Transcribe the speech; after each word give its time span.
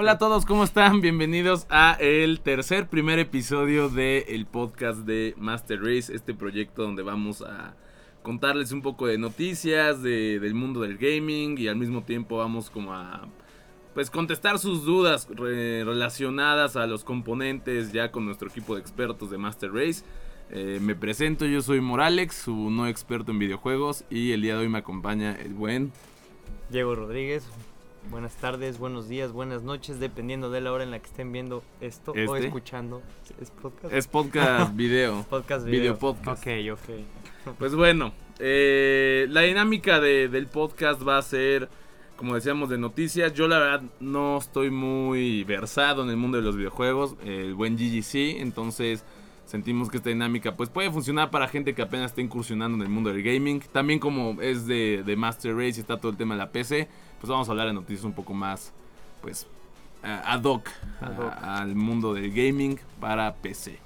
Hola 0.00 0.12
a 0.12 0.18
todos, 0.18 0.46
¿cómo 0.46 0.62
están? 0.62 1.00
Bienvenidos 1.00 1.66
a 1.70 1.96
el 1.98 2.38
tercer 2.38 2.86
primer 2.86 3.18
episodio 3.18 3.88
del 3.88 4.46
podcast 4.46 5.00
de 5.00 5.34
Master 5.36 5.80
Race, 5.82 6.14
este 6.14 6.34
proyecto 6.34 6.82
donde 6.84 7.02
vamos 7.02 7.42
a 7.42 7.74
contarles 8.22 8.70
un 8.70 8.80
poco 8.80 9.08
de 9.08 9.18
noticias 9.18 10.00
de, 10.00 10.38
del 10.38 10.54
mundo 10.54 10.82
del 10.82 10.98
gaming 10.98 11.58
y 11.58 11.66
al 11.66 11.74
mismo 11.74 12.04
tiempo 12.04 12.36
vamos 12.36 12.70
como 12.70 12.94
a 12.94 13.26
pues 13.92 14.08
contestar 14.08 14.60
sus 14.60 14.84
dudas 14.84 15.26
re- 15.34 15.82
relacionadas 15.82 16.76
a 16.76 16.86
los 16.86 17.02
componentes 17.02 17.90
ya 17.90 18.12
con 18.12 18.24
nuestro 18.24 18.50
equipo 18.50 18.76
de 18.76 18.80
expertos 18.80 19.32
de 19.32 19.38
Master 19.38 19.72
Race. 19.72 20.04
Eh, 20.52 20.78
me 20.80 20.94
presento, 20.94 21.44
yo 21.44 21.60
soy 21.60 21.80
Moralex, 21.80 22.36
su 22.36 22.70
no 22.70 22.86
experto 22.86 23.32
en 23.32 23.40
videojuegos 23.40 24.04
y 24.10 24.30
el 24.30 24.42
día 24.42 24.54
de 24.54 24.60
hoy 24.60 24.68
me 24.68 24.78
acompaña 24.78 25.34
el 25.34 25.54
buen 25.54 25.90
Diego 26.70 26.94
Rodríguez. 26.94 27.48
Buenas 28.10 28.36
tardes, 28.36 28.78
buenos 28.78 29.08
días, 29.08 29.32
buenas 29.32 29.62
noches, 29.62 30.00
dependiendo 30.00 30.50
de 30.50 30.60
la 30.62 30.72
hora 30.72 30.82
en 30.84 30.90
la 30.90 30.98
que 30.98 31.06
estén 31.06 31.30
viendo 31.30 31.62
esto 31.80 32.12
o 32.12 32.16
Este. 32.36 32.46
escuchando. 32.46 33.02
¿Es 33.40 33.50
podcast? 33.50 33.92
es 33.92 34.06
podcast 34.08 34.74
video. 34.74 35.26
podcast 35.30 35.66
video 35.66 35.80
video. 35.94 35.98
podcast. 35.98 36.42
Ok, 36.42 36.52
ok. 36.72 37.54
Pues 37.58 37.74
bueno, 37.74 38.12
eh, 38.38 39.26
la 39.30 39.42
dinámica 39.42 40.00
de- 40.00 40.28
del 40.28 40.46
podcast 40.48 41.06
va 41.06 41.16
a 41.18 41.22
ser, 41.22 41.68
como 42.16 42.34
decíamos, 42.34 42.68
de 42.68 42.76
noticias. 42.78 43.32
Yo 43.34 43.46
la 43.48 43.58
verdad 43.58 43.82
no 44.00 44.38
estoy 44.38 44.70
muy 44.70 45.44
versado 45.44 46.02
en 46.02 46.10
el 46.10 46.16
mundo 46.16 46.36
de 46.38 46.42
los 46.44 46.56
videojuegos, 46.56 47.14
el 47.24 47.54
buen 47.54 47.76
GGC, 47.76 48.40
entonces 48.40 49.04
sentimos 49.46 49.88
que 49.88 49.96
esta 49.96 50.10
dinámica 50.10 50.56
pues 50.56 50.68
puede 50.68 50.90
funcionar 50.90 51.30
para 51.30 51.48
gente 51.48 51.74
que 51.74 51.80
apenas 51.80 52.10
está 52.10 52.20
incursionando 52.20 52.76
en 52.76 52.82
el 52.82 52.88
mundo 52.90 53.10
del 53.10 53.22
gaming. 53.22 53.60
También 53.72 53.98
como 53.98 54.40
es 54.42 54.66
de, 54.66 55.02
de 55.06 55.16
Master 55.16 55.54
Race 55.54 55.78
y 55.78 55.80
está 55.80 55.98
todo 55.98 56.10
el 56.10 56.18
tema 56.18 56.34
de 56.34 56.38
la 56.38 56.50
PC, 56.52 56.86
pues 57.20 57.30
vamos 57.30 57.48
a 57.48 57.52
hablar 57.52 57.66
de 57.68 57.72
noticias 57.74 58.04
un 58.04 58.12
poco 58.12 58.32
más, 58.32 58.72
pues, 59.22 59.46
ad 60.02 60.42
hoc, 60.44 60.68
Ad 61.00 61.18
hoc. 61.18 61.32
a- 61.32 61.58
al 61.60 61.74
mundo 61.74 62.14
del 62.14 62.30
gaming 62.30 62.78
para 63.00 63.34
PC. 63.34 63.78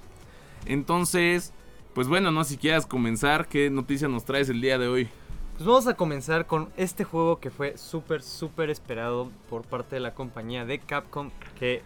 Entonces, 0.65 1.53
pues 1.93 2.07
bueno, 2.07 2.31
no 2.31 2.43
si 2.43 2.57
quieras 2.57 2.85
comenzar, 2.85 3.47
¿qué 3.47 3.69
noticia 3.69 4.07
nos 4.07 4.25
traes 4.25 4.49
el 4.49 4.61
día 4.61 4.77
de 4.77 4.87
hoy? 4.87 5.09
Pues 5.55 5.65
vamos 5.67 5.87
a 5.87 5.93
comenzar 5.95 6.47
con 6.47 6.69
este 6.77 7.03
juego 7.03 7.39
que 7.39 7.51
fue 7.51 7.77
súper, 7.77 8.23
súper 8.23 8.69
esperado 8.69 9.29
por 9.49 9.61
parte 9.63 9.95
de 9.95 9.99
la 9.99 10.13
compañía 10.15 10.65
de 10.65 10.79
Capcom, 10.79 11.29
que 11.59 11.83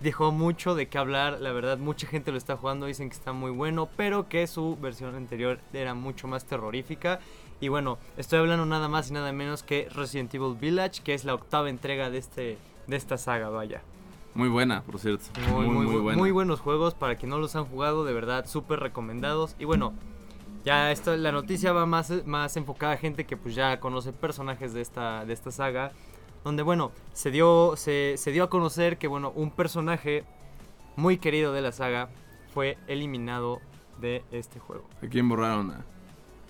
dejó 0.00 0.32
mucho 0.32 0.74
de 0.74 0.88
qué 0.88 0.98
hablar. 0.98 1.38
La 1.40 1.52
verdad, 1.52 1.78
mucha 1.78 2.06
gente 2.06 2.30
lo 2.30 2.36
está 2.36 2.56
jugando, 2.58 2.84
dicen 2.86 3.08
que 3.08 3.16
está 3.16 3.32
muy 3.32 3.50
bueno, 3.50 3.88
pero 3.96 4.28
que 4.28 4.46
su 4.46 4.76
versión 4.80 5.14
anterior 5.14 5.58
era 5.72 5.94
mucho 5.94 6.28
más 6.28 6.44
terrorífica. 6.44 7.20
Y 7.60 7.68
bueno, 7.68 7.98
estoy 8.16 8.38
hablando 8.38 8.66
nada 8.66 8.88
más 8.88 9.10
y 9.10 9.14
nada 9.14 9.32
menos 9.32 9.62
que 9.62 9.88
Resident 9.94 10.34
Evil 10.34 10.56
Village, 10.60 11.02
que 11.02 11.14
es 11.14 11.24
la 11.24 11.34
octava 11.34 11.70
entrega 11.70 12.10
de, 12.10 12.18
este, 12.18 12.58
de 12.86 12.96
esta 12.96 13.16
saga, 13.16 13.48
vaya. 13.48 13.82
Muy 14.34 14.48
buena, 14.50 14.82
por 14.82 14.98
cierto. 14.98 15.24
Muy, 15.50 15.66
muy, 15.66 15.86
bu- 15.86 16.02
buena. 16.02 16.18
muy 16.18 16.30
buenos 16.30 16.60
juegos 16.60 16.92
para 16.94 17.16
quien 17.16 17.30
no 17.30 17.38
los 17.38 17.56
han 17.56 17.64
jugado, 17.64 18.04
de 18.04 18.12
verdad, 18.12 18.44
súper 18.46 18.80
recomendados. 18.80 19.56
Y 19.58 19.64
bueno, 19.64 19.94
ya 20.64 20.92
esto, 20.92 21.16
la 21.16 21.32
noticia 21.32 21.72
va 21.72 21.86
más, 21.86 22.12
más 22.26 22.54
enfocada 22.58 22.92
a 22.92 22.96
gente 22.98 23.24
que 23.24 23.38
pues 23.38 23.54
ya 23.54 23.80
conoce 23.80 24.12
personajes 24.12 24.74
de 24.74 24.82
esta, 24.82 25.24
de 25.24 25.32
esta 25.32 25.50
saga. 25.50 25.92
Donde 26.44 26.62
bueno, 26.62 26.92
se 27.14 27.30
dio, 27.30 27.72
se, 27.76 28.16
se 28.18 28.30
dio 28.30 28.44
a 28.44 28.50
conocer 28.50 28.98
que 28.98 29.08
bueno, 29.08 29.32
un 29.34 29.50
personaje 29.50 30.24
muy 30.96 31.16
querido 31.16 31.52
de 31.54 31.62
la 31.62 31.72
saga 31.72 32.10
fue 32.52 32.76
eliminado 32.86 33.60
de 34.00 34.22
este 34.30 34.60
juego. 34.60 34.84
¿A 35.02 35.06
quién 35.08 35.28
borraron? 35.30 35.70
A 35.70 35.84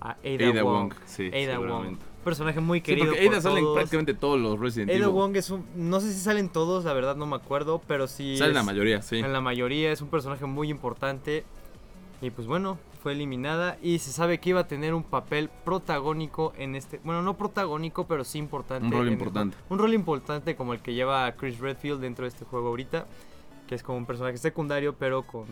A 0.00 0.10
Ada, 0.10 0.48
Ada 0.50 0.62
Wong. 0.62 0.88
Wong. 0.90 0.94
Sí, 1.06 1.30
Ada 1.32 1.58
Wong. 1.58 1.96
Personaje 2.24 2.60
muy 2.60 2.78
Sí, 2.78 2.82
querido. 2.82 3.06
porque 3.08 3.28
Ada 3.28 3.40
por 3.40 3.60
todos. 3.60 3.74
prácticamente 3.76 4.14
todos 4.14 4.40
los 4.40 4.58
Resident 4.58 4.90
Ada 4.90 4.98
Evil. 4.98 5.08
Wong 5.10 5.36
es 5.36 5.50
un. 5.50 5.64
No 5.76 6.00
sé 6.00 6.12
si 6.12 6.18
salen 6.18 6.48
todos, 6.48 6.84
la 6.84 6.92
verdad 6.92 7.14
no 7.16 7.26
me 7.26 7.36
acuerdo, 7.36 7.80
pero 7.86 8.08
sí. 8.08 8.36
Salen 8.36 8.54
la 8.54 8.60
es- 8.60 8.66
mayoría, 8.66 9.02
sí. 9.02 9.18
en 9.18 9.32
la 9.32 9.40
mayoría 9.40 9.92
es 9.92 10.00
un 10.02 10.08
personaje 10.08 10.44
muy 10.46 10.68
importante. 10.70 11.44
Y 12.22 12.30
pues 12.30 12.46
bueno, 12.48 12.78
fue 13.02 13.12
eliminada. 13.12 13.78
Y 13.82 13.98
se 14.00 14.10
sabe 14.10 14.38
que 14.40 14.50
iba 14.50 14.60
a 14.60 14.66
tener 14.66 14.92
un 14.94 15.02
papel 15.04 15.50
protagónico 15.64 16.52
en 16.58 16.74
este. 16.74 17.00
Bueno, 17.04 17.22
no 17.22 17.36
protagónico, 17.36 18.06
pero 18.08 18.24
sí 18.24 18.38
importante. 18.38 18.86
Un 18.86 18.92
rol 18.92 19.02
en 19.02 19.06
el 19.08 19.12
importante. 19.12 19.56
un 19.68 19.78
rol 19.78 19.94
importante 19.94 20.56
como 20.56 20.72
el 20.72 20.80
que 20.80 20.94
lleva 20.94 21.30
Chris 21.36 21.58
Redfield 21.60 22.00
dentro 22.00 22.24
de 22.24 22.30
este 22.30 22.44
juego 22.44 22.68
ahorita. 22.68 23.06
Que 23.68 23.74
es 23.76 23.82
como 23.82 23.98
un 23.98 24.06
personaje 24.06 24.38
secundario, 24.38 24.94
pero 24.94 25.22
con. 25.22 25.44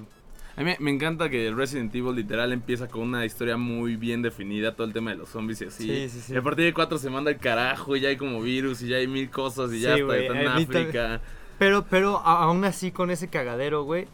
A 0.56 0.62
mí 0.62 0.72
me 0.78 0.90
encanta 0.90 1.28
que 1.28 1.50
Resident 1.52 1.92
Evil 1.94 2.14
literal 2.14 2.52
empieza 2.52 2.86
con 2.88 3.02
una 3.02 3.24
historia 3.24 3.56
muy 3.56 3.96
bien 3.96 4.22
definida, 4.22 4.74
todo 4.76 4.86
el 4.86 4.92
tema 4.92 5.10
de 5.10 5.16
los 5.16 5.28
zombies 5.30 5.60
y 5.62 5.64
así. 5.64 5.84
Sí, 5.84 6.08
sí, 6.08 6.20
sí. 6.20 6.34
Y 6.34 6.36
a 6.36 6.42
partir 6.42 6.64
de 6.64 6.72
cuatro 6.72 6.96
se 6.98 7.10
manda 7.10 7.30
el 7.32 7.38
carajo 7.38 7.96
y 7.96 8.00
ya 8.00 8.08
hay 8.10 8.16
como 8.16 8.40
virus 8.40 8.80
y 8.82 8.88
ya 8.88 8.96
hay 8.98 9.08
mil 9.08 9.30
cosas 9.30 9.72
y 9.72 9.80
ya 9.80 9.96
están 9.96 10.36
en 10.36 10.46
África. 10.48 11.20
Pero, 11.58 11.84
pero 11.90 12.18
aún 12.18 12.64
así, 12.64 12.92
con 12.92 13.10
ese 13.10 13.28
cagadero, 13.28 13.82
güey. 13.84 14.06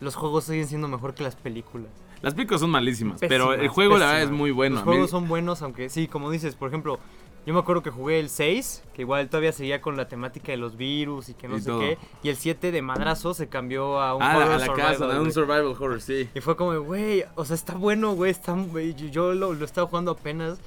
Los 0.00 0.14
juegos 0.14 0.44
siguen 0.44 0.66
siendo 0.66 0.88
mejor 0.88 1.14
que 1.14 1.22
las 1.22 1.36
películas. 1.36 1.90
Las 2.22 2.34
películas 2.34 2.60
son 2.60 2.70
malísimas, 2.70 3.18
pero 3.20 3.52
el 3.52 3.58
Pésimas, 3.60 3.74
juego 3.74 3.98
la 3.98 4.06
verdad 4.06 4.22
es 4.22 4.30
muy 4.30 4.50
bueno. 4.50 4.76
Los 4.76 4.84
mí- 4.86 4.92
juegos 4.92 5.10
son 5.10 5.26
buenos, 5.28 5.62
aunque 5.62 5.88
sí, 5.88 6.06
como 6.06 6.30
dices, 6.30 6.54
por 6.54 6.68
ejemplo, 6.68 6.98
yo 7.46 7.54
me 7.54 7.60
acuerdo 7.60 7.82
que 7.82 7.90
jugué 7.90 8.20
el 8.20 8.28
6, 8.28 8.82
que 8.94 9.02
igual 9.02 9.28
todavía 9.28 9.52
seguía 9.52 9.80
con 9.80 9.96
la 9.96 10.08
temática 10.08 10.52
de 10.52 10.58
los 10.58 10.76
virus 10.76 11.30
y 11.30 11.34
que 11.34 11.48
no 11.48 11.56
Y 11.56 11.60
sé 11.60 11.66
todo. 11.70 11.80
qué. 11.80 11.98
Y 12.22 12.28
el 12.28 12.36
7 12.36 12.70
de 12.70 12.82
madrazo 12.82 13.32
se 13.34 13.48
cambió 13.48 14.00
a 14.00 14.14
un 14.14 14.22
Ah, 14.22 14.34
juego 14.34 14.50
a 14.52 14.58
la 14.58 14.66
survival, 14.66 14.90
casa, 14.98 15.16
a 15.16 15.20
un 15.20 15.32
survival 15.32 15.64
horror, 15.66 16.00
sí. 16.00 16.28
Y 16.34 16.40
fue 16.40 16.54
como, 16.56 16.78
güey, 16.80 17.24
o 17.36 17.44
sea, 17.44 17.54
está 17.56 17.74
bueno, 17.74 18.12
güey, 18.14 18.30
está, 18.30 18.52
güey, 18.52 18.94
yo, 18.94 19.06
yo 19.06 19.34
lo, 19.34 19.54
lo 19.54 19.64
estaba 19.64 19.86
jugando 19.88 20.10
apenas. 20.12 20.58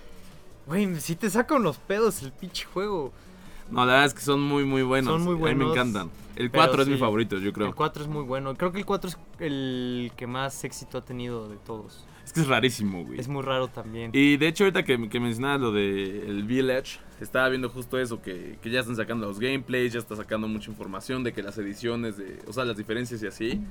Güey, 0.65 0.95
sí 0.99 1.15
te 1.15 1.29
saca 1.29 1.55
unos 1.55 1.77
pedos 1.77 2.21
el 2.23 2.31
pinche 2.31 2.65
juego. 2.65 3.11
No, 3.69 3.85
la 3.85 3.93
verdad 3.93 4.05
es 4.05 4.13
que 4.13 4.21
son 4.21 4.41
muy, 4.41 4.65
muy 4.65 4.81
buenos. 4.83 5.13
Son 5.13 5.21
muy 5.23 5.33
A 5.33 5.35
mí 5.35 5.41
me 5.41 5.65
buenos, 5.65 5.71
encantan. 5.73 6.09
El 6.35 6.49
pero 6.49 6.63
4 6.65 6.81
es 6.83 6.87
mi 6.87 6.97
favorito, 6.97 7.37
yo 7.37 7.53
creo. 7.53 7.67
El 7.67 7.75
4 7.75 8.03
es 8.03 8.09
muy 8.09 8.23
bueno. 8.23 8.55
Creo 8.55 8.71
que 8.71 8.79
el 8.79 8.85
4 8.85 9.09
es 9.11 9.17
el 9.39 10.11
que 10.17 10.25
más 10.27 10.63
éxito 10.63 10.97
ha 10.97 11.01
tenido 11.01 11.47
de 11.49 11.57
todos. 11.57 12.05
Es 12.25 12.31
que 12.33 12.41
es 12.41 12.47
rarísimo, 12.47 13.03
güey. 13.05 13.19
Es 13.19 13.27
muy 13.27 13.41
raro 13.43 13.67
también. 13.67 14.11
Y 14.13 14.37
de 14.37 14.47
hecho, 14.47 14.63
ahorita 14.63 14.83
que, 14.83 15.09
que 15.09 15.19
mencionabas 15.19 15.59
lo 15.61 15.71
de 15.71 16.25
el 16.27 16.43
Village, 16.43 16.99
estaba 17.19 17.49
viendo 17.49 17.69
justo 17.69 17.99
eso, 17.99 18.21
que, 18.21 18.57
que 18.61 18.69
ya 18.69 18.79
están 18.79 18.95
sacando 18.95 19.27
los 19.27 19.39
gameplays, 19.39 19.93
ya 19.93 19.99
está 19.99 20.15
sacando 20.15 20.47
mucha 20.47 20.69
información 20.71 21.23
de 21.23 21.33
que 21.33 21.43
las 21.43 21.57
ediciones, 21.57 22.17
de, 22.17 22.39
o 22.47 22.53
sea, 22.53 22.65
las 22.65 22.77
diferencias 22.77 23.21
y 23.23 23.27
así. 23.27 23.61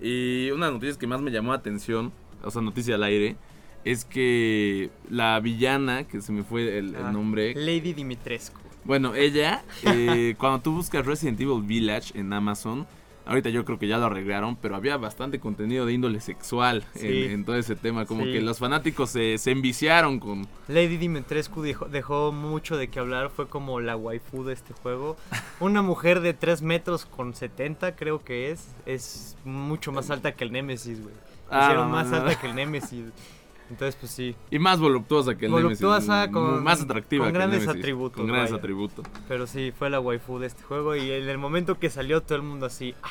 Y 0.00 0.50
una 0.50 0.66
de 0.66 0.72
las 0.72 0.74
noticias 0.74 0.98
que 0.98 1.06
más 1.06 1.22
me 1.22 1.30
llamó 1.30 1.52
la 1.52 1.58
atención, 1.58 2.12
o 2.42 2.50
sea, 2.50 2.60
noticia 2.62 2.96
al 2.96 3.02
aire, 3.02 3.36
es 3.84 4.04
que 4.04 4.90
la 5.10 5.38
villana, 5.40 6.04
que 6.04 6.20
se 6.20 6.32
me 6.32 6.42
fue 6.42 6.78
el, 6.78 6.94
el 6.94 7.04
Ah, 7.06 7.12
nombre, 7.12 7.54
Lady 7.54 7.92
Dimitrescu. 7.94 8.60
bueno, 8.84 9.14
ella, 9.14 9.64
eh, 9.84 10.34
cuando 10.38 10.60
tú 10.60 10.72
buscas 10.72 11.06
Resident 11.06 11.40
Evil 11.40 11.62
Village 11.62 12.18
en 12.18 12.32
Amazon, 12.32 12.86
ahorita 13.26 13.50
yo 13.50 13.64
creo 13.64 13.78
que 13.78 13.86
ya 13.88 13.98
lo 13.98 14.06
arreglaron, 14.06 14.56
pero 14.56 14.76
había 14.76 14.96
bastante 14.96 15.38
contenido 15.40 15.84
de 15.86 15.92
índole 15.92 16.20
sexual 16.20 16.84
en, 16.94 17.00
Sí. 17.00 17.22
en 17.24 17.44
todo 17.44 17.56
ese 17.56 17.76
tema. 17.76 18.06
Como 18.06 18.24
Sí. 18.24 18.32
que 18.32 18.40
los 18.40 18.58
fanáticos 18.58 19.10
se, 19.10 19.36
se 19.38 19.50
enviciaron 19.50 20.18
con... 20.20 20.46
Lady 20.68 20.96
Dimitrescu 20.96 21.62
dejó, 21.62 21.86
dejó 21.86 22.32
mucho 22.32 22.76
de 22.76 22.88
qué 22.88 22.98
hablar, 23.00 23.30
fue 23.30 23.48
como 23.48 23.80
la 23.80 23.96
waifu 23.96 24.44
de 24.44 24.52
este 24.54 24.72
juego. 24.74 25.16
Una 25.60 25.82
mujer 25.82 26.20
de 26.20 26.32
3 26.34 26.62
metros 26.62 27.04
con 27.06 27.34
70 27.34 27.96
creo 27.96 28.22
que 28.24 28.50
es, 28.50 28.68
es 28.86 29.36
mucho 29.44 29.92
más 29.92 30.10
alta 30.10 30.32
que 30.34 30.44
el 30.44 30.52
Nemesis, 30.52 31.02
güey. 31.02 31.14
Ah, 31.50 31.64
Hicieron 31.64 31.90
más 31.90 32.12
alta 32.12 32.38
que 32.40 32.46
el 32.48 32.54
Nemesis. 32.54 33.04
Entonces, 33.70 33.96
pues 33.98 34.12
sí, 34.12 34.36
Y 34.50 34.58
más 34.60 34.78
voluptuosa 34.78 35.36
que 35.36 35.46
el 35.46 35.50
Voluptuosa 35.52 36.26
Nemesis. 36.26 36.32
con- 36.32 36.62
Más 36.62 36.82
atractiva 36.82 37.24
con 37.24 37.32
que 37.32 37.36
el 37.36 37.40
grandes 37.42 37.60
Nemesis, 37.62 37.80
atributos, 37.82 38.16
Con 38.16 38.26
grandes 38.28 38.50
vaya. 38.52 38.58
atributos. 38.60 39.06
pero 39.26 39.46
sí, 39.48 39.72
fue 39.76 39.90
la 39.90 39.98
waifu 39.98 40.38
de 40.38 40.46
este 40.46 40.62
juego 40.62 40.94
y 40.94 41.10
en 41.10 41.28
el 41.28 41.38
momento 41.38 41.78
que 41.78 41.90
salió 41.90 42.22
todo 42.22 42.36
el 42.36 42.42
mundo 42.42 42.66
así, 42.66 42.94
ah, 43.02 43.08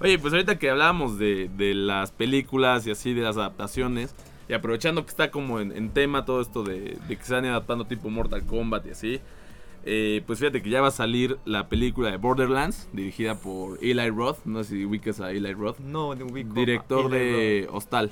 Oye, 0.00 0.18
pues 0.18 0.34
ahorita 0.34 0.58
que 0.58 0.68
hablábamos 0.68 1.18
de, 1.18 1.48
de 1.56 1.72
las 1.74 2.10
películas 2.12 2.86
y 2.86 2.90
así, 2.90 3.14
de 3.14 3.22
las 3.22 3.36
adaptaciones, 3.38 4.14
y 4.48 4.52
aprovechando 4.52 5.04
que 5.04 5.10
está 5.10 5.30
como 5.30 5.58
en, 5.58 5.72
en 5.72 5.88
tema 5.90 6.24
todo 6.26 6.40
esto 6.42 6.62
de, 6.64 6.98
de 7.08 7.16
que 7.16 7.24
se 7.24 7.32
van 7.32 7.46
adaptando 7.46 7.86
tipo 7.86 8.10
Mortal 8.10 8.44
Kombat 8.44 8.86
y 8.86 8.90
así, 8.90 9.20
eh, 9.86 10.22
pues 10.26 10.38
fíjate 10.40 10.60
que 10.62 10.68
ya 10.68 10.82
va 10.82 10.88
a 10.88 10.90
salir 10.90 11.38
la 11.46 11.68
película 11.68 12.10
de 12.10 12.16
Borderlands, 12.18 12.88
dirigida 12.92 13.36
por 13.36 13.78
Eli 13.82 14.10
Roth, 14.10 14.38
no 14.44 14.64
sé 14.64 14.70
si 14.76 14.84
ubicas 14.84 15.20
a 15.20 15.30
Eli 15.30 15.52
Roth, 15.54 15.78
no, 15.78 16.08
ubico. 16.10 16.52
director 16.54 17.06
Eli 17.14 17.24
de 17.24 17.68
Hostal. 17.72 18.10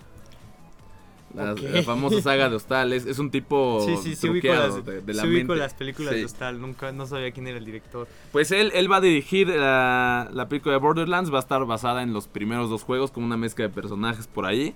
La, 1.34 1.52
Ok. 1.52 1.60
la 1.62 1.82
famosa 1.82 2.20
saga 2.22 2.48
de 2.48 2.56
Hostal, 2.56 2.92
es, 2.92 3.06
es 3.06 3.18
un 3.18 3.30
tipo 3.30 3.80
Sí, 3.84 3.96
sí, 3.96 4.14
sí 4.14 4.28
truqueado 4.28 4.76
las, 4.76 4.86
de, 4.86 5.00
de 5.00 5.14
la 5.14 5.22
sí 5.22 5.28
mente. 5.28 5.56
las 5.56 5.74
películas 5.74 6.12
Sí. 6.12 6.18
de 6.20 6.24
Hostal, 6.26 6.60
nunca, 6.60 6.92
no 6.92 7.06
sabía 7.06 7.32
quién 7.32 7.48
era 7.48 7.58
el 7.58 7.64
director. 7.64 8.06
Pues 8.32 8.52
él, 8.52 8.70
él 8.74 8.90
va 8.90 8.96
a 8.96 9.00
dirigir 9.00 9.48
la, 9.48 10.28
la 10.32 10.48
película 10.48 10.74
de 10.74 10.80
Borderlands, 10.80 11.32
va 11.32 11.38
a 11.38 11.40
estar 11.40 11.64
basada 11.66 12.02
en 12.02 12.12
los 12.12 12.28
primeros 12.28 12.70
dos 12.70 12.84
juegos 12.84 13.10
con 13.10 13.24
una 13.24 13.36
mezcla 13.36 13.66
de 13.66 13.74
personajes 13.74 14.26
por 14.28 14.46
ahí. 14.46 14.74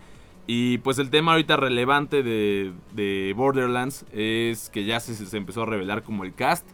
Y 0.49 0.79
pues 0.79 0.99
el 0.99 1.11
tema 1.11 1.33
ahorita 1.33 1.57
relevante 1.59 2.23
de, 2.23 2.73
de 2.95 3.35
Borderlands 3.37 4.07
es 4.13 4.71
que 4.71 4.85
ya 4.85 4.99
se, 4.99 5.15
se 5.15 5.37
empezó 5.37 5.63
a 5.63 5.67
revelar 5.67 6.03
como 6.03 6.25
el 6.25 6.35
cast. 6.35 6.67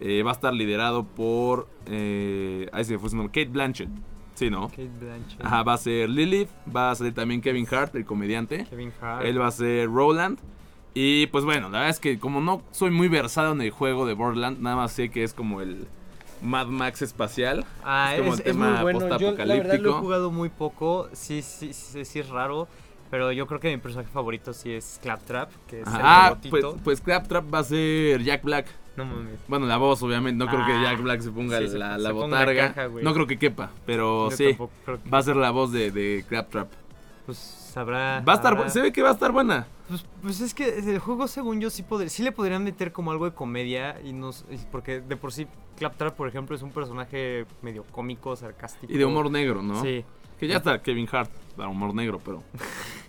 Eh, 0.00 0.22
va 0.22 0.30
a 0.32 0.34
estar 0.34 0.52
liderado 0.52 1.04
por... 1.04 1.68
Eh, 1.86 2.68
ahí 2.72 2.84
se 2.84 2.92
me 2.92 2.98
fue 2.98 3.08
su 3.08 3.16
nombre, 3.16 3.32
Kate 3.32 3.52
Blanchett. 3.52 3.88
Sí, 4.34 4.50
¿no? 4.50 4.68
Kate 4.68 4.90
Blanchett, 5.00 5.44
Ajá, 5.44 5.62
va 5.62 5.74
a 5.74 5.78
ser 5.78 6.08
Lilith, 6.08 6.48
va 6.74 6.90
a 6.90 6.94
salir 6.94 7.14
también 7.14 7.40
Kevin 7.40 7.66
Hart, 7.70 7.94
el 7.94 8.04
comediante. 8.04 8.66
Kevin 8.68 8.92
Hart. 9.00 9.24
Él 9.24 9.40
va 9.40 9.48
a 9.48 9.50
ser 9.50 9.88
Roland. 9.90 10.38
Y 10.94 11.26
pues 11.28 11.44
bueno, 11.44 11.68
la 11.68 11.78
verdad 11.78 11.90
es 11.90 12.00
que 12.00 12.18
como 12.18 12.40
no 12.40 12.62
soy 12.70 12.90
muy 12.90 13.08
versado 13.08 13.52
en 13.52 13.60
el 13.62 13.70
juego 13.70 14.06
de 14.06 14.14
Borderlands, 14.14 14.60
nada 14.60 14.76
más 14.76 14.92
sé 14.92 15.10
que 15.10 15.22
es 15.24 15.32
como 15.32 15.60
el, 15.62 15.86
Mad 16.42 16.66
Max 16.66 17.02
espacial. 17.02 17.64
Ah, 17.84 18.14
Es 18.14 18.20
como 18.20 18.34
es, 18.34 18.40
el 18.40 18.46
es 18.48 18.56
muy 18.56 18.66
tema 18.66 18.82
bueno. 18.82 19.18
Yo 19.18 19.32
la 19.32 19.54
verdad 19.54 19.78
lo 19.78 19.90
he 19.90 20.00
jugado 20.00 20.30
muy 20.30 20.48
poco. 20.48 21.08
Sí, 21.12 21.40
sí, 21.42 21.72
sí, 21.72 22.04
sí 22.04 22.18
es 22.18 22.28
raro. 22.28 22.68
Pero 23.12 23.30
yo 23.30 23.46
creo 23.46 23.60
que 23.60 23.68
mi 23.70 23.76
personaje 23.76 24.08
favorito 24.10 24.54
sí 24.54 24.72
es 24.72 24.98
Claptrap, 25.02 25.50
que 25.68 25.82
es 25.82 25.86
el 25.86 25.92
Ah, 25.96 26.30
robotito. 26.30 26.72
pues, 26.72 26.82
pues 26.82 27.00
Claptrap 27.02 27.52
va 27.52 27.58
a 27.58 27.64
ser 27.64 28.22
Jack 28.22 28.42
Black. 28.42 28.66
No 28.96 29.04
mames. 29.04 29.38
Bueno, 29.48 29.66
la 29.66 29.76
voz, 29.76 30.02
obviamente. 30.02 30.42
No 30.42 30.50
creo 30.50 30.64
que 30.64 30.72
Ah, 30.72 30.82
Jack 30.82 31.02
Black 31.02 31.20
se 31.20 31.30
ponga 31.30 31.58
sí, 31.58 31.68
se- 31.68 31.78
la, 31.78 31.96
se 31.96 32.00
la 32.00 32.10
ponga 32.12 32.38
botarga. 32.38 32.72
caja, 32.72 32.88
no 33.02 33.12
creo 33.12 33.26
que 33.26 33.38
quepa, 33.38 33.70
pero 33.84 34.30
Yo 34.30 34.36
sí. 34.38 34.56
que- 34.56 35.10
Va 35.12 35.18
a 35.18 35.22
ser 35.22 35.36
la 35.36 35.50
voz 35.50 35.70
de, 35.72 35.90
de 35.90 36.24
Claptrap. 36.26 36.68
Pues 37.26 37.36
sabrá. 37.36 38.22
Va 38.26 38.32
a 38.32 38.36
estar, 38.36 38.54
habrá- 38.54 38.70
se 38.70 38.80
ve 38.80 38.92
que 38.92 39.02
va 39.02 39.10
a 39.10 39.12
estar 39.12 39.30
buena. 39.30 39.66
Pues, 39.88 40.06
pues 40.22 40.40
es 40.40 40.54
que 40.54 40.78
el 40.78 40.98
juego, 40.98 41.28
según 41.28 41.60
yo, 41.60 41.68
sí, 41.68 41.82
podría, 41.82 42.08
sí 42.08 42.22
le 42.22 42.32
podrían 42.32 42.64
meter 42.64 42.92
como 42.92 43.12
algo 43.12 43.26
de 43.26 43.34
comedia. 43.34 44.00
y 44.02 44.14
nos 44.14 44.46
y 44.50 44.56
Porque 44.70 45.00
de 45.02 45.16
por 45.18 45.34
sí, 45.34 45.46
Claptrap, 45.76 46.16
por 46.16 46.28
ejemplo, 46.28 46.56
es 46.56 46.62
un 46.62 46.70
personaje 46.70 47.44
medio 47.60 47.84
cómico, 47.92 48.34
sarcástico. 48.36 48.90
Y 48.90 48.96
de 48.96 49.04
humor 49.04 49.30
negro, 49.30 49.62
¿no? 49.62 49.82
Sí. 49.82 50.02
Que 50.42 50.48
ya 50.48 50.56
está 50.56 50.82
Kevin 50.82 51.08
Hart 51.12 51.30
para 51.56 51.68
humor 51.68 51.94
negro, 51.94 52.20
pero. 52.24 52.42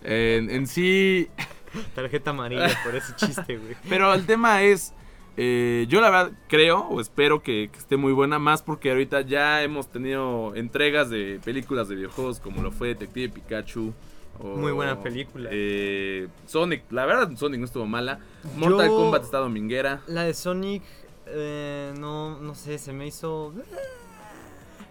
en, 0.04 0.48
en 0.50 0.68
sí. 0.68 1.28
Tarjeta 1.96 2.30
amarilla 2.30 2.70
por 2.84 2.94
ese 2.94 3.12
chiste, 3.16 3.56
güey. 3.58 3.74
Pero 3.88 4.14
el 4.14 4.24
tema 4.24 4.62
es. 4.62 4.92
eh, 5.36 5.84
yo 5.88 6.00
la 6.00 6.10
verdad 6.10 6.32
creo 6.48 6.82
o 6.86 7.00
espero 7.00 7.42
que, 7.42 7.70
que 7.72 7.78
esté 7.80 7.96
muy 7.96 8.12
buena, 8.12 8.38
más 8.38 8.62
porque 8.62 8.90
ahorita 8.92 9.22
ya 9.22 9.64
hemos 9.64 9.88
tenido 9.90 10.54
entregas 10.54 11.10
de 11.10 11.40
películas 11.44 11.88
de 11.88 11.96
videojuegos 11.96 12.38
como 12.38 12.62
lo 12.62 12.70
fue 12.70 12.86
Detective 12.88 13.30
Pikachu. 13.30 13.92
o, 14.38 14.46
Muy 14.56 14.70
buena 14.70 15.02
película. 15.02 15.50
eh, 15.52 16.28
Sonic, 16.46 16.84
la 16.92 17.04
verdad 17.04 17.32
Sonic 17.36 17.58
no 17.58 17.66
estuvo 17.66 17.84
mala. 17.86 18.20
Mortal 18.56 18.86
Yo- 18.86 18.96
Kombat 18.96 19.24
está 19.24 19.38
dominguera. 19.38 20.02
La 20.06 20.22
de 20.22 20.34
Sonic, 20.34 20.84
eh, 21.26 21.92
no, 21.98 22.38
no 22.38 22.54
sé, 22.54 22.78
se 22.78 22.92
me 22.92 23.08
hizo. 23.08 23.52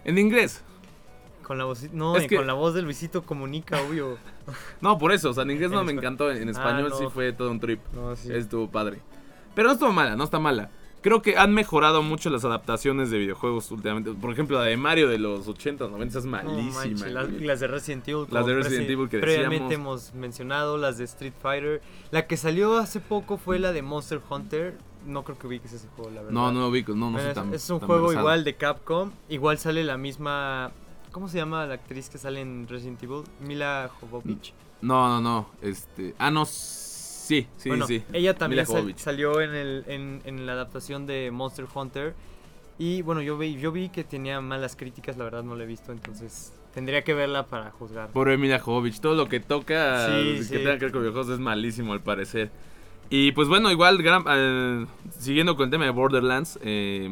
En 0.04 0.18
inglés. 0.18 0.62
Con 1.44 1.57
la 1.57 1.66
voz, 1.66 1.92
no, 1.94 2.16
Es 2.18 2.28
que- 2.28 2.38
con 2.38 2.48
la 2.48 2.54
voz 2.54 2.74
del 2.74 2.86
Luisito 2.86 3.24
comunica, 3.24 3.81
obvio. 3.81 4.18
No, 4.81 4.98
por 4.98 5.12
eso, 5.12 5.30
o 5.30 5.34
sea, 5.34 5.44
en 5.44 5.51
inglés 5.51 5.69
En 5.72 5.75
no 5.78 5.84
me 5.84 5.92
encantó, 5.92 6.31
en 6.31 6.48
Ah, 6.48 6.51
español 6.51 6.90
no. 6.90 6.98
sí 6.98 7.06
fue 7.13 7.31
todo 7.34 7.51
un 7.51 7.60
trip. 7.60 7.80
No, 7.94 8.16
sí. 8.16 8.31
Estuvo 8.34 8.69
padre. 8.69 9.00
Pero 9.56 9.68
no 9.68 9.74
estuvo 9.74 9.92
mala, 9.92 10.16
no 10.16 10.24
está 10.24 10.40
mala. 10.40 10.69
Creo 11.01 11.22
que 11.22 11.38
han 11.38 11.54
mejorado 11.54 12.01
mucho 12.01 12.30
las 12.30 12.45
adaptaciones 12.45 13.12
de 13.12 13.18
videojuegos 13.18 13.69
últimamente. 13.72 14.13
Por 14.13 14.31
ejemplo, 14.31 14.57
la 14.57 14.63
de 14.63 14.78
Mario 14.78 15.10
de 15.10 15.18
los 15.19 15.45
80, 15.50 15.90
90 15.90 16.19
es 16.19 16.24
No 16.25 16.31
malísima. 16.31 17.07
las, 17.42 17.60
de 17.60 17.68
Resident 17.68 18.07
Evil. 18.07 18.25
Las 18.31 18.45
de 18.45 18.56
Resident 18.56 18.90
Evil 18.90 19.10
que 19.10 19.19
Previamente 19.19 19.63
decíamos. 19.66 20.12
hemos 20.12 20.13
mencionado, 20.16 20.78
las 20.78 20.98
de 20.98 21.04
Street 21.04 21.34
Fighter. 21.42 21.81
La 22.12 22.25
que 22.25 22.38
salió 22.38 22.78
hace 22.78 23.01
poco 23.01 23.36
fue 23.38 23.60
la 23.60 23.74
de 23.74 23.81
Monster 23.81 24.22
Hunter. 24.30 24.78
No 25.06 25.25
creo 25.25 25.38
que 25.38 25.48
ubiques 25.48 25.74
ese 25.74 25.90
juego, 25.90 26.10
la 26.10 26.22
verdad. 26.22 26.31
No, 26.31 26.54
no 26.54 26.62
lo 26.62 26.68
ubico, 26.69 26.94
no, 26.94 27.07
no 27.07 27.12
Bueno, 27.12 27.19
soy 27.24 27.30
es, 27.31 27.36
tan 27.36 27.54
es 27.54 27.69
un 27.69 27.80
tan 27.81 27.88
juego 27.88 28.04
versado. 28.04 28.22
igual 28.22 28.44
de 28.45 28.56
Capcom. 28.56 29.12
Igual 29.28 29.57
sale 29.57 29.84
la 29.84 29.98
misma. 29.98 30.72
¿Cómo 31.13 31.30
se 31.30 31.38
llama 31.38 31.65
la 31.65 31.75
actriz 31.75 32.10
que 32.10 32.18
sale 32.18 32.42
en 32.42 32.68
Resident 32.68 33.01
Evil? 33.04 33.24
Mila 33.39 33.89
Jovovich. 34.01 34.54
No, 34.81 35.07
no, 35.07 35.21
no. 35.21 35.50
Este. 35.62 36.13
Ah, 36.18 36.30
no. 36.30 36.44
Sí, 36.45 37.48
sí, 37.56 37.69
bueno, 37.69 37.88
sí. 37.88 38.04
ella 38.12 38.33
también 38.36 38.65
sal- 38.65 38.94
salió 38.98 39.39
en, 39.39 39.56
el, 39.56 39.86
en, 39.88 40.21
en 40.25 40.45
la 40.45 40.51
adaptación 40.51 41.06
de 41.06 41.31
Monster 41.31 41.65
Hunter. 41.74 42.13
Y 42.77 43.01
bueno, 43.04 43.21
yo 43.21 43.38
vi, 43.38 43.56
yo 43.57 43.71
vi 43.71 43.88
que 43.88 44.04
tenía 44.04 44.42
malas 44.42 44.75
críticas, 44.75 45.15
la 45.15 45.24
verdad 45.24 45.44
no 45.44 45.56
la 45.56 45.63
he 45.63 45.68
visto, 45.68 45.92
entonces 45.94 46.51
tendría 46.74 47.04
que 47.04 47.13
verla 47.13 47.45
para 47.45 47.69
juzgar. 47.71 48.09
Por 48.09 48.30
Emilia 48.30 48.59
Jovovich. 48.59 49.00
Todo 49.00 49.13
lo 49.16 49.30
que 49.30 49.39
toca 49.39 50.07
Sí, 50.07 50.33
que 50.38 50.44
sí. 50.44 50.54
tenga 50.57 50.74
que 50.80 50.86
ver 50.86 50.92
con 50.92 51.01
videojuegos 51.01 51.30
es 51.31 51.39
malísimo 51.39 51.94
al 51.94 52.01
parecer. 52.01 52.50
Y 53.09 53.31
pues 53.33 53.48
bueno, 53.48 53.71
igual, 53.71 54.01
gran- 54.01 54.25
eh, 54.27 54.86
siguiendo 55.18 55.56
con 55.56 55.66
el 55.66 55.69
tema 55.71 55.86
de 55.86 55.92
Borderlands, 55.92 56.57
eh, 56.63 57.07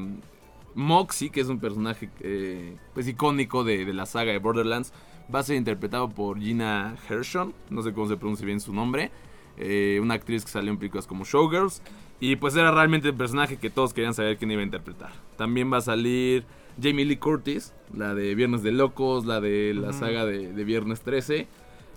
Moxie, 0.76 1.30
que 1.30 1.42
es 1.42 1.48
un 1.48 1.60
personaje 1.60 2.10
eh, 2.22 2.76
pues 2.94 3.08
icónico 3.08 3.64
de, 3.64 3.86
de 3.86 3.94
la 3.94 4.06
saga 4.06 4.32
de 4.32 4.40
Borderlands, 4.40 4.94
va 5.34 5.40
a 5.40 5.44
ser 5.44 5.56
interpretado 5.56 6.10
por 6.10 6.40
Gina 6.40 6.96
Gershon, 7.08 7.54
no 7.70 7.82
sé 7.82 7.94
cómo 7.94 8.08
se 8.08 8.18
pronuncia 8.18 8.46
bien 8.46 8.60
su 8.60 8.74
nombre, 8.74 9.12
eh, 9.58 10.00
una 10.02 10.16
actriz 10.16 10.46
que 10.46 10.52
salió 10.52 10.72
en 10.72 10.78
películas 10.78 11.08
como 11.08 11.24
Showgirls, 11.24 11.82
y 12.20 12.36
pues 12.36 12.56
era 12.56 12.72
realmente 12.72 13.10
el 13.10 13.16
personaje 13.16 13.58
que 13.58 13.70
todos 13.70 13.94
querían 13.94 14.14
saber 14.14 14.38
quién 14.38 14.52
iba 14.52 14.62
a 14.62 14.66
interpretar. 14.66 15.12
También 15.38 15.72
va 15.72 15.78
a 15.78 15.82
salir 15.82 16.46
Jamie 16.82 17.06
Lee 17.06 17.18
Curtis, 17.18 17.74
la 17.96 18.14
de 18.14 18.36
Viernes 18.36 18.64
de 18.64 18.72
Locos, 18.72 19.26
la 19.26 19.42
de 19.42 19.74
la 19.74 19.94
saga 19.94 20.26
de, 20.26 20.54
de 20.54 20.64
Viernes 20.64 21.02
13. 21.02 21.48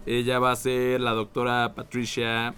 Ella 0.06 0.38
va 0.38 0.52
a 0.52 0.56
ser 0.56 1.00
la 1.00 1.12
doctora 1.12 1.74
Patricia 1.74 2.54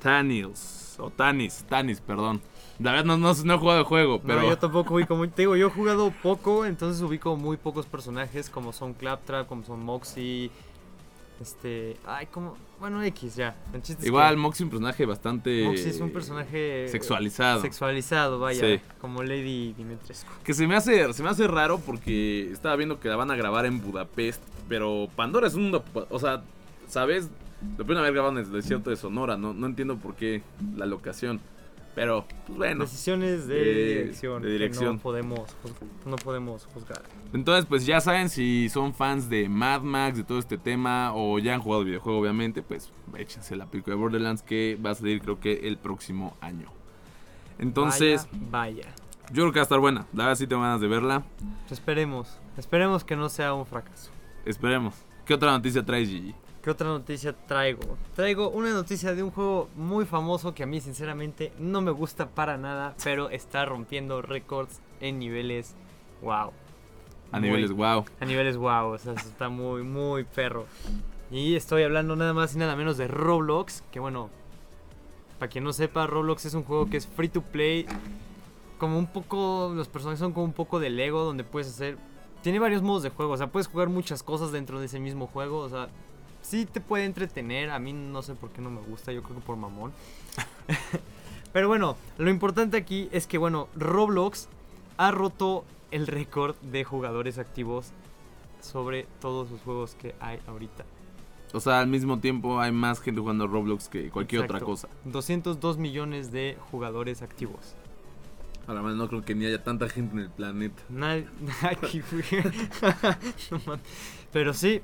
Tanils, 0.00 0.96
o 0.98 1.10
Tanis, 1.10 1.64
Tanis, 1.68 2.00
perdón. 2.00 2.40
La 2.80 2.92
verdad 2.92 3.04
no, 3.04 3.18
no, 3.18 3.34
no 3.34 3.54
he 3.54 3.58
jugado 3.58 3.80
el 3.80 3.84
juego, 3.84 4.22
pero... 4.22 4.40
No, 4.40 4.48
yo 4.48 4.56
tampoco 4.56 4.94
ubico 4.94 5.14
muy. 5.14 5.28
Te 5.28 5.42
digo, 5.42 5.54
yo 5.54 5.66
he 5.66 5.70
jugado 5.70 6.12
poco, 6.22 6.64
entonces 6.64 7.02
ubico 7.02 7.36
muy 7.36 7.58
pocos 7.58 7.84
personajes 7.84 8.48
como 8.48 8.72
son 8.72 8.94
Claptrap, 8.94 9.46
como 9.46 9.64
son 9.64 9.84
Moxie. 9.84 10.50
Este. 11.40 11.96
Ay, 12.06 12.26
como. 12.26 12.56
Bueno, 12.78 13.02
X 13.02 13.36
ya. 13.36 13.54
El 13.74 13.82
chiste 13.82 14.02
es 14.02 14.06
Igual 14.06 14.34
que 14.34 14.40
Moxie 14.40 14.64
un 14.64 14.70
personaje 14.70 15.04
bastante... 15.04 15.64
Moxie 15.64 15.90
es 15.90 16.00
un 16.00 16.10
personaje. 16.10 16.88
Sexualizado. 16.88 17.60
Sexualizado, 17.60 18.38
vaya. 18.38 18.60
Sí. 18.60 18.80
Como 18.98 19.22
Lady 19.22 19.74
Dimitrescu. 19.74 20.30
Que 20.42 20.54
se 20.54 20.66
me 20.66 20.74
hace 20.74 21.12
se 21.12 21.22
me 21.22 21.28
hace 21.28 21.46
raro 21.46 21.78
porque 21.78 22.50
estaba 22.50 22.76
viendo 22.76 22.98
que 22.98 23.08
la 23.08 23.16
van 23.16 23.30
a 23.30 23.36
grabar 23.36 23.66
en 23.66 23.82
Budapest, 23.82 24.42
pero 24.68 25.08
Pandora 25.16 25.46
es 25.46 25.54
un 25.54 25.78
o 25.92 26.18
sea, 26.18 26.42
¿sabes? 26.88 27.28
Lo 27.76 27.84
pueden 27.84 28.00
haber 28.00 28.14
grabado 28.14 28.38
en 28.38 28.46
el 28.46 28.50
desierto 28.50 28.88
de 28.88 28.96
Sonora, 28.96 29.36
no 29.36 29.52
no 29.52 29.66
entiendo 29.66 29.96
por 29.96 30.14
qué 30.14 30.42
la 30.76 30.86
locación. 30.86 31.40
Pero 31.94 32.24
pues 32.46 32.56
bueno. 32.58 32.84
Decisiones 32.84 33.46
de, 33.48 33.54
de- 33.56 33.74
dirección. 34.02 34.42
de 34.42 34.48
que 34.48 34.52
dirección. 34.52 34.96
no 34.96 35.00
podemos, 35.02 35.56
no 36.06 36.16
podemos 36.16 36.66
juzgar. 36.72 37.02
Entonces, 37.32 37.66
pues 37.66 37.84
ya 37.84 38.00
saben 38.00 38.28
si 38.28 38.68
son 38.68 38.94
fans 38.94 39.28
de 39.28 39.48
Mad 39.48 39.82
Max, 39.82 40.16
de 40.16 40.24
todo 40.24 40.38
este 40.38 40.56
tema 40.56 41.12
o 41.14 41.38
ya 41.40 41.54
han 41.54 41.60
jugado 41.60 41.82
el 41.82 41.88
videojuego 41.88 42.20
obviamente, 42.20 42.62
pues 42.62 42.92
échense 43.18 43.56
la 43.56 43.66
película 43.66 43.96
de 43.96 44.00
Borderlands 44.02 44.42
que 44.42 44.78
va 44.84 44.90
a 44.90 44.94
salir 44.94 45.20
creo 45.20 45.40
que 45.40 45.66
el 45.68 45.78
próximo 45.78 46.36
año. 46.40 46.68
Entonces, 47.58 48.26
Vaya. 48.32 48.84
vaya. 48.84 48.94
yo 49.32 49.42
creo 49.42 49.52
que 49.52 49.58
va 49.58 49.62
a 49.62 49.64
estar 49.64 49.80
buena. 49.80 50.06
La 50.12 50.24
verdad 50.24 50.36
sí 50.38 50.46
tengo 50.46 50.62
ganas 50.62 50.80
de 50.80 50.88
verla. 50.88 51.24
Pues 51.66 51.72
esperemos. 51.72 52.38
Esperemos 52.56 53.04
que 53.04 53.16
no 53.16 53.28
sea 53.28 53.52
un 53.54 53.66
fracaso. 53.66 54.10
Esperemos. 54.44 54.94
¿Qué 55.26 55.34
otra 55.34 55.50
noticia 55.52 55.84
traes, 55.84 56.08
Gigi? 56.08 56.34
¿Qué 56.62 56.70
otra 56.70 56.88
noticia 56.88 57.32
traigo? 57.46 57.96
Traigo 58.14 58.50
una 58.50 58.72
noticia 58.72 59.14
de 59.14 59.22
un 59.22 59.30
juego 59.30 59.68
muy 59.76 60.04
famoso 60.04 60.54
que 60.54 60.62
a 60.62 60.66
mí 60.66 60.80
sinceramente 60.80 61.52
no 61.58 61.80
me 61.80 61.90
gusta 61.90 62.28
para 62.28 62.58
nada, 62.58 62.94
pero 63.02 63.30
está 63.30 63.64
rompiendo 63.64 64.20
récords 64.20 64.80
en 65.00 65.18
niveles 65.18 65.74
wow. 66.20 66.52
A 67.32 67.38
Muy- 67.38 67.48
niveles 67.48 67.72
wow. 67.72 68.04
A 68.20 68.24
niveles 68.26 68.56
wow, 68.58 68.88
o 68.92 68.98
sea, 68.98 69.14
está 69.14 69.48
muy, 69.48 69.82
muy 69.84 70.24
perro. 70.24 70.66
Y 71.30 71.54
estoy 71.54 71.82
hablando 71.84 72.14
nada 72.14 72.34
más 72.34 72.54
y 72.54 72.58
nada 72.58 72.76
menos 72.76 72.98
de 72.98 73.08
Roblox, 73.08 73.82
que 73.90 74.00
bueno, 74.00 74.28
para 75.38 75.48
quien 75.48 75.64
no 75.64 75.72
sepa, 75.72 76.06
Roblox 76.06 76.44
es 76.44 76.52
un 76.54 76.64
juego 76.64 76.90
que 76.90 76.98
es 76.98 77.06
free 77.06 77.28
to 77.28 77.40
play. 77.40 77.86
Como 78.78 78.98
un 78.98 79.06
poco, 79.06 79.72
los 79.74 79.88
personajes 79.88 80.18
son 80.18 80.32
como 80.32 80.44
un 80.44 80.52
poco 80.52 80.78
de 80.78 80.90
Lego, 80.90 81.24
donde 81.24 81.44
puedes 81.44 81.68
hacer... 81.68 81.96
Tiene 82.42 82.58
varios 82.58 82.82
modos 82.82 83.02
de 83.02 83.10
juego, 83.10 83.32
o 83.32 83.36
sea, 83.36 83.46
puedes 83.46 83.66
jugar 83.68 83.88
muchas 83.90 84.22
cosas 84.22 84.50
dentro 84.52 84.80
de 84.80 84.86
ese 84.86 84.98
mismo 84.98 85.26
juego, 85.26 85.58
o 85.58 85.68
sea, 85.68 85.88
sí 86.42 86.66
te 86.66 86.80
puede 86.80 87.04
entretener, 87.04 87.70
a 87.70 87.78
mí 87.78 87.92
no 87.92 88.22
sé 88.22 88.34
por 88.34 88.50
qué 88.50 88.60
no 88.60 88.70
me 88.70 88.80
gusta, 88.80 89.12
yo 89.12 89.22
creo 89.22 89.36
que 89.36 89.42
por 89.42 89.56
mamón. 89.56 89.92
Pero 91.52 91.68
bueno, 91.68 91.96
lo 92.18 92.30
importante 92.30 92.76
aquí 92.76 93.08
es 93.12 93.26
que, 93.26 93.38
bueno, 93.38 93.68
Roblox 93.74 94.48
ha 94.96 95.10
roto 95.10 95.64
el 95.90 96.06
récord 96.06 96.54
de 96.62 96.84
jugadores 96.84 97.38
activos 97.38 97.92
sobre 98.60 99.06
todos 99.20 99.50
los 99.50 99.60
juegos 99.62 99.96
que 100.00 100.14
hay 100.20 100.38
ahorita. 100.46 100.84
O 101.52 101.58
sea, 101.58 101.80
al 101.80 101.88
mismo 101.88 102.20
tiempo 102.20 102.60
hay 102.60 102.70
más 102.70 103.00
gente 103.00 103.20
jugando 103.20 103.46
Roblox 103.48 103.88
que 103.88 104.10
cualquier 104.10 104.42
otra 104.42 104.60
cosa. 104.60 104.88
202 105.04 105.78
millones 105.78 106.30
de 106.30 106.56
jugadores 106.70 107.22
activos. 107.22 107.74
A 108.68 108.74
la 108.74 108.82
verdad 108.82 108.98
no 108.98 109.08
creo 109.08 109.24
que 109.24 109.34
ni 109.34 109.46
haya 109.46 109.64
tanta 109.64 109.88
gente 109.88 110.14
en 110.14 110.20
el 110.20 110.30
planeta. 110.30 110.80
Nadie. 110.88 111.26
aquí. 111.62 112.02
No. 113.66 113.80
Pero 114.32 114.54
sí, 114.54 114.80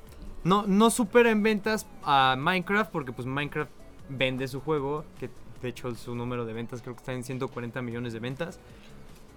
no, 0.46 0.64
no 0.66 0.90
supera 0.90 1.30
en 1.30 1.42
ventas 1.42 1.86
a 2.04 2.36
Minecraft 2.38 2.90
porque 2.90 3.12
pues 3.12 3.26
Minecraft 3.26 3.70
vende 4.08 4.46
su 4.48 4.60
juego, 4.60 5.04
que 5.18 5.28
de 5.62 5.68
hecho 5.68 5.94
su 5.94 6.14
número 6.14 6.44
de 6.44 6.52
ventas 6.52 6.82
creo 6.82 6.94
que 6.94 7.00
está 7.00 7.12
en 7.12 7.24
140 7.24 7.82
millones 7.82 8.12
de 8.12 8.20
ventas. 8.20 8.60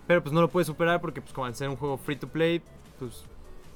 Pero 0.07 0.21
pues 0.23 0.33
no 0.33 0.41
lo 0.41 0.49
puede 0.49 0.65
superar 0.65 1.01
porque 1.01 1.21
pues 1.21 1.33
como 1.33 1.45
al 1.45 1.55
ser 1.55 1.69
un 1.69 1.75
juego 1.75 1.97
free 1.97 2.15
to 2.15 2.27
play, 2.27 2.61
pues 2.99 3.23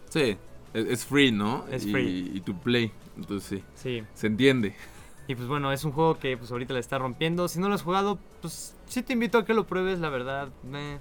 Sí, 0.10 0.38
es, 0.74 0.86
es 0.86 1.06
free, 1.06 1.32
¿no? 1.32 1.66
Es 1.72 1.86
y, 1.86 1.92
free. 1.92 2.32
Y 2.36 2.42
to 2.42 2.54
play. 2.54 2.92
Entonces 3.18 3.48
sí, 3.50 3.64
sí. 3.76 4.04
se 4.14 4.28
entiende. 4.28 4.76
Y 5.28 5.36
pues 5.36 5.48
bueno, 5.48 5.72
es 5.72 5.84
un 5.86 5.92
juego 5.94 6.20
que 6.20 6.36
pues 6.38 6.52
ahorita 6.52 6.74
le 6.74 6.80
está 6.82 6.98
rompiendo. 7.00 7.48
Si 7.48 7.60
no 7.60 7.70
lo 7.70 7.76
has 7.76 7.82
jugado, 7.84 8.20
pues 8.42 8.76
sí 8.88 9.02
te 9.04 9.14
invito 9.14 9.38
a 9.38 9.46
que 9.46 9.54
lo 9.54 9.66
pruebes, 9.66 10.00
la 10.00 10.10
verdad. 10.10 10.50
eh. 10.74 10.98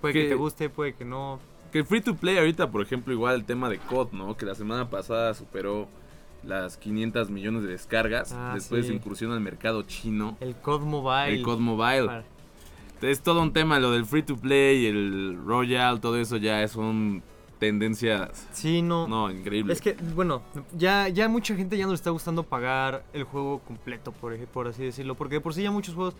Puede 0.00 0.14
que 0.14 0.22
Que- 0.24 0.28
te 0.28 0.34
guste, 0.34 0.68
puede 0.70 0.94
que 0.94 1.04
no. 1.04 1.40
Que 1.72 1.78
el 1.80 1.86
free 1.86 2.00
to 2.02 2.14
play 2.14 2.36
ahorita, 2.38 2.70
por 2.70 2.82
ejemplo, 2.82 3.12
igual 3.12 3.34
el 3.34 3.44
tema 3.44 3.68
de 3.70 3.78
COD, 3.78 4.12
¿no? 4.12 4.36
Que 4.36 4.44
la 4.44 4.54
semana 4.54 4.90
pasada 4.90 5.32
superó 5.34 5.88
las 6.44 6.76
500 6.76 7.30
millones 7.30 7.62
de 7.62 7.70
descargas. 7.70 8.32
Ah, 8.32 8.52
después 8.54 8.86
sí. 8.86 8.92
incursión 8.92 9.32
al 9.32 9.40
mercado 9.40 9.82
chino. 9.82 10.36
El 10.40 10.54
COD 10.56 10.80
Mobile. 10.82 11.34
El 11.34 11.42
COD 11.42 11.58
Mobile. 11.58 12.06
para- 12.06 12.24
Es 13.00 13.20
todo 13.20 13.42
un 13.42 13.52
tema, 13.52 13.80
lo 13.80 13.90
del 13.90 14.04
free 14.04 14.22
to 14.22 14.36
play, 14.36 14.86
el 14.86 15.38
Royal, 15.44 16.00
todo 16.00 16.18
eso 16.18 16.36
ya 16.36 16.62
es 16.62 16.76
un 16.76 17.22
tendencias. 17.58 18.48
Sí, 18.52 18.82
no. 18.82 19.06
No, 19.06 19.30
increíble. 19.30 19.72
Es 19.72 19.80
que, 19.80 19.92
bueno, 20.14 20.42
ya, 20.76 21.08
ya 21.08 21.28
mucha 21.28 21.54
gente 21.54 21.78
ya 21.78 21.84
no 21.84 21.90
le 21.92 21.94
está 21.96 22.10
gustando 22.10 22.42
pagar 22.42 23.04
el 23.12 23.22
juego 23.22 23.60
completo, 23.60 24.10
por, 24.10 24.36
por 24.48 24.66
así 24.66 24.82
decirlo. 24.82 25.14
Porque 25.14 25.36
de 25.36 25.40
por 25.40 25.54
sí 25.54 25.62
ya 25.62 25.70
muchos 25.70 25.94
juegos 25.94 26.14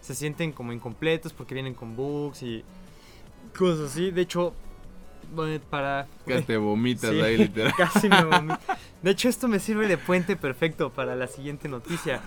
se 0.00 0.14
sienten 0.14 0.52
como 0.52 0.72
incompletos 0.72 1.32
porque 1.32 1.54
vienen 1.54 1.74
con 1.74 1.96
bugs 1.96 2.42
y 2.44 2.62
cosas 3.58 3.90
así. 3.90 4.12
De 4.12 4.20
hecho, 4.22 4.54
para... 5.70 6.06
Que 6.26 6.42
te 6.42 6.56
vomitas 6.56 7.10
Sí, 7.10 7.20
ahí, 7.20 7.36
literal. 7.36 7.72
Casi 7.78 8.08
me 8.08 8.24
vomito. 8.24 8.58
De 9.02 9.10
hecho, 9.10 9.28
esto 9.28 9.48
me 9.48 9.58
sirve 9.58 9.86
de 9.86 9.98
puente 9.98 10.36
perfecto 10.36 10.90
para 10.90 11.14
la 11.14 11.26
siguiente 11.26 11.68
noticia. 11.68 12.20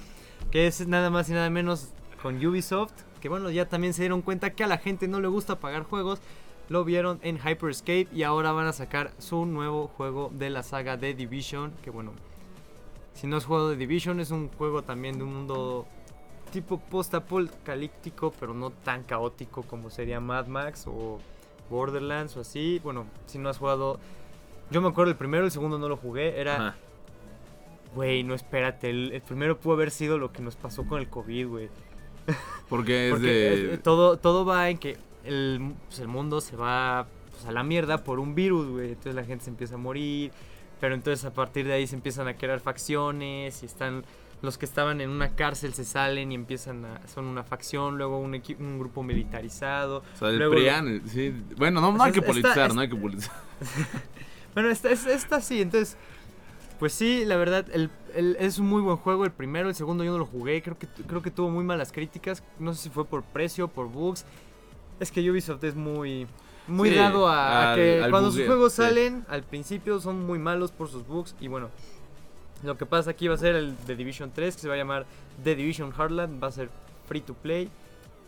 Que 0.51 0.67
es 0.67 0.87
nada 0.87 1.09
más 1.09 1.29
y 1.29 1.33
nada 1.33 1.49
menos 1.49 1.89
con 2.21 2.43
Ubisoft. 2.45 2.93
Que 3.21 3.29
bueno, 3.29 3.49
ya 3.49 3.67
también 3.67 3.93
se 3.93 4.03
dieron 4.03 4.21
cuenta 4.21 4.51
que 4.51 4.63
a 4.63 4.67
la 4.67 4.77
gente 4.77 5.07
no 5.07 5.19
le 5.19 5.27
gusta 5.27 5.59
pagar 5.59 5.83
juegos. 5.83 6.19
Lo 6.69 6.85
vieron 6.85 7.19
en 7.23 7.37
Hyperscape 7.37 8.07
y 8.13 8.23
ahora 8.23 8.51
van 8.51 8.67
a 8.67 8.73
sacar 8.73 9.11
su 9.17 9.45
nuevo 9.45 9.87
juego 9.87 10.31
de 10.33 10.49
la 10.49 10.63
saga 10.63 10.97
de 10.97 11.13
Division. 11.13 11.73
Que 11.83 11.89
bueno, 11.89 12.13
si 13.13 13.27
no 13.27 13.37
es 13.37 13.45
juego 13.45 13.69
de 13.69 13.75
Division, 13.75 14.19
es 14.19 14.31
un 14.31 14.49
juego 14.49 14.83
también 14.83 15.17
de 15.17 15.23
un 15.23 15.33
mundo 15.33 15.87
tipo 16.51 16.79
post-apocalíptico, 16.79 18.33
pero 18.39 18.53
no 18.53 18.71
tan 18.71 19.03
caótico 19.03 19.63
como 19.63 19.89
sería 19.89 20.19
Mad 20.19 20.47
Max 20.47 20.85
o 20.87 21.19
Borderlands 21.69 22.35
o 22.37 22.41
así. 22.41 22.79
Bueno, 22.83 23.05
si 23.25 23.37
no 23.37 23.49
has 23.49 23.57
jugado. 23.57 23.99
Yo 24.71 24.81
me 24.81 24.87
acuerdo 24.89 25.11
el 25.11 25.17
primero, 25.17 25.45
el 25.45 25.51
segundo 25.51 25.79
no 25.79 25.89
lo 25.89 25.97
jugué. 25.97 26.39
Era. 26.39 26.75
Güey, 27.95 28.23
no 28.23 28.35
espérate. 28.35 28.89
El, 28.89 29.11
el 29.13 29.21
primero 29.21 29.57
pudo 29.57 29.73
haber 29.73 29.91
sido 29.91 30.17
lo 30.17 30.31
que 30.31 30.41
nos 30.41 30.55
pasó 30.55 30.85
con 30.85 30.99
el 30.99 31.09
COVID, 31.09 31.47
güey. 31.47 31.69
Porque 32.69 33.07
es 33.07 33.13
Porque 33.13 33.27
de. 33.27 33.73
eh, 33.73 33.77
todo, 33.77 34.17
todo 34.17 34.45
va 34.45 34.69
en 34.69 34.77
que 34.77 34.97
el, 35.23 35.73
pues, 35.87 35.99
el 35.99 36.07
mundo 36.07 36.41
se 36.41 36.55
va 36.55 37.07
pues, 37.31 37.45
a 37.45 37.51
la 37.51 37.63
mierda 37.63 38.03
por 38.03 38.19
un 38.19 38.35
virus, 38.35 38.67
güey. 38.69 38.89
Entonces 38.89 39.15
la 39.15 39.23
gente 39.23 39.45
se 39.45 39.49
empieza 39.49 39.75
a 39.75 39.79
morir. 39.79 40.31
Pero 40.79 40.95
entonces 40.95 41.25
a 41.25 41.33
partir 41.33 41.65
de 41.65 41.73
ahí 41.73 41.87
se 41.87 41.95
empiezan 41.95 42.27
a 42.27 42.35
crear 42.35 42.59
facciones 42.61 43.63
y 43.63 43.65
están 43.65 44.05
los 44.41 44.57
que 44.57 44.65
estaban 44.65 45.01
en 45.01 45.09
una 45.09 45.35
cárcel 45.35 45.73
se 45.73 45.83
salen 45.83 46.31
y 46.31 46.35
empiezan 46.35 46.85
a 46.85 47.07
son 47.07 47.25
una 47.25 47.43
facción, 47.43 47.97
luego 47.97 48.19
un, 48.19 48.41
un 48.59 48.79
grupo 48.79 49.03
militarizado. 49.03 50.03
O 50.15 50.17
sea, 50.17 50.29
el 50.29 50.37
luego- 50.37 50.53
PRIAN, 50.55 51.01
sí. 51.07 51.33
Bueno, 51.57 51.81
no, 51.81 51.91
no 51.91 52.03
hay 52.03 52.11
que 52.11 52.21
politizar, 52.21 52.73
no 52.73 52.81
hay 52.81 52.89
que 52.89 52.95
politizar. 52.95 53.33
Bueno, 54.53 54.69
esta, 54.71 54.89
es- 54.91 55.05
esta 55.05 55.41
sí, 55.41 55.61
entonces. 55.61 55.95
Pues 56.79 56.93
sí, 56.93 57.23
la 57.25 57.35
verdad, 57.35 57.65
el, 57.73 57.89
el- 58.15 58.37
es 58.39 58.57
un 58.57 58.67
muy 58.67 58.81
buen 58.81 58.95
juego. 58.97 59.25
El 59.25 59.31
primero, 59.31 59.67
el 59.69 59.75
segundo 59.75 60.03
yo 60.05 60.11
no 60.13 60.17
lo 60.17 60.25
jugué. 60.25 60.61
Creo 60.61 60.77
que, 60.79 60.87
creo 60.87 61.21
que 61.21 61.29
tuvo 61.29 61.49
muy 61.49 61.63
malas 61.63 61.91
críticas. 61.91 62.41
No 62.57 62.73
sé 62.73 62.83
si 62.83 62.89
fue 62.89 63.05
por 63.05 63.21
precio, 63.23 63.67
por 63.67 63.89
bugs. 63.89 64.25
Es 64.99 65.11
que 65.11 65.29
Ubisoft 65.29 65.63
es 65.65 65.75
muy. 65.75 66.25
Muy 66.67 66.89
Sí, 66.89 66.95
dado 66.95 67.27
a, 67.27 67.47
a 67.47 67.69
al- 67.71 67.75
que 67.77 68.01
al 68.03 68.09
cuando 68.11 68.29
sus 68.29 68.37
bugueo, 68.37 68.47
juegos 68.51 68.73
sí. 68.73 68.81
salen, 68.83 69.25
al 69.27 69.43
principio 69.43 69.99
son 69.99 70.25
muy 70.25 70.39
malos 70.39 70.71
por 70.71 70.87
sus 70.87 71.05
bugs. 71.05 71.35
Y 71.41 71.47
bueno, 71.49 71.69
lo 72.63 72.77
que 72.77 72.85
pasa 72.85 73.11
aquí 73.11 73.27
va 73.27 73.35
a 73.35 73.37
ser 73.37 73.55
el 73.55 73.75
de 73.85 73.95
Division 73.95 74.31
3, 74.33 74.55
que 74.55 74.61
se 74.61 74.67
va 74.67 74.73
a 74.75 74.77
llamar 74.77 75.05
The 75.43 75.55
Division 75.55 75.91
Heartland. 75.97 76.41
Va 76.43 76.47
a 76.47 76.51
ser 76.51 76.69
free 77.07 77.21
to 77.21 77.33
play. 77.33 77.69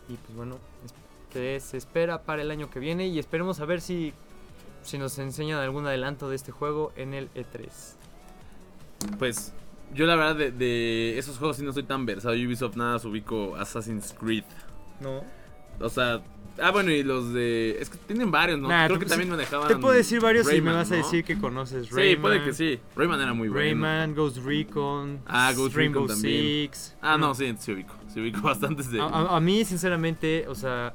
Y 0.08 0.14
pues 0.16 0.36
bueno, 0.36 0.56
es- 0.84 0.92
que 1.32 1.58
se 1.60 1.78
espera 1.78 2.20
para 2.22 2.42
el 2.42 2.50
año 2.50 2.68
que 2.70 2.78
viene. 2.78 3.06
Y 3.06 3.18
esperemos 3.18 3.60
a 3.60 3.64
ver 3.64 3.80
si 3.80 4.12
si 4.82 4.98
nos 4.98 5.16
enseñan 5.20 5.60
algún 5.60 5.86
adelanto 5.86 6.28
de 6.28 6.34
este 6.36 6.50
juego 6.50 6.92
en 6.96 7.14
el 7.14 7.28
E 7.36 7.44
E3. 7.44 7.68
Pues 9.18 9.52
yo 9.94 10.06
la 10.06 10.16
verdad 10.16 10.36
de, 10.36 10.50
de 10.50 11.18
esos 11.18 11.38
juegos 11.38 11.56
sí 11.56 11.64
no 11.64 11.72
soy 11.72 11.84
tan 11.84 12.04
versado. 12.06 12.34
Ubisoft 12.34 12.76
nada, 12.76 12.98
se 12.98 13.06
ubico 13.08 13.54
Assassin's 13.56 14.12
Creed. 14.18 14.44
No. 15.00 15.22
O 15.80 15.88
sea, 15.88 16.20
ah 16.60 16.70
bueno, 16.70 16.90
y 16.90 17.02
los 17.02 17.32
de... 17.32 17.76
Es 17.80 17.88
que 17.90 17.96
tienen 17.98 18.30
varios, 18.30 18.58
¿no? 18.58 18.68
Nah, 18.68 18.86
Creo 18.86 18.98
que 18.98 19.06
también 19.06 19.30
me 19.30 19.36
dejaban... 19.36 19.68
Te 19.68 19.76
puedo 19.76 19.94
decir 19.94 20.20
varios 20.20 20.52
y 20.52 20.60
me 20.60 20.72
vas 20.72 20.90
a 20.90 20.96
¿no? 20.96 21.02
decir 21.02 21.24
que 21.24 21.38
conoces 21.38 21.86
Sí, 21.86 21.94
Rayman. 21.94 22.22
puede 22.22 22.42
que 22.44 22.52
sí. 22.52 22.78
Rayman 22.96 23.20
era 23.20 23.32
muy 23.34 23.48
bueno. 23.48 23.60
Rayman, 23.60 24.14
Ghost 24.14 24.38
Recon, 24.44 25.20
Ah, 25.26 25.52
Ghost 25.56 25.74
Rainbow 25.76 26.02
Recon 26.02 26.16
también. 26.16 26.42
Six. 26.70 26.96
Ah, 27.00 27.16
no, 27.18 27.34
sí, 27.34 27.54
sí 27.58 27.72
ubico. 27.72 27.94
Sí 28.12 28.20
ubico 28.20 28.40
bastantes 28.42 28.90
de... 28.90 29.00
A, 29.00 29.04
a- 29.04 29.36
a 29.36 29.40
mí, 29.40 29.64
sinceramente, 29.64 30.46
o 30.48 30.54
sea, 30.54 30.92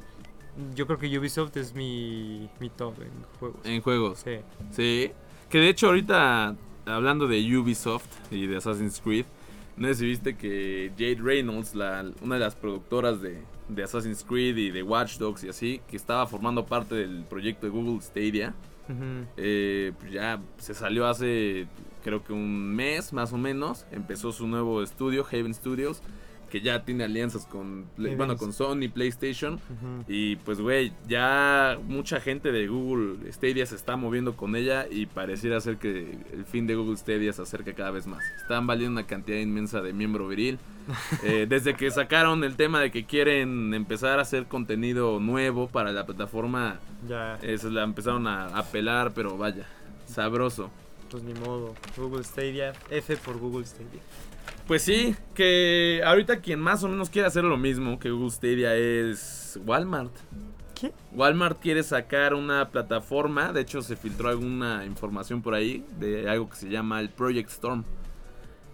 yo 0.75 0.85
creo 0.87 0.97
que 0.99 1.19
Ubisoft 1.19 1.55
es 1.57 1.73
mi, 1.73 2.49
mi 2.59 2.69
top 2.69 2.95
en 3.01 3.11
juegos. 3.39 3.59
En 3.63 3.81
juegos. 3.81 4.19
Sí. 4.23 4.37
Sí. 4.71 5.11
Que 5.49 5.59
de 5.59 5.69
hecho 5.69 5.87
ahorita, 5.87 6.55
hablando 6.85 7.27
de 7.27 7.39
Ubisoft 7.57 8.07
y 8.31 8.47
de 8.47 8.57
Assassin's 8.57 8.99
Creed, 9.03 9.25
no 9.77 9.87
sé 9.89 9.93
si 9.95 10.05
viste 10.07 10.35
que 10.35 10.91
Jade 10.97 11.19
Reynolds, 11.21 11.75
la, 11.75 12.03
una 12.21 12.35
de 12.35 12.41
las 12.41 12.55
productoras 12.55 13.21
de, 13.21 13.43
de 13.69 13.83
Assassin's 13.83 14.23
Creed 14.23 14.57
y 14.57 14.71
de 14.71 14.83
Watch 14.83 15.17
Dogs 15.17 15.43
y 15.43 15.49
así, 15.49 15.81
que 15.87 15.97
estaba 15.97 16.25
formando 16.27 16.65
parte 16.65 16.95
del 16.95 17.23
proyecto 17.25 17.65
de 17.65 17.71
Google 17.71 18.01
Stadia, 18.01 18.53
eh, 19.35 19.91
pues 19.99 20.13
ya 20.13 20.41
se 20.57 20.73
salió 20.73 21.07
hace 21.07 21.67
creo 22.03 22.23
que 22.23 22.31
un 22.31 22.73
mes 22.73 23.11
más 23.11 23.33
o 23.33 23.37
menos, 23.37 23.85
empezó 23.91 24.31
su 24.31 24.47
nuevo 24.47 24.81
estudio, 24.81 25.25
Haven 25.29 25.53
Studios, 25.53 26.01
que 26.49 26.61
ya 26.61 26.83
tiene 26.85 27.03
alianzas 27.03 27.45
con, 27.45 27.85
Play- 27.95 28.15
bueno, 28.15 28.37
con 28.37 28.53
Sony, 28.53 28.89
PlayStation. 28.93 29.59
Y 30.07 30.37
pues, 30.37 30.59
güey, 30.61 30.93
ya 31.07 31.77
mucha 31.85 32.19
gente 32.21 32.51
de 32.51 32.67
Google 32.67 33.31
Stadia 33.31 33.65
se 33.65 33.75
está 33.75 33.95
moviendo 33.97 34.35
con 34.35 34.55
ella 34.55 34.87
y 34.89 35.05
pareciera 35.05 35.59
ser 35.61 35.77
que 35.77 36.17
el 36.33 36.45
fin 36.45 36.67
de 36.67 36.75
Google 36.75 36.97
Stadia 36.97 37.33
se 37.33 37.41
acerca 37.41 37.73
cada 37.73 37.91
vez 37.91 38.07
más. 38.07 38.23
Están 38.41 38.65
valiendo 38.67 38.99
una 38.99 39.07
cantidad 39.07 39.37
inmensa 39.39 39.81
de 39.81 39.93
miembro 39.93 40.27
viril. 40.27 40.57
Eh, 41.23 41.45
desde 41.49 41.73
que 41.75 41.91
sacaron 41.91 42.45
el 42.45 42.55
tema 42.55 42.79
de 42.79 42.91
que 42.91 43.05
quieren 43.05 43.73
empezar 43.73 44.19
a 44.19 44.21
hacer 44.21 44.45
contenido 44.45 45.19
nuevo 45.19 45.67
para 45.67 45.91
la 45.91 46.05
plataforma, 46.05 46.79
Ya, 47.09 47.37
eh, 47.41 47.57
se 47.57 47.69
la 47.69 47.83
empezaron 47.83 48.25
a 48.25 48.45
apelar, 48.57 49.11
pero 49.13 49.37
vaya, 49.37 49.65
sabroso. 50.05 50.69
pues 51.11 51.23
ni 51.23 51.33
modo. 51.33 51.75
Google 51.97 52.23
Stadia, 52.23 52.71
F 52.89 53.17
por 53.17 53.37
Google 53.37 53.65
Stadia. 53.65 53.99
Pues 54.67 54.81
sí, 54.83 55.15
que 55.33 56.01
ahorita 56.05 56.41
quien 56.41 56.59
más 56.59 56.83
o 56.83 56.89
menos 56.89 57.09
quiere 57.09 57.27
hacer 57.27 57.43
lo 57.45 57.57
mismo 57.57 57.99
que 57.99 58.09
Google 58.09 58.31
Stadia 58.31 58.75
es 58.75 59.57
Walmart. 59.65 60.11
¿Qué? 60.79 60.91
Walmart 61.13 61.59
quiere 61.61 61.81
sacar 61.83 62.33
una 62.33 62.69
plataforma, 62.69 63.53
de 63.53 63.61
hecho 63.61 63.81
se 63.81 63.95
filtró 63.95 64.29
alguna 64.29 64.85
información 64.85 65.41
por 65.41 65.53
ahí 65.55 65.85
de 65.99 66.29
algo 66.29 66.49
que 66.49 66.55
se 66.57 66.69
llama 66.69 66.99
el 66.99 67.09
Project 67.09 67.49
Storm. 67.49 67.83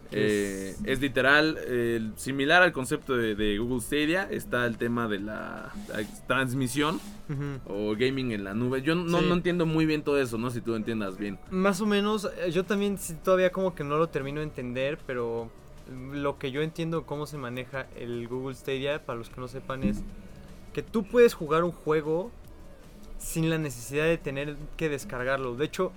¿Qué 0.10 0.72
Eh, 0.72 0.76
es 0.84 1.00
literal, 1.00 1.58
eh, 1.68 2.10
similar 2.18 2.62
al 2.64 2.72
concepto 2.72 3.16
de, 3.16 3.36
de 3.36 3.58
Google 3.58 3.80
Stadia, 3.80 4.28
está 4.30 4.66
el 4.66 4.78
tema 4.78 5.08
de 5.08 5.20
la, 5.20 5.72
la 5.90 6.04
transmisión 6.28 7.00
o 7.66 7.96
gaming 7.96 8.32
en 8.32 8.44
la 8.44 8.54
nube. 8.54 8.82
Yo 8.82 8.96
no, 8.96 9.20
Sí. 9.20 9.26
no 9.28 9.34
entiendo 9.36 9.66
muy 9.68 9.86
bien 9.86 10.02
todo 10.04 10.20
eso, 10.20 10.38
no 10.38 10.50
si 10.50 10.60
tú 10.62 10.76
entiendas 10.76 11.18
bien. 11.18 11.40
Más 11.52 11.82
o 11.82 11.86
menos, 11.86 12.30
eh, 12.44 12.52
yo 12.52 12.64
también 12.66 12.98
sí, 12.98 13.16
todavía 13.24 13.52
como 13.52 13.74
que 13.76 13.84
no 13.84 13.98
lo 13.98 14.08
termino 14.10 14.40
de 14.40 14.46
entender, 14.48 15.00
pero 15.08 15.50
lo 15.90 16.38
que 16.38 16.52
yo 16.52 16.62
entiendo 16.62 17.06
cómo 17.06 17.25
se 17.25 17.38
maneja 17.38 17.88
el 17.96 18.28
Google 18.28 18.56
Stadia, 18.56 19.06
para 19.06 19.20
los 19.20 19.30
que 19.30 19.42
no 19.42 19.48
sepan, 19.48 19.84
es 19.84 20.02
que 20.74 20.82
tú 20.82 21.04
puedes 21.04 21.34
jugar 21.34 21.63
un 21.63 21.72
juego 21.72 22.32
sin 23.18 23.50
la 23.50 23.58
necesidad 23.58 24.06
de 24.06 24.18
tener 24.18 24.56
que 24.78 24.90
descargarlo. 24.90 25.56
De 25.56 25.66
hecho, 25.66 25.92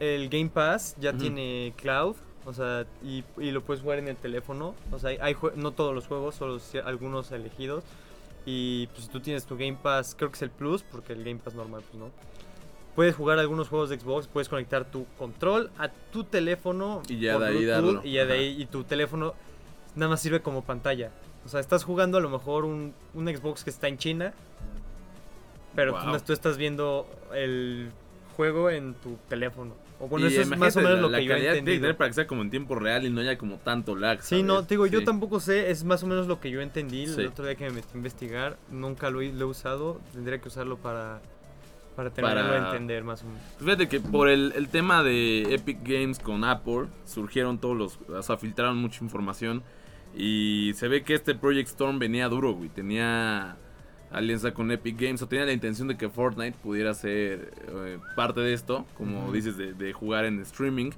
el 0.00 0.28
Game 0.28 0.50
Pass 0.50 0.96
ya 1.00 1.12
tiene 1.12 1.72
cloud, 1.76 2.16
o 2.46 2.52
sea, 2.52 2.86
y, 3.02 3.24
y 3.38 3.50
lo 3.50 3.62
puedes 3.62 3.82
jugar 3.82 3.98
en 3.98 4.08
el 4.08 4.16
teléfono. 4.16 4.74
O 4.92 4.98
sea, 4.98 5.10
hay, 5.20 5.36
no 5.56 5.72
todos 5.72 5.94
los 5.94 6.06
juegos, 6.06 6.34
solo 6.34 6.60
algunos 6.84 7.32
elegidos. 7.32 7.84
Y 8.46 8.88
pues 8.88 9.04
si 9.04 9.08
tú 9.10 9.20
tienes 9.20 9.46
tu 9.46 9.56
Game 9.56 9.78
Pass, 9.82 10.14
creo 10.14 10.30
que 10.30 10.36
es 10.36 10.42
el 10.42 10.50
Plus, 10.50 10.82
porque 10.82 11.14
el 11.14 11.24
Game 11.24 11.40
Pass 11.42 11.54
normal, 11.54 11.82
pues 11.90 11.98
no. 11.98 12.10
Puedes 12.94 13.16
jugar 13.16 13.38
algunos 13.40 13.68
juegos 13.68 13.90
de 13.90 13.98
Xbox, 13.98 14.28
puedes 14.28 14.48
conectar 14.48 14.84
tu 14.84 15.06
control 15.18 15.70
a 15.78 15.88
tu 15.88 16.24
teléfono 16.24 17.02
Y 17.08 17.18
ya 17.18 17.38
de 17.38 17.46
ahí 17.46 17.64
darlo. 17.64 18.00
y 18.04 18.12
ya 18.12 18.24
de 18.26 18.34
ahí 18.34 18.56
y 18.62 18.66
tu 18.66 18.84
teléfono 18.84 19.34
nada 19.96 20.10
más 20.10 20.20
sirve 20.22 20.40
como 20.40 20.62
pantalla. 20.64 21.10
O 21.44 21.48
sea, 21.48 21.60
estás 21.60 21.82
jugando 21.84 22.18
a 22.18 22.20
lo 22.20 22.30
mejor 22.30 22.64
un, 22.64 22.94
un 23.14 23.26
Xbox 23.28 23.64
que 23.64 23.70
está 23.70 23.88
en 23.88 23.98
China, 23.98 24.32
pero 25.74 25.92
tú, 25.94 25.98
Wow. 26.00 26.12
no- 26.12 26.20
tú 26.20 26.32
estás 26.32 26.56
viendo 26.56 27.06
el 27.34 27.90
juego 28.36 28.70
en 28.70 28.94
tu 28.94 29.16
teléfono. 29.28 29.74
O 30.00 30.08
bueno, 30.08 30.26
Y 30.26 30.32
eso 30.32 30.42
es 30.42 30.48
más 30.58 30.76
o 30.76 30.80
menos 30.80 30.96
la- 30.96 31.00
lo 31.02 31.08
la 31.08 31.18
que 31.18 31.24
yo 31.24 31.32
he 31.32 31.34
calidad 31.36 31.64
tener 31.64 31.96
para 31.96 32.10
que 32.10 32.14
sea 32.14 32.26
como 32.26 32.42
en 32.42 32.50
tiempo 32.50 32.74
real 32.74 33.04
y 33.06 33.10
no 33.10 33.20
haya 33.20 33.38
como 33.38 33.56
tanto 33.58 33.94
lag. 33.96 34.22
Sí, 34.22 34.42
no, 34.42 34.54
¿sabes? 34.54 34.68
te 34.68 34.74
digo, 34.74 34.86
yo 34.86 35.04
tampoco 35.04 35.38
sé, 35.40 35.70
es 35.70 35.84
más 35.84 36.02
o 36.02 36.06
menos 36.06 36.26
lo 36.26 36.40
que 36.40 36.50
yo 36.50 36.60
entendí 36.60 37.06
Sí. 37.06 37.20
el 37.20 37.28
otro 37.28 37.44
día 37.44 37.54
que 37.54 37.64
me 37.64 37.70
metí 37.76 37.88
a 37.92 37.96
investigar, 37.96 38.56
nunca 38.70 39.10
lo 39.10 39.20
he, 39.20 39.32
lo 39.32 39.46
he 39.46 39.48
usado, 39.48 40.00
tendría 40.12 40.38
que 40.40 40.48
usarlo 40.48 40.76
para, 40.78 41.20
para 41.94 42.10
Para- 42.10 42.50
de 42.50 42.66
entender 42.66 43.04
más 43.04 43.22
o 43.22 43.26
menos. 43.26 43.42
Fíjate 43.58 43.88
que 43.88 44.00
por 44.00 44.28
el, 44.28 44.52
el 44.56 44.68
tema 44.68 45.02
de 45.02 45.54
Epic 45.54 45.78
Games 45.82 46.18
con 46.18 46.44
Apple 46.44 46.86
surgieron 47.04 47.58
todos 47.58 47.76
los, 47.76 47.98
o 48.08 48.22
sea, 48.22 48.36
filtraron 48.36 48.76
mucha 48.78 49.04
información 49.04 49.62
y 50.16 50.72
se 50.74 50.88
ve 50.88 51.02
que 51.02 51.14
este 51.14 51.34
Project 51.34 51.68
Storm 51.68 51.98
venía 51.98 52.28
duro, 52.28 52.52
güey, 52.52 52.68
tenía 52.68 53.56
alianza 54.10 54.54
con 54.54 54.70
Epic 54.70 54.96
Games 55.00 55.22
o 55.22 55.26
tenía 55.28 55.44
la 55.44 55.52
intención 55.52 55.88
de 55.88 55.96
que 55.96 56.08
Fortnite 56.08 56.56
pudiera 56.62 56.94
ser 56.94 57.52
eh, 57.68 57.98
parte 58.14 58.40
de 58.40 58.52
esto, 58.52 58.86
como 58.96 59.32
dices, 59.32 59.56
de, 59.56 59.72
de 59.74 59.92
jugar 59.92 60.24
en 60.24 60.40
streaming. 60.40 60.90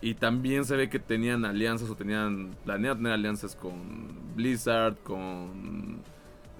Y 0.00 0.14
también 0.14 0.64
se 0.64 0.76
ve 0.76 0.88
que 0.88 0.98
tenían 1.00 1.44
alianzas 1.44 1.90
o 1.90 1.96
tenían, 1.96 2.54
planeaban 2.64 2.98
tener 2.98 3.12
alianzas 3.14 3.56
con 3.56 4.34
Blizzard, 4.36 4.96
con 5.02 6.00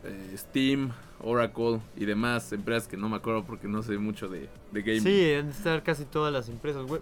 eh, 0.03 0.35
Steam 0.37 0.91
Oracle 1.23 1.81
y 1.97 2.05
demás 2.05 2.53
empresas 2.53 2.89
que 2.89 2.97
no 2.97 3.09
me 3.09 3.17
acuerdo 3.17 3.45
porque 3.45 3.67
no 3.69 3.83
sé 3.83 3.99
mucho 3.99 4.29
de, 4.29 4.49
de 4.73 4.83
gaming. 4.83 5.03
Sí, 5.03 5.11
deben 5.21 5.49
estar 5.49 5.83
casi 5.83 6.05
todas 6.05 6.33
las 6.33 6.49
empresas, 6.49 6.85
güey. 6.87 7.01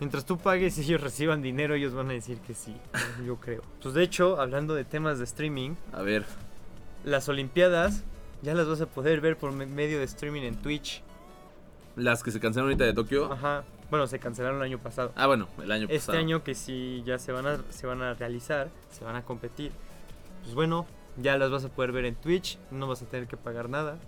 Mientras 0.00 0.24
tú 0.24 0.38
pagues 0.38 0.78
y 0.78 0.82
ellos 0.82 1.00
reciban 1.02 1.42
dinero, 1.42 1.74
ellos 1.74 1.92
van 1.92 2.08
a 2.08 2.12
decir 2.14 2.38
que 2.38 2.54
sí, 2.54 2.74
yo 3.26 3.36
creo. 3.36 3.62
Pues 3.82 3.94
de 3.94 4.02
hecho, 4.02 4.40
hablando 4.40 4.74
de 4.74 4.84
temas 4.84 5.18
de 5.18 5.24
streaming, 5.24 5.72
A 5.92 6.02
ver, 6.02 6.24
las 7.04 7.28
Olimpiadas 7.28 8.04
ya 8.42 8.54
las 8.54 8.66
vas 8.66 8.80
a 8.80 8.86
poder 8.86 9.20
ver 9.20 9.36
por 9.36 9.52
me- 9.52 9.66
medio 9.66 9.98
de 9.98 10.04
streaming 10.04 10.42
en 10.42 10.56
Twitch. 10.56 11.02
las 11.96 12.22
que 12.22 12.30
se 12.30 12.40
cancelaron 12.40 12.70
ahorita 12.70 12.84
de 12.84 12.94
Tokio. 12.94 13.30
Ajá. 13.32 13.64
Bueno, 13.90 14.06
se 14.06 14.18
cancelaron 14.20 14.58
el 14.58 14.62
año 14.62 14.78
pasado. 14.78 15.12
Ah, 15.16 15.26
bueno, 15.26 15.48
el 15.62 15.70
año 15.72 15.82
Este 15.84 15.96
pasado. 15.96 16.18
año 16.18 16.42
que 16.44 16.54
sí 16.54 17.02
ya 17.04 17.18
se 17.18 17.32
van 17.32 17.46
a 17.46 17.58
se 17.70 17.86
van 17.86 18.00
a 18.00 18.14
realizar, 18.14 18.70
se 18.90 19.04
van 19.04 19.16
a 19.16 19.22
competir. 19.22 19.72
Pues 20.44 20.54
bueno, 20.54 20.86
ya 21.16 21.36
las 21.38 21.50
vas 21.50 21.64
a 21.64 21.68
poder 21.68 21.92
ver 21.92 22.04
en 22.04 22.14
Twitch, 22.14 22.58
no 22.70 22.86
vas 22.86 23.02
a 23.02 23.06
tener 23.06 23.26
que 23.26 23.36
pagar 23.36 23.68
nada. 23.68 23.98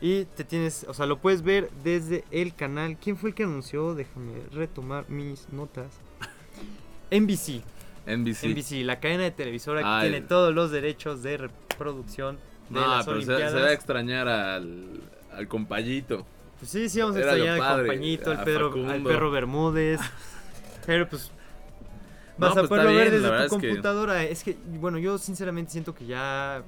Y 0.00 0.24
te 0.24 0.42
tienes, 0.42 0.84
o 0.88 0.94
sea, 0.94 1.06
lo 1.06 1.18
puedes 1.18 1.42
ver 1.42 1.70
desde 1.84 2.24
el 2.32 2.54
canal. 2.54 2.96
¿Quién 3.00 3.16
fue 3.16 3.30
el 3.30 3.34
que 3.36 3.44
anunció? 3.44 3.94
Déjame 3.94 4.32
retomar 4.52 5.08
mis 5.08 5.48
notas. 5.52 5.92
NBC. 7.10 7.62
NBC. 8.06 8.44
NBC, 8.46 8.84
la 8.84 8.98
cadena 8.98 9.22
de 9.22 9.30
televisora 9.30 9.80
que 9.80 9.86
Ah, 9.86 10.00
tiene 10.02 10.20
todos 10.20 10.52
los 10.52 10.72
derechos 10.72 11.22
de 11.22 11.36
reproducción 11.36 12.36
de 12.68 12.80
No, 12.80 12.86
las 12.88 13.06
pero 13.06 13.22
se, 13.22 13.32
va 13.32 13.66
a 13.66 13.72
extrañar 13.72 14.26
al, 14.26 15.02
al 15.32 15.46
compayito. 15.46 16.26
Pues 16.58 16.70
sí, 16.70 16.88
sí, 16.88 17.00
vamos 17.00 17.16
a 17.16 17.20
Era 17.20 17.32
extrañar 17.32 17.60
al 17.60 17.78
compañito, 17.78 18.30
al, 18.32 18.44
Pedro, 18.44 18.72
al 18.88 19.02
perro 19.04 19.30
Bermúdez. 19.30 20.00
Pero 20.86 21.08
pues 21.08 21.30
No, 22.42 22.48
vas 22.48 22.56
a 22.56 22.60
pues, 22.60 22.68
poderlo 22.68 22.94
ver 22.94 23.10
desde 23.10 23.28
tu 23.28 23.34
es 23.34 23.42
que- 23.44 23.48
computadora. 23.68 24.22
Es 24.24 24.44
que, 24.44 24.56
bueno, 24.80 24.98
yo 24.98 25.18
sinceramente 25.18 25.72
siento 25.72 25.94
que 25.94 26.06
ya 26.06 26.62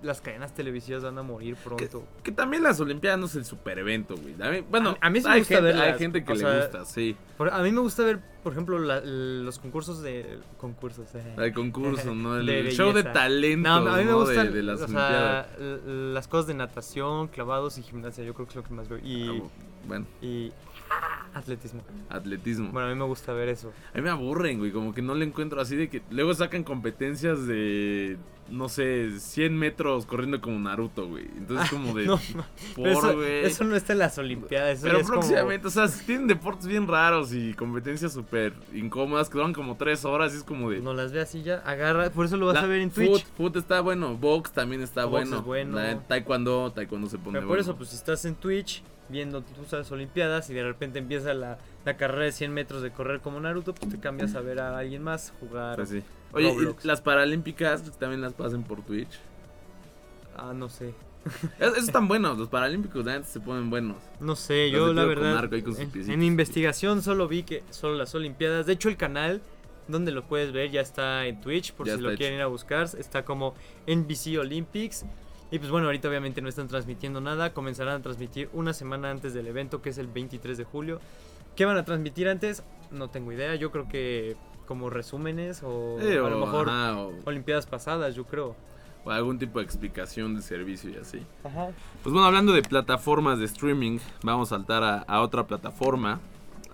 las 0.00 0.20
cadenas 0.20 0.54
televisivas 0.54 1.02
van 1.02 1.18
a 1.18 1.22
morir 1.24 1.56
pronto. 1.56 2.04
Que 2.22 2.30
también 2.30 2.62
las 2.62 2.78
Olimpiadas 2.78 3.18
no 3.18 3.26
es 3.26 3.34
el 3.34 3.44
super 3.44 3.80
evento, 3.80 4.14
güey. 4.16 4.32
A 4.40 4.48
mí, 4.52 4.64
bueno, 4.70 4.96
A- 5.00 5.08
a 5.08 5.10
mí 5.10 5.20
sí 5.20 5.26
me 5.28 5.38
gusta 5.38 5.54
gente, 5.56 5.64
verlas, 5.72 5.92
Hay 5.92 5.98
gente 5.98 6.24
que 6.24 6.32
le 6.34 6.38
sea, 6.38 6.56
gusta, 6.56 6.84
sí. 6.84 7.16
Por- 7.36 7.52
a 7.52 7.60
mí 7.64 7.72
me 7.72 7.80
gusta 7.80 8.04
ver, 8.04 8.20
por 8.44 8.52
ejemplo, 8.52 8.78
la- 8.78 9.00
los 9.00 9.58
concursos 9.58 10.00
de... 10.00 10.38
Concursos, 10.56 11.12
eh. 11.16 11.34
El 11.36 11.52
concurso, 11.52 12.14
¿no? 12.14 12.36
El 12.38 12.46
De 12.46 12.70
show 12.70 12.92
de 12.92 13.02
talento 13.02 13.68
No, 13.68 13.74
a 13.92 13.96
mí 13.96 14.04
me 14.04 14.12
¿no? 14.12 14.20
gustan 14.20 14.46
de, 14.46 14.52
de 14.52 14.62
las 14.62 14.80
o 14.82 14.86
sea, 14.86 15.48
las 15.58 16.28
cosas 16.28 16.46
de 16.46 16.54
natación, 16.54 17.26
clavados 17.26 17.76
y 17.78 17.82
gimnasia. 17.82 18.22
Yo 18.22 18.34
creo 18.34 18.46
que 18.46 18.50
es 18.50 18.56
lo 18.56 18.62
que 18.62 18.74
más 18.74 18.88
veo. 18.88 18.98
Y, 19.02 19.28
Ah, 19.28 19.42
bueno, 19.88 20.06
y 20.22 20.52
atletismo. 21.38 21.82
atletismo. 22.08 22.70
Bueno, 22.72 22.88
a 22.88 22.92
mí 22.92 22.98
me 22.98 23.04
gusta 23.06 23.32
ver 23.32 23.48
eso. 23.48 23.72
A 23.92 23.96
mí 23.96 24.02
me 24.02 24.10
aburren, 24.10 24.58
güey, 24.58 24.70
como 24.72 24.92
que 24.94 25.02
no 25.02 25.14
le 25.14 25.24
encuentro 25.24 25.60
así 25.60 25.76
de 25.76 25.88
que 25.88 26.02
luego 26.10 26.34
sacan 26.34 26.64
competencias 26.64 27.46
de, 27.46 28.16
no 28.50 28.68
sé, 28.68 29.18
100 29.18 29.56
metros 29.56 30.06
corriendo 30.06 30.40
como 30.40 30.58
Naruto, 30.58 31.06
güey. 31.08 31.26
Entonces 31.36 31.70
como 31.70 31.94
de, 31.94 32.06
No, 32.06 32.18
Pero 32.76 32.90
eso, 32.90 33.00
por, 33.00 33.14
güey. 33.16 33.44
eso 33.44 33.64
no 33.64 33.76
está 33.76 33.92
en 33.92 33.98
las 34.00 34.18
Olimpiadas. 34.18 34.78
Eso 34.78 34.82
Pero 34.86 34.98
como- 35.00 35.08
próximamente, 35.14 35.66
o 35.66 35.70
sea, 35.70 35.86
tienen 36.06 36.26
deportes 36.26 36.66
bien 36.66 36.86
raros 36.88 37.32
y 37.32 37.54
competencias 37.54 38.12
súper 38.12 38.52
incómodas 38.74 39.28
que 39.28 39.38
duran 39.38 39.52
como 39.52 39.76
3 39.76 40.04
horas 40.04 40.32
y 40.34 40.38
es 40.38 40.44
como 40.44 40.70
de... 40.70 40.80
No 40.80 40.94
las 40.94 41.12
ve 41.12 41.20
así 41.20 41.42
ya. 41.42 41.56
Agarra. 41.58 42.10
Por 42.10 42.24
eso 42.26 42.36
lo 42.36 42.46
vas 42.46 42.54
La- 42.54 42.62
a 42.62 42.66
ver 42.66 42.80
en 42.80 42.90
foot, 42.90 43.04
Twitch. 43.06 43.26
foot 43.36 43.56
está 43.56 43.80
bueno, 43.80 44.16
box 44.16 44.52
también 44.52 44.82
está 44.82 45.04
Box 45.04 45.10
bueno. 45.12 45.36
es 45.38 45.44
bueno. 45.44 45.76
La- 45.76 45.98
taekwondo, 46.00 46.72
taekwondo 46.72 47.08
se 47.08 47.18
pone 47.18 47.32
Pero 47.38 47.42
por 47.42 47.48
bueno. 47.56 47.62
eso, 47.62 47.76
pues 47.76 47.90
si 47.90 47.96
estás 47.96 48.24
en 48.24 48.34
Twitch 48.34 48.82
viendo 49.08 49.42
tus 49.42 49.90
Olimpiadas 49.92 50.50
y 50.50 50.54
de 50.54 50.62
repente 50.62 50.98
empieza 50.98 51.32
la, 51.34 51.58
la 51.84 51.96
carrera 51.96 52.24
de 52.24 52.32
100 52.32 52.52
metros 52.52 52.82
de 52.82 52.90
correr 52.90 53.20
como 53.20 53.40
Naruto, 53.40 53.74
pues 53.74 53.90
te 53.90 53.98
cambias 54.00 54.34
a 54.34 54.40
ver 54.40 54.60
a 54.60 54.76
alguien 54.78 55.02
más 55.02 55.32
jugar. 55.40 55.76
Pues 55.76 55.88
sí. 55.90 56.02
Oye, 56.32 56.48
Roblox. 56.50 56.84
¿y 56.84 56.88
las 56.88 57.00
paralímpicas 57.00 57.82
también 57.98 58.20
las 58.20 58.34
pasen 58.34 58.62
por 58.62 58.82
Twitch? 58.82 59.18
Ah, 60.36 60.52
no 60.54 60.68
sé. 60.68 60.94
Es- 61.58 61.72
Esos 61.72 61.84
están 61.84 62.06
buenos, 62.08 62.38
los 62.38 62.48
paralímpicos 62.48 63.04
de 63.04 63.12
antes 63.14 63.30
se 63.30 63.40
ponen 63.40 63.70
buenos. 63.70 63.96
No 64.20 64.36
sé, 64.36 64.68
Los 64.68 64.88
yo 64.88 64.92
la 64.92 65.04
verdad. 65.04 65.48
en, 65.52 66.22
investigación 66.22 67.02
solo 67.02 67.26
vi 67.28 67.42
que 67.42 67.64
solo 67.70 67.96
las 67.96 68.14
Olimpiadas. 68.14 68.66
De 68.66 68.74
hecho, 68.74 68.88
el 68.88 68.96
canal 68.96 69.40
donde 69.88 70.12
lo 70.12 70.22
puedes 70.24 70.52
ver 70.52 70.70
ya 70.70 70.80
está 70.82 71.26
en 71.26 71.40
Twitch, 71.40 71.72
por 71.72 71.86
Ya 71.86 71.96
si 71.96 72.00
lo 72.02 72.10
hecho. 72.10 72.18
quieren 72.18 72.36
ir 72.36 72.42
a 72.42 72.46
buscar. 72.46 72.88
Está 72.98 73.24
como 73.24 73.54
NBC 73.86 74.38
Olympics. 74.38 75.04
Y 75.50 75.58
pues 75.58 75.70
bueno, 75.70 75.86
ahorita 75.86 76.08
obviamente 76.08 76.42
no 76.42 76.48
están 76.48 76.68
transmitiendo 76.68 77.20
nada. 77.20 77.54
Comenzarán 77.54 78.00
a 78.00 78.02
transmitir 78.02 78.50
una 78.52 78.72
semana 78.72 79.10
antes 79.10 79.32
del 79.34 79.46
evento, 79.46 79.80
que 79.80 79.90
es 79.90 79.98
el 79.98 80.06
23 80.06 80.58
de 80.58 80.64
julio. 80.64 81.00
¿Qué 81.56 81.64
van 81.64 81.76
a 81.78 81.84
transmitir 81.84 82.28
antes? 82.28 82.62
No 82.90 83.08
tengo 83.08 83.32
idea. 83.32 83.54
Yo 83.54 83.70
creo 83.70 83.88
que 83.88 84.36
como 84.66 84.90
resúmenes 84.90 85.62
o 85.62 85.98
Eh, 86.00 86.18
a 86.18 86.28
lo 86.28 86.38
mejor 86.40 86.68
ajá, 86.68 86.98
o- 86.98 87.14
Olimpiadas 87.24 87.66
pasadas, 87.66 88.14
yo 88.14 88.24
creo. 88.24 88.54
o 89.04 89.10
algún 89.10 89.38
tipo 89.38 89.58
de 89.58 89.64
explicación 89.64 90.34
de 90.36 90.42
servicio 90.42 90.90
y 90.90 90.96
así. 90.96 91.22
Ajá. 91.42 91.68
Pues 92.02 92.12
bueno, 92.12 92.26
hablando 92.26 92.52
de 92.52 92.60
plataformas 92.60 93.38
de 93.38 93.46
streaming, 93.46 93.98
vamos 94.22 94.52
a 94.52 94.56
saltar 94.56 94.82
a, 94.84 94.98
a 94.98 95.22
otra 95.22 95.46
plataforma, 95.46 96.20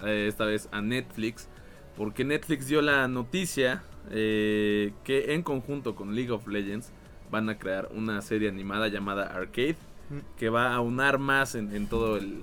eh, 0.05 0.27
esta 0.29 0.45
vez 0.47 0.69
a 0.73 0.81
Netflix, 0.81 1.49
porque 1.97 2.25
Netflix 2.25 2.67
dio 2.67 2.83
la 2.83 3.07
noticia 3.07 3.85
eh, 4.11 4.93
que 5.05 5.35
en 5.35 5.43
conjunto 5.43 5.95
con 5.95 6.17
League 6.17 6.33
of 6.33 6.49
Legends 6.49 6.91
van 7.31 7.49
a 7.49 7.59
crear 7.59 7.89
una 7.95 8.21
serie 8.23 8.49
animada 8.49 8.89
llamada 8.89 9.25
Arcade, 9.35 9.77
Mm. 10.11 10.19
que 10.39 10.51
va 10.51 10.75
a 10.75 10.81
unar 10.81 11.19
más 11.19 11.55
en, 11.55 11.75
en 11.75 11.87
todo 11.87 12.19
el, 12.19 12.43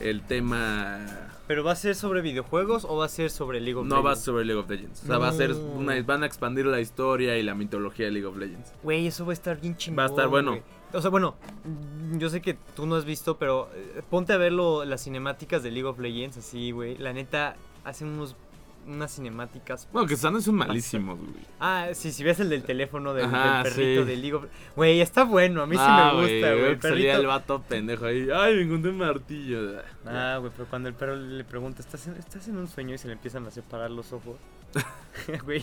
el 0.00 0.20
tema... 0.22 1.06
¿Pero 1.46 1.62
va 1.62 1.72
a 1.72 1.76
ser 1.76 1.94
sobre 1.94 2.22
videojuegos 2.22 2.84
o 2.84 2.96
va 2.96 3.04
a 3.04 3.08
ser 3.08 3.30
sobre 3.30 3.60
League 3.60 3.78
of 3.78 3.86
No 3.86 3.96
va 4.02 4.10
Legends? 4.10 4.24
sobre 4.24 4.44
League 4.44 4.60
of 4.60 4.68
Legends, 4.68 5.02
o 5.04 5.06
sea, 5.06 5.18
va 5.18 5.28
a 5.28 5.32
ser 5.32 5.52
una, 5.52 6.00
van 6.02 6.22
a 6.24 6.26
expandir 6.26 6.66
la 6.66 6.80
historia 6.80 7.36
y 7.38 7.42
la 7.44 7.54
mitología 7.54 8.06
de 8.06 8.12
League 8.12 8.26
of 8.26 8.36
Legends. 8.36 8.72
Güey, 8.82 9.06
eso 9.06 9.24
va 9.26 9.30
a 9.30 9.34
estar 9.34 9.60
bien 9.60 9.76
chingón. 9.76 9.98
Va 9.98 10.04
a 10.04 10.06
estar 10.06 10.28
bueno. 10.28 10.58
O 10.92 11.00
sea, 11.00 11.10
bueno, 11.10 11.36
yo 12.18 12.28
sé 12.30 12.42
que 12.42 12.56
tú 12.74 12.86
no 12.86 12.96
has 12.96 13.04
visto, 13.04 13.36
pero 13.38 13.68
eh, 13.74 14.02
ponte 14.10 14.32
a 14.32 14.36
ver 14.36 14.52
lo- 14.52 14.84
las 14.84 15.04
cinemáticas 15.04 15.62
de 15.62 15.70
League 15.70 15.86
of 15.88 15.98
Legends, 15.98 16.36
así, 16.38 16.70
güey. 16.72 16.96
La 16.98 17.12
neta, 17.12 17.54
hacen 17.84 18.08
unos, 18.08 18.34
unas 18.86 19.14
cinemáticas. 19.14 19.88
Bueno, 19.92 20.08
que 20.08 20.14
están 20.14 20.40
son 20.42 20.54
malísimos, 20.56 21.18
güey. 21.18 21.44
Ah, 21.60 21.88
sí, 21.92 22.12
si 22.12 22.24
ves 22.24 22.40
el 22.40 22.48
del 22.50 22.62
teléfono 22.64 23.14
del, 23.14 23.26
Ajá, 23.26 23.62
del 23.62 23.72
perrito 23.72 24.02
sí. 24.02 24.08
de 24.08 24.16
League 24.16 24.34
of 24.34 24.44
Güey, 24.76 25.00
está 25.00 25.24
bueno, 25.24 25.62
a 25.62 25.66
mí 25.66 25.76
sí 25.76 25.82
Ah, 25.84 26.12
me 26.14 26.20
gusta, 26.20 26.32
veo 26.32 26.58
güey. 26.58 26.70
El 26.72 26.80
Salía 26.82 27.10
el 27.12 27.16
perrito. 27.18 27.28
vato 27.28 27.62
pendejo 27.62 28.06
ahí. 28.06 28.28
Ay, 28.34 28.56
me 28.56 28.62
encontré 28.62 28.90
un 28.90 28.98
martillo. 28.98 29.80
Ah, 30.06 30.38
güey, 30.40 30.52
pero 30.56 30.68
cuando 30.68 30.88
el 30.88 30.94
perro 30.94 31.16
le 31.16 31.44
pregunta, 31.44 31.80
¿estás 31.80 32.06
en, 32.06 32.14
¿estás 32.16 32.48
en 32.48 32.56
un 32.56 32.68
sueño? 32.68 32.94
Y 32.94 32.98
se 32.98 33.06
le 33.08 33.14
empiezan 33.14 33.46
a 33.46 33.50
separar 33.50 33.90
los 33.90 34.12
ojos. 34.12 34.36
Güey, 35.44 35.62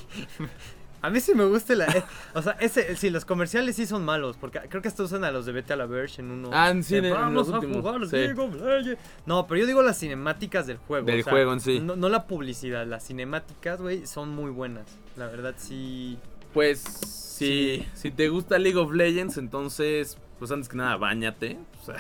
a 1.02 1.10
mí 1.10 1.20
sí 1.20 1.34
me 1.34 1.46
gusta 1.46 1.76
la... 1.76 1.86
eh, 1.86 2.04
o 2.34 2.42
sea, 2.42 2.54
ese, 2.60 2.96
sí, 2.96 3.10
los 3.10 3.26
comerciales 3.26 3.76
sí 3.76 3.86
son 3.86 4.04
malos, 4.06 4.38
porque 4.38 4.60
creo 4.70 4.82
que 4.82 4.88
hasta 4.88 5.04
usan 5.04 5.24
a 5.24 5.32
los 5.32 5.46
de 5.46 5.52
Vete 5.54 5.74
a 5.74 5.76
la 5.76 5.86
Verge 5.86 6.22
en 6.22 6.32
uno. 6.32 6.50
Ah, 6.54 6.74
sí, 6.82 6.94
de, 6.96 7.00
en- 7.00 7.06
en 7.06 7.14
"Vamos 7.14 7.34
los 7.34 7.50
a 7.50 7.60
últimos, 7.60 7.78
jugar 7.78 8.08
sí. 8.08 8.16
League 8.18 8.40
of 8.42 8.54
Legends". 8.56 9.00
No, 9.26 9.48
pero 9.48 9.62
yo 9.62 9.66
digo 9.68 9.82
las 9.82 9.98
cinemáticas 10.00 10.68
del 10.68 10.78
juego. 10.78 11.06
Del 11.06 11.22
o 11.22 11.24
sea, 11.24 11.32
juego 11.32 11.54
en 11.54 11.60
sí. 11.60 11.80
No, 11.80 11.96
no 11.96 12.10
la 12.10 12.28
publicidad, 12.28 12.86
las 12.88 13.06
cinemáticas, 13.08 13.82
güey, 13.82 14.06
son 14.06 14.30
muy 14.30 14.52
buenas. 14.52 14.86
La 15.16 15.28
verdad, 15.28 15.56
sí... 15.58 16.18
Pues, 16.54 16.80
si, 16.80 17.88
si 17.94 18.10
te 18.12 18.28
gusta 18.30 18.58
League 18.58 18.78
of 18.78 18.92
Legends, 18.92 19.38
entonces, 19.38 20.18
pues 20.40 20.50
antes 20.52 20.68
que 20.68 20.78
nada, 20.78 20.98
bañate. 20.98 21.60
O 21.82 21.86
sea, 21.86 21.98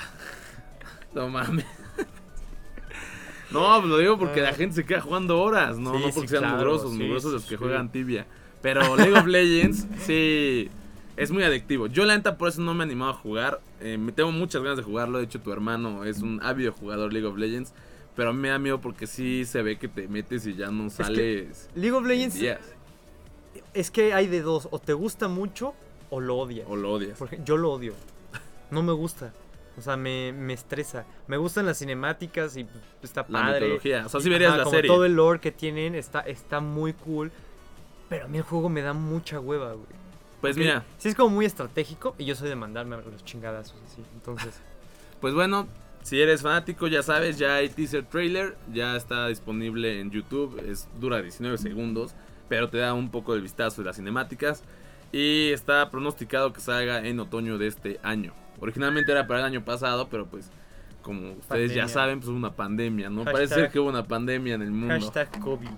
no 1.13 1.29
mames. 1.29 1.65
No, 3.51 3.65
pues 3.79 3.85
lo 3.89 3.97
digo 3.97 4.19
porque 4.19 4.41
la 4.41 4.53
gente 4.53 4.75
se 4.75 4.85
queda 4.85 5.01
jugando 5.01 5.41
horas, 5.41 5.77
no, 5.79 5.93
Sí, 5.93 5.99
no 6.01 6.05
sí, 6.07 6.11
porque 6.13 6.27
sean 6.27 6.43
claro, 6.43 6.57
mugrosos, 6.57 6.91
sí, 6.91 6.97
mugrosos 6.99 7.29
sí, 7.31 7.33
los 7.33 7.43
que 7.45 7.49
sí. 7.49 7.55
juegan 7.55 7.91
tibia. 7.91 8.27
Pero 8.61 8.95
League 8.97 9.13
of 9.13 9.25
Legends, 9.25 9.87
sí, 10.05 10.69
es 11.15 11.31
muy 11.31 11.43
adictivo. 11.43 11.87
Yo 11.87 12.05
la 12.05 12.15
neta 12.15 12.37
por 12.37 12.49
eso 12.49 12.61
no 12.61 12.73
me 12.73 12.83
he 12.83 12.87
animado 12.87 13.11
a 13.11 13.15
jugar. 13.15 13.61
Eh, 13.79 13.97
me 13.97 14.11
tengo 14.11 14.31
muchas 14.31 14.61
ganas 14.61 14.77
de 14.77 14.83
jugarlo. 14.83 15.17
De 15.19 15.25
hecho, 15.25 15.39
tu 15.39 15.51
hermano 15.51 16.03
es 16.03 16.19
un 16.21 16.41
ávido 16.43 16.71
jugador 16.73 17.13
League 17.13 17.27
of 17.27 17.37
Legends. 17.37 17.73
Pero 18.15 18.31
a 18.31 18.33
mí 18.33 18.39
me 18.39 18.49
da 18.49 18.59
miedo 18.59 18.81
porque 18.81 19.07
sí 19.07 19.45
se 19.45 19.61
ve 19.61 19.77
que 19.77 19.87
te 19.87 20.07
metes 20.09 20.45
y 20.45 20.55
ya 20.55 20.69
no 20.71 20.89
sales 20.89 21.69
League 21.73 21.95
of 21.95 22.05
Legends 22.05 22.35
días. 22.35 22.59
es 23.73 23.91
que 23.91 24.13
hay 24.13 24.27
de 24.27 24.41
dos, 24.41 24.67
o 24.71 24.79
te 24.79 24.91
gusta 24.91 25.29
mucho 25.29 25.73
o 26.09 26.19
lo 26.19 26.35
odias. 26.35 26.67
O 26.69 26.75
lo 26.75 26.91
odias. 26.91 27.17
Porque 27.17 27.39
yo 27.45 27.55
lo 27.55 27.71
odio. 27.71 27.93
No 28.71 28.83
me 28.83 28.91
gusta. 28.91 29.31
O 29.77 29.81
sea, 29.81 29.95
me, 29.95 30.33
me 30.33 30.53
estresa. 30.53 31.05
Me 31.27 31.37
gustan 31.37 31.65
las 31.65 31.79
cinemáticas 31.79 32.57
y 32.57 32.65
pues, 32.65 32.83
está 33.03 33.21
La 33.29 33.41
padre. 33.41 33.61
mitología. 33.61 34.05
O 34.05 34.09
sea, 34.09 34.19
si 34.19 34.29
verías 34.29 34.57
la 34.57 34.63
como 34.63 34.75
serie. 34.75 34.89
Todo 34.89 35.05
el 35.05 35.13
lore 35.13 35.39
que 35.39 35.51
tienen 35.51 35.95
está, 35.95 36.19
está 36.19 36.59
muy 36.59 36.91
cool. 36.93 37.31
Pero 38.09 38.25
a 38.25 38.27
mí 38.27 38.37
el 38.39 38.43
juego 38.43 38.69
me 38.69 38.81
da 38.81 38.93
mucha 38.93 39.39
hueva, 39.39 39.73
güey. 39.73 39.85
Pues 40.41 40.55
Porque 40.55 40.59
mira, 40.67 40.85
Sí 40.97 41.09
es 41.09 41.15
como 41.15 41.29
muy 41.35 41.45
estratégico 41.45 42.15
y 42.17 42.25
yo 42.25 42.35
soy 42.35 42.49
de 42.49 42.55
mandarme 42.55 42.95
a 42.95 42.99
los 42.99 43.23
chingadazos 43.23 43.75
así. 43.85 44.03
Entonces, 44.13 44.59
pues 45.21 45.33
bueno, 45.33 45.67
si 46.01 46.21
eres 46.21 46.41
fanático, 46.41 46.87
ya 46.87 47.03
sabes, 47.03 47.37
ya 47.37 47.55
hay 47.55 47.69
teaser 47.69 48.05
trailer, 48.05 48.57
ya 48.73 48.95
está 48.95 49.27
disponible 49.27 49.99
en 49.99 50.11
YouTube, 50.11 50.59
es 50.67 50.87
dura 50.99 51.21
19 51.21 51.57
segundos, 51.57 52.15
pero 52.47 52.69
te 52.69 52.77
da 52.77 52.93
un 52.93 53.11
poco 53.11 53.33
del 53.33 53.41
vistazo 53.43 53.81
de 53.81 53.87
las 53.87 53.97
cinemáticas 53.97 54.63
y 55.11 55.49
está 55.51 55.89
pronosticado 55.91 56.53
que 56.53 56.61
salga 56.61 57.05
en 57.05 57.19
otoño 57.19 57.57
de 57.57 57.67
este 57.67 57.99
año. 58.01 58.33
Originalmente 58.61 59.11
era 59.11 59.27
para 59.27 59.41
el 59.41 59.45
año 59.45 59.63
pasado, 59.65 60.07
pero 60.09 60.25
pues 60.25 60.49
como 61.01 61.33
ustedes 61.33 61.73
ya 61.73 61.87
saben, 61.87 62.19
pues 62.19 62.29
hubo 62.29 62.37
una 62.37 62.53
pandemia, 62.55 63.09
¿no? 63.09 63.23
Hashtag- 63.23 63.31
Parece 63.31 63.55
ser 63.55 63.71
que 63.71 63.79
hubo 63.79 63.89
una 63.89 64.03
pandemia 64.07 64.55
en 64.55 64.61
el 64.61 64.71
mundo. 64.71 64.93
hashtag 64.93 65.39
COVID. 65.41 65.69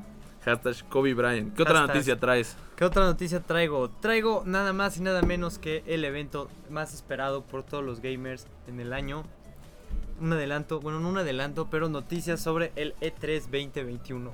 Hashtag 0.46 0.88
Kobe 0.90 1.14
Bryant. 1.14 1.56
¿Qué 1.56 1.62
otra 1.62 1.86
noticia 1.86 2.20
traes? 2.20 2.56
¿Qué 2.76 2.84
otra 2.86 3.06
noticia 3.06 3.42
traigo? 3.42 3.90
Traigo 4.02 4.42
nada 4.46 4.74
más 4.74 4.98
y 4.98 5.02
nada 5.02 5.22
menos 5.22 5.60
que 5.60 5.84
el 5.86 6.04
evento 6.04 6.50
más 6.70 6.94
esperado 6.94 7.44
por 7.44 7.64
todos 7.64 7.84
los 7.84 8.02
gamers 8.02 8.48
en 8.68 8.80
el 8.80 8.92
año. 8.94 9.24
Un 10.20 10.34
adelanto, 10.34 10.80
bueno, 10.80 11.00
no 11.00 11.10
un 11.10 11.18
adelanto, 11.20 11.68
pero 11.70 11.90
noticias 11.90 12.42
sobre 12.42 12.72
el 12.76 12.96
E 13.02 13.14
E3 13.14 13.42
2021. 13.42 14.32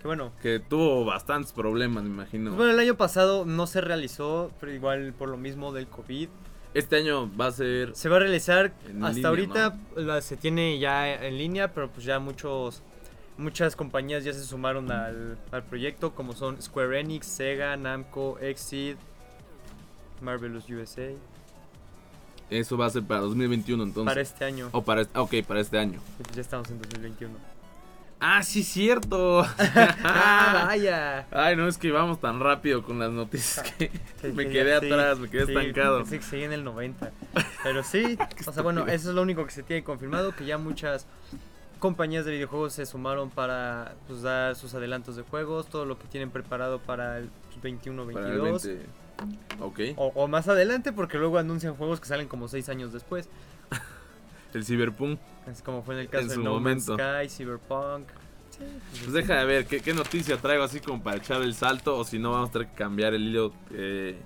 Que 0.00 0.06
bueno, 0.08 0.32
Que 0.42 0.58
tuvo 0.60 1.04
bastantes 1.04 1.52
problemas, 1.52 2.02
me 2.04 2.10
imagino. 2.10 2.50
pues 2.50 2.56
bueno, 2.58 2.72
el 2.72 2.80
año 2.80 2.96
pasado 2.96 3.44
no 3.44 3.66
se 3.68 3.80
realizó, 3.80 4.50
pero 4.60 4.72
igual 4.72 5.14
por 5.16 5.28
lo 5.28 5.36
mismo 5.36 5.72
del 5.72 5.86
COVID. 5.86 6.28
Este 6.74 6.96
año 6.96 7.30
va 7.36 7.46
a 7.46 7.52
ser. 7.52 7.94
Se 7.94 8.08
va 8.08 8.16
a 8.16 8.20
realizar 8.20 8.72
hasta 9.00 9.10
línea, 9.12 9.28
ahorita 9.28 9.76
la- 9.96 10.20
se 10.20 10.36
tiene 10.36 10.78
ya 10.78 11.12
en 11.24 11.38
línea, 11.38 11.72
pero 11.72 11.88
pues 11.88 12.04
ya 12.04 12.18
muchos 12.18 12.82
muchas 13.38 13.76
compañías 13.76 14.24
ya 14.24 14.32
se 14.32 14.44
sumaron 14.44 14.90
al, 14.90 15.38
al 15.52 15.62
proyecto 15.64 16.14
como 16.14 16.32
son 16.32 16.60
Square 16.60 17.00
Enix, 17.00 17.26
Sega, 17.26 17.76
Namco, 17.76 18.38
Exceed, 18.40 18.96
Marvelous 20.20 20.68
USA 20.70 21.10
Eso 22.50 22.76
va 22.76 22.86
a 22.86 22.90
ser 22.90 23.02
para 23.02 23.20
2021 23.20 23.82
entonces. 23.82 24.10
para 24.10 24.20
este 24.20 24.44
año. 24.44 24.68
O 24.72 24.82
para 24.82 25.02
este, 25.02 25.18
ok, 25.18 25.34
para 25.46 25.60
este 25.60 25.78
año. 25.78 26.00
Ya 26.34 26.40
estamos 26.40 26.70
en 26.70 26.78
2021. 26.80 27.34
Ah, 28.18 28.42
sí, 28.42 28.62
cierto. 28.62 29.44
ah, 30.04 30.64
vaya. 30.68 31.26
Ay, 31.30 31.54
no 31.54 31.68
es 31.68 31.76
que 31.76 31.90
vamos 31.90 32.18
tan 32.18 32.40
rápido 32.40 32.82
con 32.82 32.98
las 32.98 33.10
noticias 33.10 33.70
que 33.72 33.90
me 34.32 34.44
que 34.44 34.52
quedé 34.52 34.80
sí, 34.80 34.86
atrás, 34.86 35.18
me 35.18 35.28
quedé 35.28 35.44
sí, 35.44 35.52
estancado. 35.52 35.98
pensé 35.98 36.18
que 36.18 36.24
seguía 36.24 36.46
en 36.46 36.52
el 36.54 36.64
90. 36.64 37.12
Pero 37.62 37.82
sí, 37.82 38.16
o 38.46 38.52
sea, 38.52 38.62
bueno, 38.62 38.86
eso 38.86 39.10
es 39.10 39.14
lo 39.14 39.20
único 39.20 39.44
que 39.44 39.50
se 39.52 39.62
tiene 39.62 39.84
confirmado, 39.84 40.34
que 40.34 40.46
ya 40.46 40.56
muchas 40.56 41.06
compañías 41.78 42.24
de 42.24 42.32
videojuegos 42.32 42.72
se 42.72 42.86
sumaron 42.86 43.30
para 43.30 43.94
pues, 44.06 44.22
dar 44.22 44.54
sus 44.56 44.74
adelantos 44.74 45.16
de 45.16 45.22
juegos, 45.22 45.68
todo 45.68 45.84
lo 45.84 45.98
que 45.98 46.06
tienen 46.08 46.30
preparado 46.30 46.78
para 46.78 47.18
el 47.18 47.30
21-22. 47.62 48.12
Para 48.12 48.28
el 48.32 48.40
20. 48.40 48.86
Ok. 49.60 49.80
O, 49.96 50.12
o 50.14 50.28
más 50.28 50.48
adelante, 50.48 50.92
porque 50.92 51.18
luego 51.18 51.38
anuncian 51.38 51.74
juegos 51.74 52.00
que 52.00 52.06
salen 52.06 52.28
como 52.28 52.48
6 52.48 52.68
años 52.68 52.92
después. 52.92 53.28
El 54.54 54.64
Cyberpunk. 54.64 55.18
Así 55.50 55.62
como 55.62 55.82
fue 55.82 55.94
en 55.94 56.00
el 56.02 56.08
caso 56.08 56.22
En 56.22 56.28
de 56.28 56.34
su 56.34 56.42
No 56.42 56.58
Man's 56.60 56.88
momento. 56.88 56.96
Sky, 57.22 57.28
Cyberpunk. 57.28 58.08
Sí, 58.50 58.64
Pues 59.00 59.12
deja 59.12 59.36
de 59.40 59.44
ver 59.44 59.66
¿qué, 59.66 59.80
qué 59.80 59.92
noticia 59.92 60.38
traigo 60.38 60.64
así 60.64 60.80
como 60.80 61.02
para 61.02 61.18
echar 61.18 61.42
el 61.42 61.54
salto. 61.54 61.96
O 61.98 62.04
si 62.04 62.18
no, 62.18 62.32
vamos 62.32 62.50
a 62.50 62.52
tener 62.52 62.68
que 62.68 62.74
cambiar 62.74 63.12
el 63.14 63.22
hilo. 63.24 63.52
eh, 63.72 64.18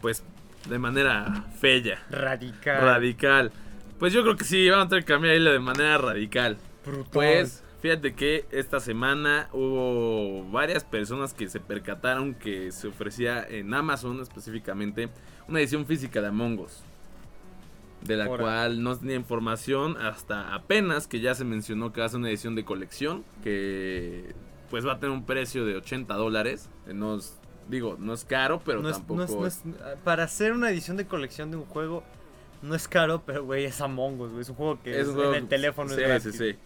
pues 0.00 0.22
de 0.68 0.78
manera 0.78 1.44
fea, 1.58 1.98
Radical. 2.10 2.80
radical. 2.80 3.52
Pues 3.98 4.12
yo 4.12 4.22
creo 4.22 4.36
que 4.36 4.44
sí, 4.44 4.68
vamos 4.68 4.86
a 4.86 4.88
tener 4.90 5.04
que 5.04 5.12
cambiar 5.12 5.34
el 5.34 5.42
hilo 5.42 5.52
de 5.52 5.58
manera 5.58 5.98
radical. 5.98 6.58
Brutal. 6.86 7.10
Pues 7.12 7.62
fíjate 7.80 8.14
que 8.14 8.46
esta 8.50 8.80
semana 8.80 9.48
hubo 9.52 10.44
varias 10.50 10.84
personas 10.84 11.34
que 11.34 11.48
se 11.48 11.60
percataron 11.60 12.34
que 12.34 12.72
se 12.72 12.88
ofrecía 12.88 13.46
en 13.48 13.72
Amazon 13.74 14.20
específicamente 14.20 15.08
una 15.48 15.60
edición 15.60 15.86
física 15.86 16.20
de 16.20 16.28
Among 16.28 16.60
Us. 16.60 16.82
De 18.02 18.16
la 18.16 18.28
Ora. 18.28 18.42
cual 18.42 18.82
no 18.82 18.96
tenía 18.96 19.16
información 19.16 19.96
hasta 19.96 20.54
apenas 20.54 21.08
que 21.08 21.20
ya 21.20 21.34
se 21.34 21.44
mencionó 21.44 21.92
que 21.92 22.00
va 22.00 22.06
a 22.06 22.08
ser 22.10 22.20
una 22.20 22.28
edición 22.28 22.54
de 22.54 22.64
colección 22.64 23.24
que 23.42 24.34
pues 24.70 24.86
va 24.86 24.92
a 24.94 24.98
tener 25.00 25.14
un 25.16 25.24
precio 25.24 25.64
de 25.64 25.76
80 25.76 26.14
dólares. 26.14 26.68
Eh, 26.86 26.94
No 26.94 27.16
es- 27.16 27.38
digo, 27.68 27.96
no 27.98 28.12
es 28.14 28.24
caro, 28.24 28.60
pero 28.64 28.80
no 28.82 28.90
es- 28.90 28.96
tampoco 28.98 29.18
no 29.18 29.24
es- 29.24 29.64
no 29.64 29.74
es- 29.74 29.98
para 30.04 30.24
hacer 30.24 30.52
una 30.52 30.70
edición 30.70 30.96
de 30.96 31.06
colección 31.06 31.50
de 31.50 31.56
un 31.56 31.64
juego 31.64 32.04
no 32.62 32.74
es 32.74 32.88
caro, 32.88 33.22
pero 33.24 33.44
güey, 33.44 33.64
es 33.64 33.80
Among 33.80 34.20
Us, 34.20 34.30
güey. 34.30 34.42
Es 34.42 34.48
un 34.48 34.56
juego 34.56 34.78
que 34.82 34.98
es 35.00 35.08
un 35.08 35.14
juego- 35.14 35.34
en 35.34 35.42
el 35.44 35.48
teléfono 35.48 35.88
sí, 35.94 36.00
es. 36.02 36.22
Sí, 36.22 36.32
sí. 36.32 36.56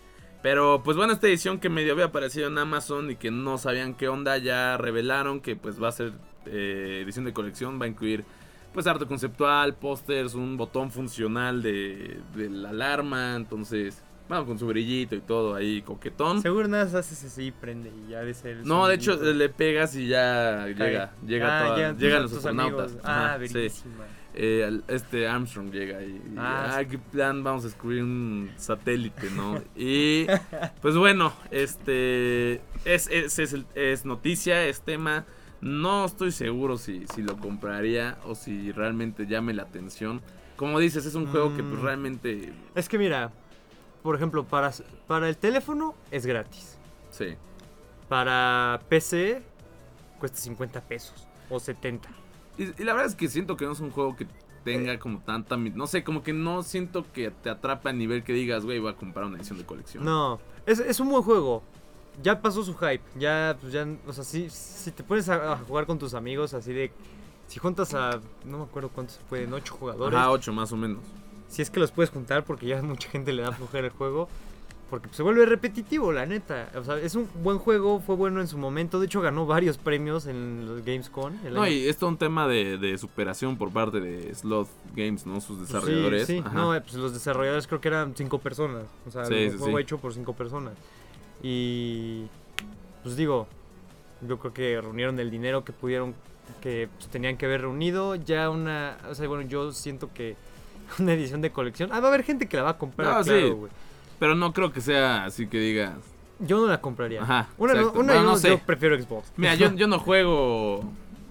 Pero 0.43 0.83
pues 0.83 0.97
bueno, 0.97 1.13
esta 1.13 1.27
edición 1.29 1.59
que 1.61 1.69
medio 1.69 1.93
había 1.93 2.07
aparecido 2.07 2.49
en 2.49 2.57
Amazon 2.57 3.11
y 3.11 3.17
que 3.17 3.31
no 3.31 3.59
sabían 3.59 3.95
qué 3.95 4.09
onda, 4.09 4.39
ya 4.39 4.79
revelaron 4.79 5.41
que 5.41 5.55
pues 5.57 5.83
va 5.83 5.89
a 5.89 5.93
ser 5.93 6.13
eh, 6.47 7.03
edición 7.05 7.27
de 7.27 7.33
colección, 7.35 7.79
va 7.81 7.85
a 7.85 7.89
incluir 7.89 8.25
pues 8.73 8.87
arte 8.87 9.05
conceptual, 9.05 9.75
pósters, 9.75 10.35
un 10.35 10.57
botón 10.57 10.91
funcional 10.91 11.61
de, 11.63 12.21
de 12.37 12.49
la 12.49 12.71
alarma, 12.71 13.35
entonces, 13.37 14.01
bueno, 14.29 14.47
con 14.47 14.59
su 14.59 14.67
brillito 14.69 15.15
y 15.17 15.21
todo 15.21 15.55
ahí 15.57 15.83
coquetón. 15.83 16.41
Seguro 16.41 16.69
nada 16.69 16.85
más 16.85 16.95
haces 16.95 17.25
así 17.25 17.47
y 17.49 17.51
prende 17.51 17.91
y 17.91 18.11
ya 18.13 18.21
ser 18.33 18.59
el 18.59 18.65
No, 18.65 18.87
de 18.87 18.95
hecho 18.95 19.17
le 19.17 19.49
pegas 19.51 19.95
y 19.97 20.07
ya 20.07 20.69
llega, 20.69 21.13
llega 21.27 21.59
Ah, 21.61 21.65
toda- 21.65 21.77
llegan 21.77 21.99
llegan 21.99 22.23
los 22.23 22.33
astronautas. 22.33 22.87
amigos. 22.93 23.05
Ajá, 23.05 23.35
Ah, 23.35 23.39
sí. 23.47 23.69
Eh, 24.43 24.81
este 24.89 25.29
Armstrong 25.29 25.71
llega 25.71 26.03
y, 26.03 26.13
y, 26.13 26.35
Ah, 26.39 26.77
ah, 26.79 26.85
qué 26.87 26.97
plan, 26.97 27.45
vamos 27.45 27.63
a 27.65 27.67
descubrir 27.67 28.03
un 28.03 28.51
satélite, 28.57 29.29
¿no? 29.37 29.61
Y 29.77 30.25
pues 30.81 30.97
bueno, 30.97 31.35
este 31.51 32.55
es, 32.87 33.07
es, 33.11 33.39
es 33.75 34.05
noticia, 34.07 34.65
es 34.67 34.81
tema. 34.81 35.27
No 35.61 36.07
estoy 36.07 36.33
seguro 36.33 36.79
si, 36.79 37.07
si 37.15 37.21
lo 37.21 37.37
compraría 37.37 38.17
o 38.25 38.35
si 38.35 38.73
realmente 38.73 39.27
llame 39.27 39.53
la 39.53 39.65
atención. 39.65 40.23
Como 40.57 40.79
dices, 40.79 41.05
es 41.05 41.15
un 41.15 41.27
juego 41.27 41.55
que 41.55 41.63
pues 41.63 41.79
Mm. 41.79 41.85
realmente 41.85 42.53
Es 42.75 42.89
que 42.89 42.97
mira, 42.97 43.31
por 44.03 44.17
ejemplo, 44.17 44.45
para, 44.45 44.71
para 45.07 45.29
el 45.29 45.37
teléfono 45.37 45.95
es 46.11 46.25
gratis. 46.25 46.79
sí. 47.11 47.35
Para 48.09 48.81
PC 48.89 49.43
cuesta 50.19 50.39
50 50.39 50.81
pesos 50.81 51.29
o 51.49 51.61
70. 51.61 52.09
Y, 52.61 52.83
y 52.83 52.85
la 52.85 52.93
verdad 52.93 53.07
es 53.07 53.15
que 53.15 53.29
siento 53.29 53.57
que 53.57 53.65
no 53.65 53.73
es 53.73 53.81
un 53.81 53.91
juego 53.91 54.15
que 54.17 54.27
tenga 54.65 54.99
como 54.99 55.21
tanta, 55.21 55.57
no 55.57 55.87
sé, 55.87 56.05
como 56.05 56.23
que 56.23 56.33
no 56.33 56.63
siento 56.63 57.05
que 57.13 57.31
te 57.31 57.51
atrape 57.51 57.89
a 57.89 57.93
nivel 57.93 58.23
que 58.23 58.33
digas, 58.33 58.65
güey, 58.65 58.79
voy 58.79 58.93
a 58.93 58.97
comprar 58.97 59.25
una 59.25 59.39
edición 59.39 59.59
de 59.59 59.65
colección. 59.65 60.05
No, 60.05 60.39
es, 60.67 60.79
es 60.79 61.01
un 61.01 61.09
buen 61.09 61.23
juego. 61.23 61.63
Ya 62.23 62.43
pasó 62.43 62.63
su 62.63 62.75
hype. 62.75 63.03
Ya, 63.19 63.57
pues 63.61 63.73
ya, 63.73 63.87
o 64.07 64.13
sea, 64.13 64.25
si, 64.25 64.51
si 64.51 64.91
te 64.91 65.03
pones 65.03 65.29
a, 65.29 65.53
a 65.53 65.57
jugar 65.57 65.87
con 65.87 65.99
tus 65.99 66.15
amigos 66.15 66.53
así 66.55 66.73
de... 66.73 66.93
Si 67.47 67.59
juntas 67.59 67.95
a, 67.95 68.21
no 68.45 68.59
me 68.59 68.65
acuerdo 68.65 68.91
cuántos 68.91 69.17
se 69.17 69.23
pueden, 69.23 69.53
8 69.53 69.75
jugadores. 69.75 70.17
Ajá, 70.17 70.31
8 70.31 70.53
más 70.53 70.71
o 70.73 70.77
menos. 70.77 71.01
Si 71.49 71.63
es 71.63 71.71
que 71.71 71.81
los 71.81 71.91
puedes 71.91 72.11
juntar 72.11 72.45
porque 72.45 72.67
ya 72.67 72.81
mucha 72.83 73.09
gente 73.09 73.33
le 73.33 73.43
da 73.43 73.53
flojera 73.53 73.87
el 73.87 73.93
juego. 73.93 74.29
Porque 74.91 75.09
se 75.13 75.23
vuelve 75.23 75.47
repetitivo, 75.47 76.11
la 76.13 76.27
neta. 76.27 76.69
O 76.75 76.83
sea, 76.83 76.99
es 76.99 77.15
un 77.15 77.29
buen 77.45 77.59
juego, 77.59 78.01
fue 78.01 78.17
bueno 78.17 78.41
en 78.41 78.49
su 78.49 78.59
momento. 78.59 78.99
De 78.99 79.07
hecho, 79.07 79.21
ganó 79.21 79.47
varios 79.47 79.79
premios 79.79 80.27
en 80.27 80.67
los 80.67 80.85
Gamescom. 80.85 81.33
No, 81.53 81.63
año- 81.63 81.73
y 81.73 81.89
esto 81.89 82.07
es 82.07 82.11
un 82.11 82.19
tema 82.19 82.49
de, 82.49 82.77
de 82.77 82.99
superación 82.99 83.57
por 83.57 83.71
parte 83.71 84.01
de 84.01 84.35
Sloth 84.35 84.69
Games, 84.97 85.27
¿no? 85.27 85.41
Sus 85.41 85.61
desarrolladores. 85.61 86.27
Sí, 86.27 86.39
sí. 86.39 86.43
Ajá. 86.45 86.55
No, 86.59 86.75
eh, 86.75 86.81
pues 86.81 86.95
los 86.95 87.13
desarrolladores 87.13 87.69
creo 87.69 87.81
que 87.81 87.87
eran 87.89 88.15
cinco 88.17 88.41
personas. 88.41 88.83
O 89.07 89.11
sea, 89.13 89.25
Sí, 89.27 89.35
un 89.53 89.59
juego 89.59 89.79
hecho 89.79 89.99
por 89.99 90.13
cinco 90.13 90.33
personas. 90.33 90.75
Y 91.43 92.25
pues 93.03 93.17
digo, 93.17 93.47
yo 94.27 94.39
creo 94.39 94.53
que 94.53 94.81
reunieron 94.81 95.19
el 95.21 95.31
dinero 95.31 95.65
que 95.65 95.73
pudieron, 95.73 96.15
que 96.61 96.89
pues, 96.99 97.09
tenían 97.11 97.37
que 97.37 97.47
haber 97.47 97.63
reunido. 97.63 98.17
Ya 98.17 98.51
una, 98.51 98.99
o 99.09 99.15
sea, 99.15 99.27
bueno, 99.29 99.45
yo 99.49 99.73
siento 99.73 100.11
que 100.13 100.37
una 100.99 101.13
edición 101.15 101.41
de 101.41 101.51
colección. 101.53 101.91
Ah, 101.93 102.01
va 102.01 102.07
a 102.07 102.09
haber 102.09 102.25
gente 102.25 102.47
que 102.49 102.57
la 102.57 102.65
va 102.65 102.71
a 102.71 102.79
comprar, 102.79 103.19
No, 103.19 103.23
claro, 103.23 103.57
güey. 103.57 103.73
Pero 104.21 104.37
no 104.37 104.53
creo 104.53 104.71
que 104.73 104.81
sea 104.81 105.25
así 105.25 105.49
que 105.49 105.59
digas. 105.59 105.95
Yo 106.39 106.61
no 106.61 106.67
la 106.69 106.81
compraría. 106.81 107.23
Ajá, 107.23 107.49
Una, 107.59 107.75
no, 107.75 107.81
una 107.91 107.93
Bueno, 107.93 108.15
yo, 108.15 108.23
no 108.23 108.37
sé. 108.37 108.51
yo 108.51 108.59
prefiero 108.61 108.97
Xbox. 109.03 109.33
Mira, 109.37 109.57
yo, 109.57 109.75
yo 109.75 109.89
no 109.89 109.99
juego 109.99 110.85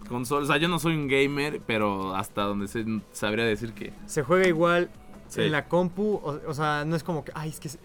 consolas. 0.10 0.44
O 0.50 0.52
sea, 0.52 0.58
yo 0.58 0.68
no 0.68 0.78
soy 0.80 0.96
un 0.96 1.08
gamer, 1.08 1.62
pero 1.66 2.16
hasta 2.16 2.42
donde 2.44 2.68
sé, 2.68 2.84
sabría 3.14 3.46
decir 3.46 3.72
que. 3.74 3.94
Se 4.08 4.24
juega 4.24 4.48
igual 4.48 4.90
Sí. 5.30 5.42
en 5.44 5.52
la 5.52 5.68
compu, 5.68 6.16
o, 6.24 6.40
o 6.48 6.54
sea, 6.56 6.84
no 6.86 6.96
es 6.96 7.04
como 7.04 7.24
que, 7.24 7.32
ay, 7.36 7.50
es 7.50 7.60
que, 7.60 7.70
se- 7.70 7.80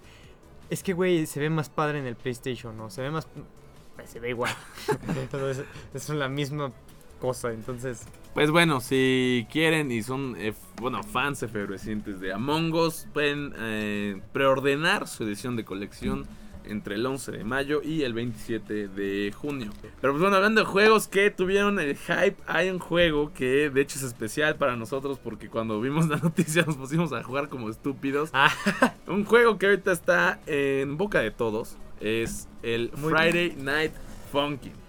es 0.70 0.82
que, 0.82 0.94
güey, 0.94 1.26
se 1.26 1.38
ve 1.40 1.50
más 1.50 1.68
padre 1.68 1.98
en 1.98 2.06
el 2.06 2.16
PlayStation, 2.16 2.74
¿no? 2.76 2.88
Se 2.88 3.02
ve 3.02 3.10
más, 3.10 3.28
pues, 3.96 4.08
se 4.08 4.18
ve 4.18 4.30
igual. 4.30 4.52
Entonces, 5.20 5.66
es 5.92 6.08
la 6.08 6.28
misma 6.28 6.72
cosa, 7.24 7.52
entonces, 7.52 8.02
Pues 8.34 8.50
bueno, 8.50 8.80
si 8.80 9.46
quieren 9.50 9.90
y 9.90 10.02
son, 10.02 10.34
eh, 10.36 10.52
bueno, 10.76 11.02
fans 11.02 11.42
efervescientes 11.42 12.20
de 12.20 12.34
Among 12.34 12.74
Us, 12.74 13.06
pueden 13.14 13.54
eh, 13.56 14.20
preordenar 14.34 15.08
su 15.08 15.24
edición 15.24 15.56
de 15.56 15.64
colección 15.64 16.26
entre 16.66 16.96
el 16.96 17.06
11 17.06 17.32
de 17.32 17.44
mayo 17.44 17.80
y 17.82 18.02
el 18.02 18.12
27 18.12 18.88
de 18.88 19.32
junio. 19.34 19.70
Pero 20.02 20.12
pues 20.12 20.20
bueno, 20.20 20.36
hablando 20.36 20.60
de 20.60 20.66
juegos 20.66 21.08
que 21.08 21.30
tuvieron 21.30 21.78
el 21.78 21.96
hype, 21.96 22.36
hay 22.46 22.68
un 22.68 22.78
juego 22.78 23.32
que 23.32 23.70
de 23.70 23.80
hecho 23.80 23.98
es 23.98 24.04
especial 24.04 24.56
para 24.56 24.76
nosotros 24.76 25.18
porque 25.18 25.48
cuando 25.48 25.80
vimos 25.80 26.06
la 26.08 26.16
noticia 26.22 26.62
nos 26.66 26.76
pusimos 26.76 27.10
a 27.14 27.22
jugar 27.22 27.48
como 27.48 27.70
estúpidos. 27.70 28.28
ah, 28.34 28.52
Un 29.06 29.24
juego 29.24 29.56
que 29.56 29.64
ahorita 29.64 29.92
está 29.92 30.40
en 30.46 30.98
boca 30.98 31.20
de 31.20 31.30
todos 31.30 31.78
es 32.00 32.48
el 32.62 32.90
Muy 32.98 33.10
Friday 33.12 33.56
Night 33.56 33.92
Funkin'. 34.30 34.83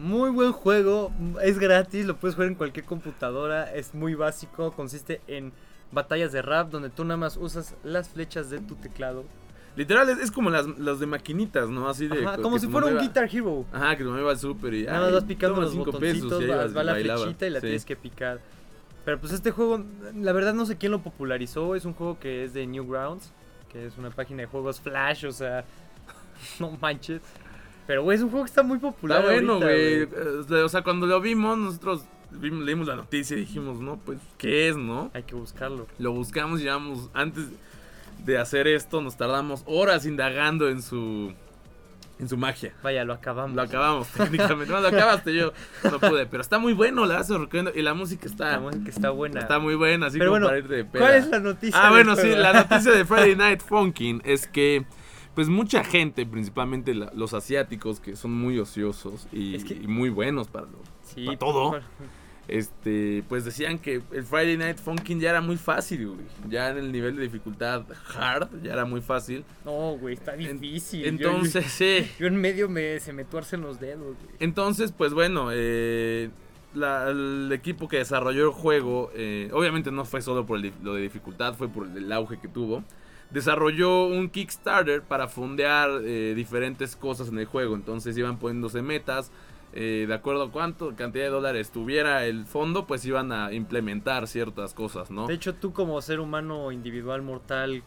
Muy 0.00 0.30
buen 0.30 0.52
juego, 0.52 1.12
es 1.42 1.58
gratis, 1.58 2.06
lo 2.06 2.16
puedes 2.16 2.34
jugar 2.34 2.48
en 2.48 2.54
cualquier 2.56 2.84
computadora, 2.86 3.72
es 3.72 3.94
muy 3.94 4.14
básico, 4.14 4.72
consiste 4.72 5.20
en 5.26 5.52
batallas 5.92 6.32
de 6.32 6.42
rap 6.42 6.70
donde 6.70 6.88
tú 6.90 7.04
nada 7.04 7.18
más 7.18 7.36
usas 7.36 7.74
las 7.84 8.08
flechas 8.08 8.48
de 8.50 8.60
tu 8.60 8.76
teclado. 8.76 9.24
Literal 9.76 10.08
es, 10.08 10.18
es 10.18 10.30
como 10.30 10.50
las, 10.50 10.66
las 10.78 10.98
de 10.98 11.06
maquinitas, 11.06 11.68
¿no? 11.68 11.88
Así 11.88 12.08
de 12.08 12.26
Ajá, 12.26 12.38
como 12.38 12.58
si 12.58 12.66
fuera 12.66 12.88
un 12.88 12.98
Guitar 12.98 13.28
Hero. 13.32 13.64
Ajá, 13.72 13.96
que 13.96 14.02
iba 14.02 14.30
al 14.30 14.38
súper 14.38 14.74
y. 14.74 14.84
Nada 14.84 15.00
más 15.02 15.12
vas 15.12 15.24
picando 15.24 15.60
los 15.60 15.70
cinco 15.70 15.92
pesos 15.92 16.24
botoncitos, 16.24 16.50
va, 16.50 16.56
vas 16.64 16.76
va 16.76 16.82
la 16.84 16.92
bailaba. 16.92 17.20
flechita 17.20 17.46
y 17.46 17.50
la 17.50 17.60
Sí. 17.60 17.66
tienes 17.66 17.84
que 17.84 17.96
picar. 17.96 18.40
Pero 19.04 19.18
pues 19.20 19.32
este 19.32 19.50
juego, 19.52 19.82
la 20.16 20.32
verdad 20.32 20.54
no 20.54 20.66
sé 20.66 20.76
quién 20.76 20.92
lo 20.92 21.02
popularizó, 21.02 21.74
es 21.74 21.84
un 21.84 21.94
juego 21.94 22.18
que 22.18 22.44
es 22.44 22.52
de 22.52 22.66
Newgrounds, 22.66 23.32
que 23.72 23.86
es 23.86 23.96
una 23.96 24.10
página 24.10 24.42
de 24.42 24.46
juegos 24.46 24.80
Flash, 24.80 25.24
o 25.26 25.32
sea, 25.32 25.64
no 26.58 26.72
manches. 26.80 27.22
Pero, 27.90 28.04
güey, 28.04 28.16
es 28.16 28.22
un 28.22 28.30
juego 28.30 28.44
que 28.44 28.50
está 28.50 28.62
muy 28.62 28.78
popular. 28.78 29.18
Está 29.18 29.32
bueno, 29.32 29.58
güey. 29.58 30.04
O 30.62 30.68
sea, 30.68 30.82
cuando 30.82 31.08
lo 31.08 31.20
vimos, 31.20 31.58
nosotros 31.58 32.04
vimos, 32.30 32.64
leímos 32.64 32.86
la 32.86 32.94
noticia 32.94 33.36
y 33.36 33.40
dijimos, 33.40 33.80
no, 33.80 33.96
pues, 33.96 34.20
¿qué 34.38 34.68
es, 34.68 34.76
no? 34.76 35.10
Hay 35.12 35.24
que 35.24 35.34
buscarlo. 35.34 35.88
Lo 35.98 36.12
buscamos 36.12 36.60
y 36.60 36.62
llevamos, 36.62 37.10
antes 37.14 37.46
de 38.24 38.38
hacer 38.38 38.68
esto, 38.68 39.00
nos 39.00 39.16
tardamos 39.16 39.64
horas 39.66 40.06
indagando 40.06 40.68
en 40.68 40.82
su 40.82 41.34
en 42.20 42.28
su 42.28 42.36
magia. 42.36 42.74
Vaya, 42.80 43.04
lo 43.04 43.12
acabamos. 43.12 43.56
Lo 43.56 43.62
acabamos 43.62 44.06
técnicamente. 44.16 44.72
No, 44.72 44.80
lo 44.80 44.86
acabaste 44.86 45.34
yo. 45.34 45.52
No 45.82 45.98
pude. 45.98 46.26
Pero 46.26 46.42
está 46.42 46.60
muy 46.60 46.74
bueno, 46.74 47.06
la 47.06 47.18
hace 47.18 47.36
recomiendo. 47.36 47.72
Y 47.74 47.82
la 47.82 47.94
música 47.94 48.28
está. 48.28 48.52
La 48.52 48.60
música 48.60 48.88
está 48.88 49.10
buena. 49.10 49.40
Está 49.40 49.58
muy 49.58 49.74
buena, 49.74 50.06
así 50.06 50.18
Pero 50.18 50.30
como 50.30 50.46
bueno, 50.46 50.46
para 50.46 50.58
ir 50.58 50.68
de 50.68 50.84
peda. 50.84 51.02
¿Cuál 51.02 51.14
es 51.16 51.26
la 51.26 51.40
noticia? 51.40 51.82
Ah, 51.82 51.90
bueno, 51.90 52.14
sí, 52.14 52.28
la 52.36 52.52
noticia 52.52 52.92
de 52.92 53.04
Friday 53.06 53.34
Night 53.34 53.62
Funkin' 53.62 54.22
es 54.24 54.46
que. 54.46 54.86
Pues 55.34 55.48
mucha 55.48 55.84
gente, 55.84 56.26
principalmente 56.26 56.94
la- 56.94 57.12
los 57.14 57.34
asiáticos, 57.34 58.00
que 58.00 58.16
son 58.16 58.32
muy 58.32 58.58
ociosos 58.58 59.28
y, 59.32 59.54
Es 59.54 59.64
que- 59.64 59.74
y 59.74 59.86
muy 59.86 60.08
buenos 60.10 60.48
para 60.48 60.66
lo, 60.66 60.78
Sí, 61.02 61.24
para 61.26 61.38
todo. 61.38 61.70
por- 61.70 61.82
este, 62.48 63.22
pues 63.28 63.44
decían 63.44 63.78
que 63.78 64.02
el 64.12 64.24
Friday 64.24 64.56
Night 64.56 64.78
Funkin' 64.78 65.20
ya 65.20 65.30
era 65.30 65.40
muy 65.40 65.56
fácil, 65.56 66.08
güey. 66.08 66.20
Ya 66.48 66.70
en 66.70 66.78
el 66.78 66.90
nivel 66.90 67.14
de 67.16 67.22
dificultad 67.22 67.84
hard, 68.16 68.48
ya 68.62 68.72
era 68.72 68.84
muy 68.84 69.00
fácil. 69.00 69.44
No, 69.64 69.96
güey, 70.00 70.14
está 70.14 70.34
En- 70.34 70.58
difícil. 70.60 71.02
Yo- 71.02 71.08
Entonces, 71.08 71.64
sí. 71.70 72.10
Yo, 72.18 72.26
en 72.26 72.36
medio 72.36 72.68
me, 72.68 72.98
se 72.98 73.12
me 73.12 73.24
tuercen 73.24 73.60
los 73.60 73.78
dedos, 73.78 74.16
güey. 74.16 74.34
Entonces, 74.40 74.90
pues 74.90 75.14
bueno, 75.14 75.50
eh, 75.52 76.30
la- 76.74 77.10
el 77.10 77.50
equipo 77.52 77.86
que 77.88 77.98
desarrolló 77.98 78.44
el 78.46 78.50
juego, 78.52 79.12
eh, 79.14 79.48
obviamente 79.52 79.92
no 79.92 80.04
fue 80.04 80.20
solo 80.20 80.44
por 80.44 80.58
el 80.58 80.72
lo 80.82 80.94
de 80.94 81.02
dificultad, 81.02 81.54
fue 81.54 81.68
por 81.68 81.86
el 81.86 82.10
auge 82.12 82.40
que 82.40 82.48
tuvo. 82.48 82.82
Desarrolló 83.30 84.06
un 84.06 84.28
Kickstarter 84.28 85.02
para 85.02 85.28
fondear 85.28 85.88
eh, 86.02 86.32
diferentes 86.34 86.96
cosas 86.96 87.28
en 87.28 87.38
el 87.38 87.46
juego. 87.46 87.74
Entonces 87.76 88.16
iban 88.18 88.38
poniéndose 88.38 88.82
metas. 88.82 89.30
eh, 89.72 90.04
de 90.08 90.14
acuerdo 90.14 90.42
a 90.44 90.50
cuánto 90.50 90.96
cantidad 90.96 91.24
de 91.26 91.30
dólares 91.30 91.70
tuviera 91.70 92.24
el 92.26 92.44
fondo, 92.44 92.88
pues 92.88 93.04
iban 93.04 93.30
a 93.30 93.52
implementar 93.52 94.26
ciertas 94.26 94.74
cosas, 94.74 95.12
¿no? 95.12 95.28
De 95.28 95.34
hecho, 95.34 95.54
tú 95.54 95.72
como 95.72 96.02
ser 96.02 96.18
humano 96.18 96.72
individual 96.72 97.22
mortal 97.22 97.84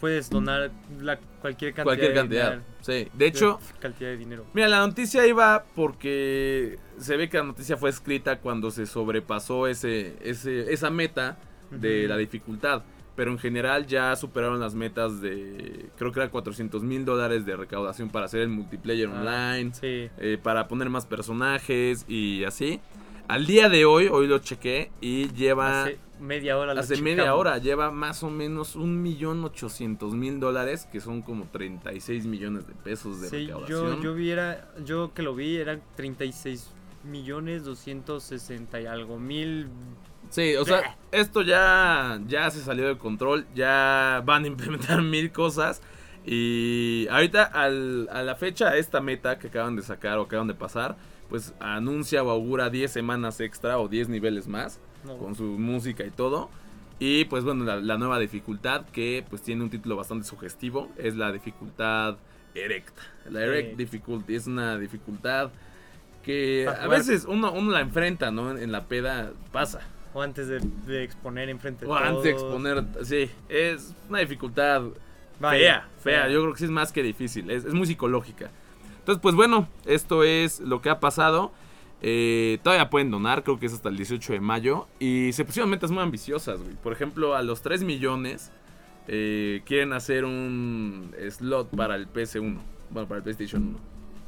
puedes 0.00 0.28
donar 0.28 0.70
la, 1.00 1.18
cualquier 1.40 1.72
cantidad 1.72 1.84
Cualquier 1.84 2.10
de 2.10 2.14
cantidad. 2.14 2.50
dinero- 2.50 2.64
Sí. 2.82 3.08
De 3.14 3.26
hecho, 3.26 3.58
cantidad 3.80 4.10
de 4.10 4.18
dinero. 4.18 4.44
Mira, 4.52 4.68
la 4.68 4.80
noticia 4.86 5.26
iba 5.26 5.64
porque 5.74 6.78
se 6.98 7.16
ve 7.16 7.30
que 7.30 7.38
la 7.38 7.44
noticia 7.44 7.78
fue 7.78 7.88
escrita 7.88 8.38
cuando 8.40 8.70
se 8.70 8.84
sobrepasó 8.84 9.66
ese, 9.66 10.16
ese, 10.22 10.70
esa 10.74 10.90
meta 10.90 11.38
de 11.70 12.06
la 12.06 12.18
dificultad. 12.18 12.82
Pero 13.16 13.30
en 13.30 13.38
general 13.38 13.86
ya 13.86 14.16
superaron 14.16 14.58
las 14.58 14.74
metas 14.74 15.20
de, 15.20 15.86
creo 15.96 16.10
que 16.10 16.18
era 16.20 16.30
400 16.30 16.82
mil 16.82 17.04
dólares 17.04 17.46
de 17.46 17.54
recaudación 17.56 18.10
para 18.10 18.26
hacer 18.26 18.40
el 18.40 18.48
multiplayer 18.48 19.08
Ah, 19.08 19.20
online, 19.54 19.72
Sí. 19.74 20.08
eh, 20.18 20.38
para 20.42 20.66
poner 20.66 20.90
más 20.90 21.06
personajes 21.06 22.04
y 22.08 22.42
así. 22.44 22.80
Al 23.28 23.46
día 23.46 23.68
de 23.68 23.84
hoy, 23.84 24.08
hoy 24.08 24.26
lo 24.26 24.38
chequé 24.40 24.90
y 25.00 25.32
lleva... 25.32 25.84
Hace 25.84 25.98
media 26.20 26.58
hora 26.58 26.74
lo 26.74 26.80
Hace 26.80 27.00
media 27.00 27.22
checamos. 27.22 27.40
hora 27.40 27.58
lleva 27.58 27.90
más 27.90 28.22
o 28.22 28.30
menos 28.30 28.76
un 28.76 29.00
millón 29.00 29.42
ochocientos 29.44 30.14
mil 30.14 30.40
dólares, 30.40 30.86
que 30.90 31.00
son 31.00 31.22
como 31.22 31.46
36 31.50 32.26
millones 32.26 32.66
de 32.66 32.74
pesos 32.74 33.20
de 33.20 33.28
Sí, 33.28 33.46
yo, 33.46 33.60
recaudación. 33.60 34.02
yo 34.02 34.14
vi 34.14 34.30
era- 34.30 34.68
yo 34.84 35.14
que 35.14 35.22
lo 35.22 35.34
vi 35.34 35.56
eran 35.56 35.80
36 35.96 36.68
millones 37.04 37.64
260 37.64 38.80
y 38.80 38.86
algo 38.86 39.18
mil. 39.18 39.68
Sí, 40.34 40.56
o 40.56 40.64
sea, 40.64 40.96
esto 41.12 41.42
ya, 41.42 42.20
ya 42.26 42.50
se 42.50 42.60
salió 42.60 42.88
de 42.88 42.98
control, 42.98 43.46
ya 43.54 44.20
van 44.26 44.44
a 44.44 44.46
implementar 44.48 45.00
mil 45.14 45.30
cosas. 45.30 45.80
Y 46.26 47.06
ahorita 47.10 47.44
al- 47.44 48.08
a 48.10 48.22
la 48.22 48.34
fecha, 48.34 48.76
esta 48.76 49.00
meta 49.00 49.38
que 49.38 49.48
acaban 49.48 49.76
de 49.76 49.82
sacar 49.82 50.18
o 50.18 50.22
acaban 50.22 50.48
de 50.48 50.54
pasar, 50.54 50.96
pues 51.28 51.54
anuncia 51.60 52.22
o 52.22 52.30
augura 52.30 52.70
10 52.70 52.90
semanas 52.90 53.40
extra 53.40 53.78
o 53.78 53.88
10 53.88 54.08
niveles 54.08 54.48
más 54.48 54.80
No, 55.04 55.16
con 55.18 55.34
su 55.34 55.44
música 55.44 56.04
y 56.04 56.10
todo. 56.10 56.50
Y 56.98 57.26
pues 57.26 57.44
bueno, 57.44 57.64
la, 57.64 57.76
la 57.76 57.98
nueva 57.98 58.18
dificultad 58.18 58.86
que 58.86 59.24
pues 59.28 59.42
tiene 59.42 59.62
un 59.62 59.70
título 59.70 59.96
bastante 59.96 60.26
sugestivo 60.26 60.88
es 60.96 61.14
la 61.16 61.30
dificultad 61.30 62.16
erecta. 62.54 63.02
La 63.30 63.42
erect 63.44 63.70
Sí. 63.70 63.76
difficulty 63.76 64.34
es 64.34 64.46
una 64.46 64.78
dificultad 64.78 65.50
que 66.24 66.66
a 66.68 66.86
veces 66.88 67.26
uno, 67.28 67.52
uno 67.52 67.70
la 67.70 67.80
enfrenta, 67.80 68.30
¿no? 68.30 68.50
En, 68.50 68.58
en 68.62 68.72
la 68.72 68.84
peda 68.86 69.32
pasa. 69.52 69.80
O 70.14 70.22
antes 70.22 70.48
de, 70.48 70.60
de 70.86 71.04
exponer 71.04 71.50
enfrente 71.50 71.84
de 71.84 71.90
O 71.90 71.94
antes 71.94 72.22
de 72.22 72.30
exponer, 72.30 72.84
sí, 73.02 73.30
es 73.48 73.94
una 74.08 74.20
dificultad 74.20 74.84
Vaya, 75.40 75.58
fea, 75.58 75.88
fea, 75.98 76.28
Yo 76.28 76.40
creo 76.42 76.52
que 76.52 76.58
sí 76.60 76.64
es 76.64 76.70
más 76.70 76.92
que 76.92 77.02
difícil, 77.02 77.50
es, 77.50 77.64
es 77.64 77.74
muy 77.74 77.86
psicológica. 77.86 78.50
Entonces, 79.00 79.20
pues 79.20 79.34
bueno, 79.34 79.68
esto 79.84 80.24
es 80.24 80.60
lo 80.60 80.80
que 80.80 80.88
ha 80.88 80.98
pasado. 80.98 81.52
Eh, 82.00 82.58
todavía 82.62 82.88
pueden 82.88 83.10
donar, 83.10 83.42
creo 83.42 83.58
que 83.58 83.66
es 83.66 83.74
hasta 83.74 83.88
el 83.88 83.96
18 83.96 84.32
de 84.32 84.40
mayo. 84.40 84.86
Y 84.98 85.32
se 85.32 85.44
pusieron 85.44 85.68
metas 85.68 85.90
muy 85.90 86.02
ambiciosas, 86.02 86.62
güey. 86.62 86.74
Por 86.76 86.92
ejemplo, 86.92 87.34
a 87.34 87.42
los 87.42 87.60
3 87.60 87.82
millones 87.82 88.50
eh, 89.08 89.62
quieren 89.66 89.92
hacer 89.92 90.24
un 90.24 91.14
slot 91.28 91.68
para 91.76 91.96
el 91.96 92.10
PS1. 92.10 92.58
Bueno, 92.90 93.08
para 93.08 93.18
el 93.18 93.22
PlayStation 93.24 93.62
1. 93.68 93.78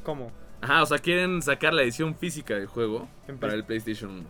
¿Cómo? 0.03 0.31
Ajá, 0.61 0.83
o 0.83 0.85
sea, 0.85 0.99
quieren 0.99 1.41
sacar 1.41 1.73
la 1.73 1.83
edición 1.83 2.15
física 2.15 2.55
del 2.55 2.67
juego 2.67 3.07
para 3.39 3.53
el 3.53 3.63
PlayStation 3.63 4.11
1. 4.11 4.23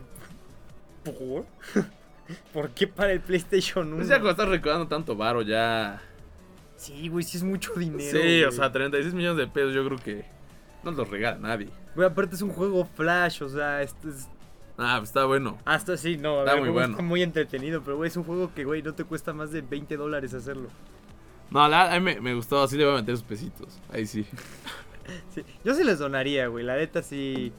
¿Por? 1.13 1.45
¿Por 2.53 2.69
qué 2.71 2.87
para 2.87 3.11
el 3.13 3.21
PlayStation 3.21 3.87
1? 3.87 3.95
Pues 3.97 4.07
ya 4.09 4.15
cuando 4.15 4.31
estás 4.31 4.49
recordando 4.49 4.87
tanto 4.87 5.15
varo, 5.15 5.41
ya... 5.41 6.01
Sí, 6.75 7.07
güey, 7.07 7.23
sí 7.23 7.37
es 7.37 7.43
mucho 7.43 7.73
dinero. 7.73 8.11
Sí, 8.11 8.17
güey. 8.17 8.43
o 8.43 8.51
sea, 8.51 8.71
36 8.71 9.13
millones 9.13 9.37
de 9.37 9.47
pesos 9.47 9.73
yo 9.73 9.83
creo 9.85 9.97
que 9.97 10.25
no 10.83 10.91
los 10.91 11.09
regala 11.09 11.37
nadie. 11.37 11.69
Güey, 11.95 12.07
aparte 12.07 12.35
es 12.35 12.41
un 12.41 12.51
juego 12.51 12.85
flash, 12.95 13.41
o 13.43 13.49
sea, 13.49 13.81
esto 13.81 14.09
es... 14.09 14.27
Ah, 14.77 14.97
pues 14.99 15.09
está 15.09 15.25
bueno. 15.25 15.57
Hasta 15.65 15.97
sí, 15.97 16.17
no, 16.17 16.37
a 16.37 16.39
Está 16.41 16.53
ver, 16.53 16.61
muy 16.61 16.69
bueno. 16.69 16.91
está 16.91 17.01
muy 17.01 17.23
entretenido, 17.23 17.81
pero 17.81 17.97
güey, 17.97 18.09
es 18.09 18.17
un 18.17 18.23
juego 18.25 18.53
que, 18.53 18.63
güey, 18.63 18.83
no 18.83 18.93
te 18.93 19.03
cuesta 19.05 19.33
más 19.33 19.51
de 19.51 19.61
20 19.61 19.97
dólares 19.97 20.35
hacerlo. 20.35 20.69
No, 21.49 21.67
la, 21.67 21.91
a 21.93 21.99
mí 21.99 22.05
me, 22.05 22.21
me 22.21 22.33
gustó, 22.35 22.61
así 22.61 22.77
le 22.77 22.85
voy 22.85 22.93
a 22.93 22.97
meter 22.97 23.15
sus 23.17 23.25
pesitos. 23.25 23.79
Ahí 23.91 24.05
sí. 24.05 24.25
Sí, 25.33 25.41
yo 25.63 25.73
sí 25.73 25.85
les 25.85 25.99
donaría, 25.99 26.47
güey, 26.47 26.65
la 26.65 26.75
neta 26.75 27.01
sí, 27.01 27.53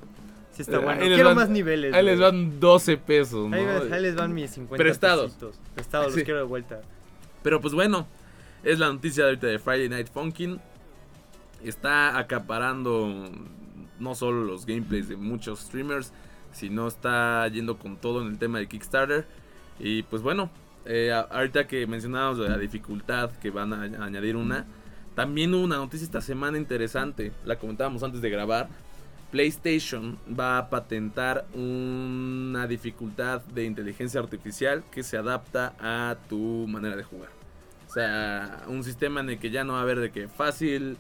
sí 0.65 0.71
está 0.71 0.79
bueno. 0.81 1.01
ahí 1.01 1.09
les 1.09 1.17
Quiero 1.17 1.29
van- 1.31 1.37
más 1.37 1.49
niveles. 1.49 1.95
Ahí 1.95 2.05
les 2.05 2.19
van 2.21 2.61
12 2.61 2.97
pesos, 2.97 3.49
¿no? 3.49 3.57
Ahí, 3.57 4.03
les 4.03 4.15
van 4.15 4.35
mis 4.35 4.51
50 4.51 4.83
Prestados. 4.83 5.27
pesitos. 5.33 5.61
Prestados, 5.75 6.13
Sí. 6.13 6.21
los 6.21 6.25
quiero 6.25 6.41
de 6.41 6.47
vuelta. 6.47 6.81
Pero 7.43 7.61
pues 7.61 7.75
bueno, 7.75 8.07
es 8.65 8.79
la 8.79 8.93
noticia 8.93 9.25
de 9.25 9.31
ahorita 9.31 9.47
de 9.47 9.59
Friday 9.59 9.89
Night 9.89 10.09
Funkin'. 10.13 10.61
Está 11.65 12.19
acaparando 12.19 13.31
no 13.99 14.15
solo 14.15 14.45
los 14.45 14.65
gameplays 14.65 15.09
de 15.09 15.17
muchos 15.17 15.61
streamers, 15.61 16.13
sino 16.53 16.87
está 16.87 17.47
yendo 17.49 17.79
con 17.79 17.97
todo 17.97 18.23
en 18.23 18.29
el 18.29 18.39
tema 18.39 18.59
de 18.59 18.69
Kickstarter. 18.69 19.27
Y 19.81 20.03
pues 20.05 20.23
bueno, 20.23 20.51
eh, 20.87 21.13
ahorita 21.13 21.67
que 21.67 21.87
mencionábamos 21.87 22.39
la 22.39 22.57
dificultad, 22.59 23.31
que 23.41 23.51
van 23.51 23.73
a 23.73 23.83
añadir 24.05 24.37
una, 24.37 24.67
también 25.15 25.53
hubo 25.53 25.65
una 25.65 25.77
noticia 25.77 26.05
esta 26.05 26.21
semana 26.21 26.59
interesante, 26.59 27.33
la 27.45 27.59
comentábamos 27.59 28.03
antes 28.05 28.21
de 28.23 28.31
grabar. 28.31 28.69
PlayStation 29.31 30.19
va 30.39 30.59
a 30.59 30.71
patentar 30.71 31.45
una 31.55 32.67
dificultad 32.67 33.43
de 33.43 33.65
inteligencia 33.65 34.21
artificial 34.21 34.85
que 34.91 35.03
se 35.03 35.17
adapta 35.17 35.75
a 35.81 36.17
tu 36.29 36.67
manera 36.69 36.97
de 36.97 37.03
jugar. 37.05 37.31
O 37.89 37.93
sea, 37.93 38.63
un 38.69 38.85
sistema 38.85 39.21
en 39.21 39.31
el 39.31 39.39
que 39.39 39.51
ya 39.51 39.65
no 39.65 39.75
va 39.75 39.81
a 39.81 39.83
haber 39.83 40.01
de 40.01 40.11
que 40.11 40.29
fácil, 40.29 40.97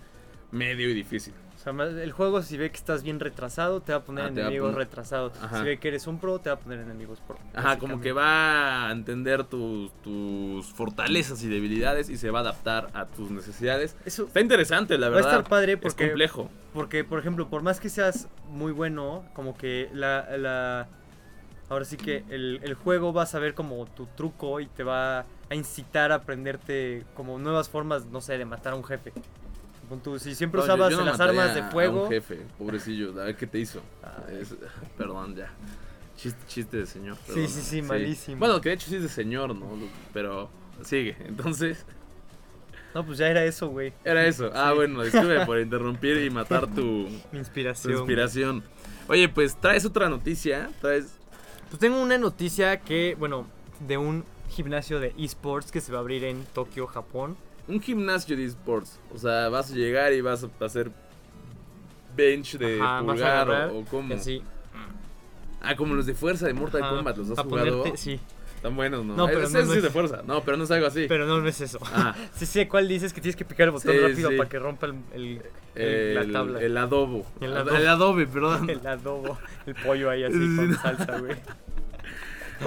medio 0.50 0.88
y 0.88 0.94
difícil. 0.94 1.34
O 1.56 1.60
sea, 1.60 1.72
el 1.72 2.12
juego 2.12 2.40
si 2.40 2.56
ve 2.56 2.70
que 2.70 2.76
estás 2.76 3.02
bien 3.02 3.18
retrasado, 3.18 3.80
te 3.82 3.90
va 3.92 3.98
a 3.98 4.02
poner 4.04 4.24
Ah, 4.24 4.26
a 4.28 4.30
enemigos 4.30 4.70
poner- 4.70 4.78
retrasados. 4.86 5.32
Ajá. 5.42 5.58
Si 5.58 5.64
ve 5.64 5.78
que 5.78 5.88
eres 5.88 6.06
un 6.06 6.18
pro, 6.20 6.38
te 6.38 6.50
va 6.50 6.54
a 6.54 6.58
poner 6.60 6.78
enemigos 6.78 7.20
pro. 7.26 7.36
Ajá, 7.52 7.78
como 7.78 8.00
que 8.00 8.12
va 8.12 8.88
a 8.88 8.92
entender 8.92 9.42
tus, 9.44 9.92
tus 10.02 10.66
fortalezas 10.72 11.42
y 11.42 11.48
debilidades 11.48 12.08
y 12.10 12.16
se 12.16 12.30
va 12.30 12.38
a 12.38 12.42
adaptar 12.42 12.88
a 12.94 13.06
tus 13.06 13.30
necesidades. 13.32 13.96
Eso 14.06 14.26
Está 14.28 14.40
interesante, 14.40 14.96
la 14.98 15.08
va 15.08 15.14
a 15.14 15.16
verdad. 15.16 15.32
estar 15.32 15.50
padre 15.50 15.72
es 15.72 15.78
porque 15.80 16.06
complejo. 16.06 16.48
Porque, 16.78 17.02
por 17.02 17.18
ejemplo, 17.18 17.48
por 17.48 17.62
más 17.62 17.80
que 17.80 17.88
seas 17.88 18.28
muy 18.48 18.70
bueno, 18.70 19.24
como 19.34 19.56
que 19.56 19.90
la... 19.92 20.36
la 20.36 20.88
ahora 21.68 21.84
sí 21.84 21.96
que 21.96 22.22
el, 22.30 22.60
el 22.62 22.74
juego 22.74 23.12
va 23.12 23.24
a 23.24 23.26
saber 23.26 23.54
como 23.54 23.84
tu 23.86 24.06
truco 24.06 24.60
y 24.60 24.66
te 24.66 24.84
va 24.84 25.26
a 25.50 25.54
incitar 25.56 26.12
a 26.12 26.14
aprenderte 26.14 27.04
como 27.16 27.36
nuevas 27.40 27.68
formas, 27.68 28.06
no 28.06 28.20
sé, 28.20 28.38
de 28.38 28.44
matar 28.44 28.74
a 28.74 28.76
un 28.76 28.84
jefe. 28.84 29.12
Tú, 30.04 30.20
si 30.20 30.36
siempre 30.36 30.58
No, 30.58 30.64
usabas 30.64 30.92
yo 30.92 30.98
no 30.98 31.06
las 31.06 31.18
armas 31.18 31.52
de 31.52 31.60
a 31.62 31.64
un 31.64 31.70
fuego... 31.72 32.08
jefe, 32.08 32.46
pobrecillo, 32.56 33.10
a 33.20 33.24
ver 33.24 33.36
qué 33.36 33.48
te 33.48 33.58
hizo. 33.58 33.80
Es- 34.30 34.54
perdón, 34.96 35.34
ya. 35.34 35.50
Chiste, 36.16 36.40
chiste 36.46 36.76
de 36.76 36.86
señor. 36.86 37.16
Sí, 37.16 37.32
perdón. 37.32 37.48
sí, 37.48 37.62
sí, 37.62 37.82
malísimo. 37.82 38.38
Bueno, 38.38 38.60
que 38.60 38.68
de 38.68 38.76
hecho 38.76 38.88
sí 38.88 38.94
es 38.94 39.02
de 39.02 39.08
señor, 39.08 39.52
¿no? 39.52 39.66
Pero 40.14 40.48
sigue. 40.84 41.16
Entonces, 41.26 41.84
No, 42.94 43.04
pues 43.04 43.18
ya 43.18 43.28
era 43.28 43.44
eso, 43.44 43.68
güey. 43.68 43.92
era 44.04 44.26
eso. 44.26 44.50
Ah, 44.54 44.70
Sí. 44.70 44.76
bueno, 44.76 45.02
disculpe 45.02 45.44
por 45.46 45.58
interrumpir 45.60 46.16
y 46.24 46.30
matar 46.30 46.66
tu, 46.66 47.06
inspiración. 47.32 47.92
inspiración. 47.98 48.64
Oye, 49.08 49.28
pues 49.28 49.56
traes 49.60 49.84
otra 49.84 50.08
noticia. 50.08 50.70
Traes. 50.80 51.14
Pues 51.68 51.78
tengo 51.78 52.00
una 52.00 52.16
noticia 52.18 52.80
que, 52.80 53.14
bueno, 53.18 53.46
de 53.86 53.98
un 53.98 54.24
gimnasio 54.48 55.00
de 55.00 55.14
esports 55.18 55.70
que 55.70 55.80
se 55.80 55.92
va 55.92 55.98
a 55.98 56.00
abrir 56.00 56.24
en 56.24 56.44
Tokio, 56.54 56.86
Japón. 56.86 57.36
Un 57.68 57.80
gimnasio 57.82 58.36
de 58.36 58.44
esports. 58.46 58.98
O 59.14 59.18
sea, 59.18 59.48
vas 59.50 59.70
a 59.70 59.74
llegar 59.74 60.12
y 60.14 60.22
vas 60.22 60.44
a 60.44 60.64
hacer 60.64 60.90
bench 62.16 62.56
de 62.58 62.80
Ajá, 62.80 63.02
vas 63.02 63.20
a 63.20 63.44
pulgar 63.44 63.50
o, 63.70 63.78
o 63.80 63.84
cómo. 63.84 64.14
y 64.14 64.16
así. 64.16 64.42
Ah, 65.60 65.76
como 65.76 65.94
los 65.94 66.06
de 66.06 66.14
fuerza 66.14 66.46
de 66.46 66.54
Mortal 66.54 66.82
Ajá, 66.82 66.94
Kombat, 66.96 67.16
los 67.18 67.30
has 67.30 67.38
jugado. 67.44 67.84
ponerte- 67.84 67.96
sí, 67.96 68.20
Están 68.58 68.74
buenos, 68.74 69.04
¿no? 69.04 69.14
No, 69.16 69.26
pero 69.26 69.42
Ese 69.44 69.52
no, 69.52 69.60
sí 69.62 69.66
no 69.68 69.74
es 69.74 69.82
de 69.82 69.86
es- 69.88 69.92
fuerza. 69.92 70.22
No, 70.26 70.42
pero 70.42 70.56
no 70.56 70.64
es 70.64 70.70
algo 70.72 70.86
así. 70.88 71.06
pero 71.08 71.26
no, 71.26 71.40
no 71.40 71.48
es 71.48 71.60
eso. 71.60 71.78
Ah. 71.84 72.14
sí 72.34 72.44
sé 72.44 72.66
cuál 72.66 72.88
dices 72.88 73.12
que 73.12 73.20
tienes 73.20 73.36
que 73.36 73.44
picar 73.44 73.66
el 73.66 73.70
botón 73.70 73.92
Sí, 73.92 73.98
rápido 74.00 74.30
sí. 74.30 74.36
para 74.36 74.48
que 74.48 74.58
rompa 74.58 74.86
el, 75.14 75.40
el- 75.76 76.14
la 76.14 76.26
tabla. 76.38 76.60
el 76.60 76.76
adobo. 76.76 77.24
El 77.40 77.56
adobe, 77.56 78.26
perdón. 78.26 78.68
El 78.70 78.84
adobo, 78.86 79.38
el 79.66 79.74
pollo 79.76 80.10
ahí 80.10 80.24
así 80.24 80.34
Sí, 80.34 80.56
con 80.56 80.74
salsa, 80.76 81.18
güey. 81.18 81.36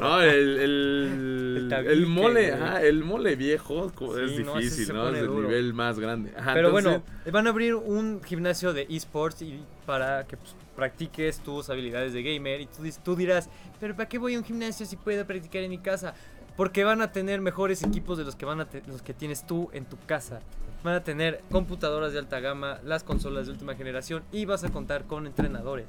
No, 0.02 0.22
el, 0.22 0.32
el, 0.60 1.54
El 1.64 1.68
tabique, 1.70 1.92
el 1.92 2.06
mole, 2.08 2.54
ajá, 2.54 2.82
el 2.82 3.04
mole 3.04 3.36
viejo 3.36 3.92
Sí, 4.00 4.06
es 4.40 4.46
no, 4.46 4.56
difícil, 4.56 4.94
¿no? 4.94 5.10
Es 5.10 5.18
el 5.20 5.28
duro. 5.28 5.50
nivel 5.50 5.74
más 5.74 6.00
grande. 6.00 6.32
Ajá, 6.38 6.54
Pero 6.54 6.70
entonces, 6.70 7.02
bueno, 7.26 7.32
van 7.34 7.48
a 7.48 7.50
abrir 7.50 7.76
un 7.76 8.22
gimnasio 8.24 8.72
de 8.72 8.88
esports 8.90 9.42
y 9.42 9.60
para 9.86 10.24
que 10.28 10.38
pues, 10.38 10.56
practiques 10.82 11.38
tus 11.42 11.70
habilidades 11.70 12.12
de 12.14 12.24
gamer. 12.24 12.60
Y 12.62 12.68
tú, 13.04 13.16
dirás, 13.16 13.50
pero 13.80 13.96
¿para 13.96 14.10
qué 14.10 14.18
voy 14.18 14.34
a 14.34 14.40
un 14.40 14.44
gimnasio 14.44 14.84
si 14.88 14.96
puedo 14.96 15.24
practicar 15.28 15.62
en 15.62 15.70
mi 15.70 15.78
casa? 15.78 16.16
Porque 16.58 16.84
van 16.84 17.02
a 17.04 17.12
tener 17.12 17.40
mejores 17.40 17.84
equipos 17.84 18.18
de 18.18 18.24
los 18.24 18.36
que, 18.36 18.46
van 18.48 18.62
a 18.62 18.68
los 18.88 19.04
que 19.04 19.14
tienes 19.14 19.46
tú 19.46 19.70
en 19.74 19.86
tu 19.86 19.96
casa. 20.08 20.40
Van 20.84 20.96
a 20.96 21.04
tener 21.04 21.44
computadoras 21.52 22.14
de 22.14 22.18
alta 22.20 22.40
gama, 22.40 22.80
las 22.84 23.04
consolas 23.04 23.46
de 23.46 23.52
última 23.52 23.76
generación 23.76 24.24
y 24.32 24.46
vas 24.46 24.64
a 24.64 24.70
contar 24.70 25.06
con 25.06 25.28
entrenadores. 25.28 25.86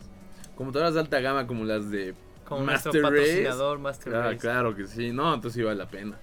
computadoras 0.57 0.93
de 0.93 1.01
alta 1.01 1.21
gama 1.21 1.47
como 1.47 1.65
las 1.65 1.91
de 1.91 2.15
Como 2.47 2.65
Master 2.65 2.93
nuestro 2.93 3.11
Race. 3.11 3.23
patrocinador 3.23 3.79
Master 3.79 4.13
Claro, 4.13 4.27
Race. 4.29 4.39
claro 4.39 4.77
que 4.77 4.87
sí. 4.87 5.11
No, 5.11 5.33
entonces 5.35 5.55
sí 5.59 5.63
vale 5.63 5.79
la 5.79 5.89
pena. 5.89 6.19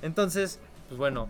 Entonces, 0.00 0.60
pues 0.88 0.96
bueno, 0.96 1.28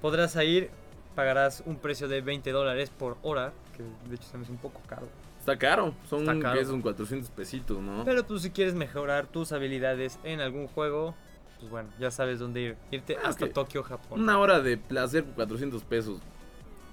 podrás 0.00 0.34
ir, 0.42 0.70
pagarás 1.14 1.62
un 1.66 1.76
precio 1.76 2.08
de 2.08 2.20
20 2.20 2.50
dólares 2.50 2.90
por 2.90 3.16
hora, 3.22 3.52
que 3.76 3.84
de 4.08 4.16
hecho 4.16 4.24
se 4.28 4.36
me 4.36 4.42
hace 4.42 4.50
un 4.52 4.58
poco 4.58 4.80
caro. 4.88 5.06
Está 5.42 5.58
caro. 5.58 5.92
Son, 6.08 6.20
Está 6.20 6.38
caro. 6.38 6.58
¿qué? 6.60 6.64
son 6.64 6.80
400 6.82 7.28
pesitos, 7.30 7.80
¿no? 7.80 8.04
Pero 8.04 8.24
pues 8.24 8.42
si 8.42 8.50
quieres 8.50 8.74
mejorar 8.74 9.26
tus 9.26 9.50
habilidades 9.50 10.20
en 10.22 10.40
algún 10.40 10.68
juego, 10.68 11.16
pues 11.58 11.68
bueno, 11.68 11.88
ya 11.98 12.12
sabes 12.12 12.38
dónde 12.38 12.60
ir. 12.60 12.76
Irte 12.92 13.16
Ah, 13.20 13.28
hasta 13.30 13.46
ok. 13.46 13.52
Tokio, 13.52 13.82
Japón. 13.82 14.20
Una 14.22 14.38
hora 14.38 14.60
de 14.60 14.76
placer 14.76 15.24
por 15.24 15.34
400 15.34 15.82
pesos. 15.82 16.20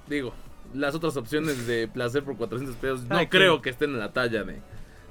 Digo, 0.07 0.33
las 0.73 0.95
otras 0.95 1.15
opciones 1.15 1.67
de 1.67 1.87
placer 1.87 2.23
por 2.23 2.37
400 2.37 2.75
pesos 2.77 3.03
no 3.03 3.29
creo 3.29 3.61
que 3.61 3.69
estén 3.69 3.91
en 3.91 3.99
la 3.99 4.11
talla 4.13 4.43
de, 4.43 4.59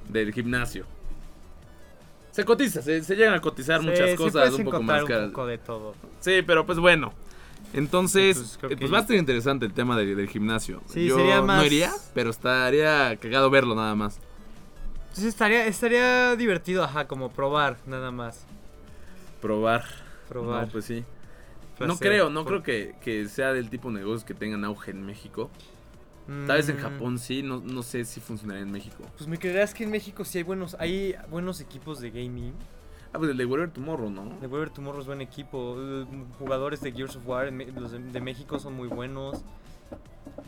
del 0.09 0.33
gimnasio. 0.33 0.85
Se 2.33 2.44
cotiza, 2.44 2.83
se, 2.83 3.03
se 3.03 3.14
llegan 3.16 3.35
a 3.35 3.40
cotizar 3.40 3.81
Sí, 3.81 3.87
muchas 3.87 4.14
cosas 4.16 4.53
un 4.55 4.64
poco 4.64 4.83
más 4.83 5.05
caras. 5.05 5.24
un 5.27 5.31
poco 5.31 5.46
de 5.46 5.59
todo. 5.59 5.94
Sí, 6.20 6.42
pero 6.46 6.66
pues 6.66 6.79
bueno. 6.79 7.12
Entonces, 7.74 8.37
Pues, 8.38 8.54
eh, 8.54 8.68
que 8.68 8.76
pues 8.76 8.92
va 8.92 8.98
a 8.98 9.00
estar 9.02 9.16
interesante 9.16 9.66
el 9.66 9.72
tema 9.72 9.96
de- 9.96 10.14
del 10.14 10.28
gimnasio. 10.28 10.83
Sí, 10.87 11.07
Yo 11.07 11.16
sería 11.16 11.40
no 11.40 11.64
iría, 11.64 11.92
pero 12.14 12.31
estaría 12.31 13.16
cagado 13.16 13.50
verlo 13.50 13.74
nada 13.74 13.94
más. 13.94 14.18
Entonces 15.09 15.26
estaría, 15.26 15.66
estaría 15.66 16.37
divertido, 16.37 16.83
ajá, 16.85 17.07
como 17.07 17.31
probar 17.31 17.76
nada 17.87 18.11
más. 18.11 18.44
Probar. 19.40 19.85
Probar. 20.28 20.66
No, 20.66 20.72
pues 20.72 20.85
sí. 20.85 21.04
No 21.81 21.96
creo, 21.96 22.28
no 22.31 22.44
por- 22.44 22.62
creo 22.62 22.62
que, 22.62 22.94
que 23.02 23.28
sea 23.28 23.52
del 23.52 23.70
tipo 23.70 23.88
de 23.88 23.98
negocios 24.00 24.24
que 24.24 24.35
tengan 24.35 24.64
auge 24.64 24.90
en 24.90 25.04
México. 25.04 25.50
Tal 26.46 26.59
vez 26.59 26.68
en 26.68 26.76
Mm, 26.76 26.81
Japón 26.81 27.18
sí, 27.18 27.42
no, 27.42 27.61
no 27.64 27.83
sé 27.83 28.04
si 28.04 28.20
funcionaría 28.20 28.62
en 28.62 28.70
México. 28.70 29.02
Pues 29.16 29.26
me 29.28 29.38
creerás 29.38 29.72
que 29.72 29.85
en 29.85 29.90
México 29.90 30.24
sí 30.26 30.37
hay 30.38 30.44
buenos, 30.44 30.76
hay 30.78 31.14
buenos 31.31 31.61
equipos 31.62 32.00
de 32.00 32.11
gaming. 32.11 32.52
Ah, 33.12 33.18
pues 33.18 33.31
el 33.31 33.37
de 33.37 33.68
Tomorrow, 33.68 34.11
¿no? 34.11 34.37
The 34.40 34.47
Weber 34.47 34.71
Tomorrow 34.71 35.01
es 35.01 35.07
buen 35.07 35.21
equipo. 35.21 35.77
Jugadores 36.38 36.81
de 36.81 36.92
Gears 36.92 37.16
of 37.16 37.27
War, 37.27 37.51
los 37.53 37.92
de, 37.92 37.99
de 38.01 38.21
México 38.21 38.59
son 38.59 38.75
muy 38.75 38.88
buenos. 38.88 39.42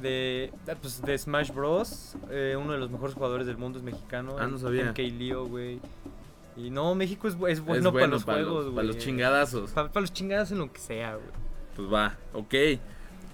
De, 0.00 0.52
ah, 0.68 0.74
pues, 0.80 1.00
de 1.02 1.16
Smash 1.16 1.52
Bros. 1.52 2.16
eh, 2.30 2.56
uno 2.60 2.72
de 2.72 2.78
los 2.78 2.90
mejores 2.90 3.14
jugadores 3.14 3.46
del 3.46 3.56
mundo 3.56 3.78
es 3.78 3.84
mexicano. 3.84 4.36
Ah, 4.38 4.46
no 4.46 4.58
sabía. 4.58 4.90
MK 4.90 4.98
Leo, 4.98 5.46
güey. 5.46 5.80
Y 6.56 6.70
no, 6.70 6.94
México 6.94 7.28
es, 7.28 7.34
es 7.48 7.60
bueno, 7.60 7.88
Es 7.88 7.94
para 7.94 8.06
los 8.08 8.24
juegos, 8.24 8.64
güey. 8.64 8.74
para 8.76 8.86
los 8.86 8.98
chingadazos. 8.98 9.70
Para, 9.70 9.90
los 10.00 10.12
chingados 10.12 10.50
en 10.52 10.58
lo 10.58 10.70
que 10.72 10.80
sea, 10.80 11.14
güey. 11.14 11.28
Pues 11.76 11.92
va, 11.92 12.18
ok. 12.34 12.54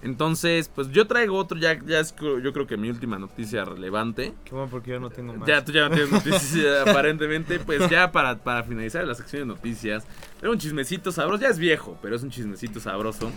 Entonces, 0.03 0.69
pues 0.73 0.89
yo 0.91 1.07
traigo 1.07 1.35
otro, 1.37 1.57
ya, 1.57 1.79
ya 1.85 1.99
es 1.99 2.15
yo 2.15 2.53
creo 2.53 2.67
que 2.67 2.77
mi 2.77 2.89
última 2.89 3.17
noticia 3.17 3.65
relevante. 3.65 4.33
Qué 4.45 4.51
bueno 4.51 4.69
porque 4.69 4.91
yo 4.91 4.99
no 4.99 5.09
tengo 5.09 5.33
más. 5.33 5.47
Ya, 5.47 5.65
tú 5.65 5.71
ya 5.71 5.89
no 5.89 5.95
tienes 5.95 6.11
noticias 6.11 6.87
aparentemente. 6.87 7.59
Pues 7.59 7.89
ya 7.89 8.11
para, 8.11 8.37
para 8.37 8.63
finalizar 8.63 9.03
la 9.05 9.15
sección 9.15 9.41
de 9.47 9.55
noticias. 9.55 10.05
Era 10.39 10.51
un 10.51 10.59
chismecito 10.59 11.11
sabroso, 11.11 11.41
ya 11.41 11.49
es 11.49 11.57
viejo, 11.57 11.97
pero 12.01 12.15
es 12.15 12.21
un 12.23 12.29
chismecito 12.29 12.79
sabroso. 12.79 13.31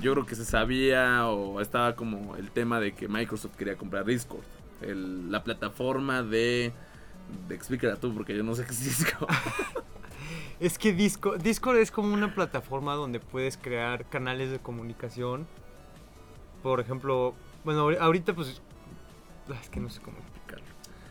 Yo 0.00 0.12
creo 0.14 0.24
que 0.24 0.34
se 0.34 0.44
sabía 0.46 1.26
o 1.28 1.60
estaba 1.60 1.94
como 1.96 2.34
el 2.36 2.50
tema 2.50 2.80
de 2.80 2.92
que 2.94 3.08
Microsoft 3.08 3.56
quería 3.56 3.76
comprar 3.76 4.04
Discord. 4.06 4.44
el- 4.80 5.30
la 5.30 5.44
plataforma 5.44 6.22
de, 6.22 6.72
de... 7.48 7.54
Explícala 7.54 7.96
tú 7.96 8.14
porque 8.14 8.34
yo 8.36 8.42
no 8.42 8.54
sé 8.54 8.64
qué 8.64 8.70
es 8.72 8.84
Discord. 8.84 9.28
Es 10.58 10.78
que 10.78 10.94
Discord, 10.94 11.42
Discord 11.42 11.76
es 11.76 11.90
como 11.90 12.14
una 12.14 12.34
plataforma 12.34 12.94
donde 12.94 13.20
puedes 13.20 13.58
crear 13.58 14.08
canales 14.08 14.50
de 14.50 14.58
comunicación. 14.58 15.46
Por 16.62 16.80
ejemplo, 16.80 17.34
bueno, 17.64 17.86
ahori- 17.88 17.98
ahorita 18.00 18.34
pues... 18.34 18.60
Es 19.60 19.70
que 19.70 19.78
no 19.80 19.88
sé 19.90 20.00
cómo 20.00 20.18
explicarlo. 20.18 20.64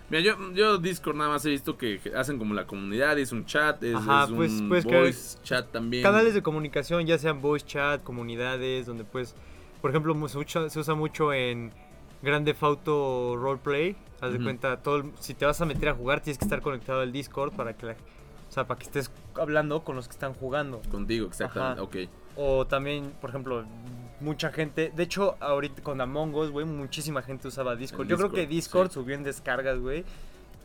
Mira, 0.10 0.21
yo, 0.21 0.51
yo 0.53 0.77
Discord 0.77 1.15
nada 1.15 1.29
más 1.31 1.45
he 1.45 1.49
visto 1.49 1.77
que 1.77 1.99
hacen 2.15 2.38
como 2.38 2.53
la 2.53 2.67
comunidad, 2.67 3.17
es 3.17 3.31
un 3.31 3.45
chat, 3.45 3.81
es, 3.84 3.95
Ajá, 3.95 4.25
es 4.25 4.29
un 4.29 4.36
pues, 4.36 4.63
puedes 4.67 4.86
crear 4.86 5.03
voice 5.03 5.39
chat 5.43 5.71
también. 5.71 6.03
Canales 6.03 6.34
de 6.34 6.43
comunicación, 6.43 7.05
ya 7.08 7.17
sean 7.17 7.41
voice 7.41 7.65
chat, 7.65 8.03
comunidades, 8.03 8.86
donde 8.86 9.03
pues... 9.03 9.36
Por 9.81 9.91
ejemplo, 9.91 10.15
se, 10.27 10.38
usa 10.79 10.95
mucho 10.95 11.31
en 11.31 11.71
Grande 12.21 12.51
Theft 12.53 12.63
Auto 12.63 13.36
Roleplay. 13.38 13.95
Haz 14.19 14.31
de 14.31 14.38
Ujú. 14.38 14.45
cuenta, 14.45 14.81
todo 14.81 14.97
el- 14.97 15.12
si 15.19 15.34
te 15.34 15.45
vas 15.45 15.60
a 15.62 15.65
meter 15.65 15.89
a 15.89 15.93
jugar 15.93 16.21
tienes 16.21 16.38
que 16.39 16.45
estar 16.45 16.62
conectado 16.62 17.01
al 17.01 17.12
Discord 17.12 17.53
para 17.53 17.73
que 17.75 17.86
la- 17.88 17.93
o 17.93 18.51
sea, 18.51 18.65
para 18.65 18.79
que 18.79 18.86
estés 18.86 19.12
hablando 19.36 19.84
con 19.84 19.95
los 19.95 20.08
que 20.08 20.13
están 20.13 20.34
jugando. 20.34 20.81
Contigo, 20.89 21.27
exactamente, 21.27 21.81
Ajá. 21.81 21.84
ok. 21.84 21.95
O 22.38 22.65
también, 22.67 23.13
por 23.21 23.30
ejemplo, 23.30 23.63
mucha 24.19 24.52
gente. 24.52 24.91
De 24.95 25.04
hecho, 25.04 25.36
ahorita 25.39 25.82
con 25.84 26.02
Among 26.02 26.34
Us, 26.36 26.52
güey, 26.52 26.65
muchísima 26.65 27.21
gente 27.21 27.48
usaba 27.48 27.76
Discord. 27.76 28.04
El 28.06 28.10
Yo 28.10 28.17
creo 28.17 28.32
que 28.32 28.45
Discord, 28.48 28.88
sí. 28.89 28.95
subió 28.95 29.15
en 29.15 29.24
descargas, 29.24 29.80
güey. 29.80 30.04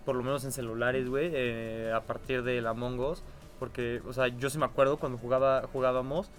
Por 0.04 0.16
lo 0.16 0.22
menos 0.22 0.44
en 0.44 0.52
celulares, 0.52 1.08
güey. 1.08 1.30
eh, 1.32 1.92
a 1.94 2.00
partir 2.00 2.42
del 2.42 2.66
Among 2.66 2.98
Us. 3.00 3.22
Porque, 3.58 4.00
o 4.08 4.12
sea, 4.12 4.28
yo 4.28 4.48
sí 4.50 4.58
me 4.58 4.64
acuerdo 4.64 4.96
cuando 4.96 5.18
jugaba, 5.18 5.62
jugábamos. 5.72 6.30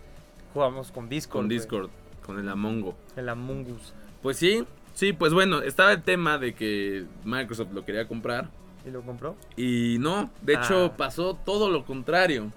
Jugábamos 0.54 0.91
con 0.91 1.08
Discord. 1.08 1.41
Con 1.41 1.48
Discord, 1.50 1.89
con 2.26 2.39
el 2.39 2.50
Amongo. 2.50 2.96
El 3.15 3.30
Among 3.30 3.72
Us. 3.72 3.94
Pues 4.22 4.38
sí, 4.38 4.65
sí, 4.94 5.13
pues 5.13 5.32
bueno, 5.34 5.62
estaba 5.62 5.94
el 5.94 6.02
tema 6.02 6.38
de 6.38 6.54
que 6.54 7.06
Microsoft 7.24 7.72
lo 7.74 7.86
quería 7.86 8.08
comprar. 8.08 8.50
¿Y 8.86 8.89
lo 8.89 9.02
compró? 9.04 9.36
Y 9.56 9.98
no, 10.00 10.30
de 10.41 10.56
hecho 10.56 10.86
Ah. 10.86 10.98
pasó 10.98 11.36
todo 11.36 11.70
lo 11.70 11.86
contrario. 11.86 12.52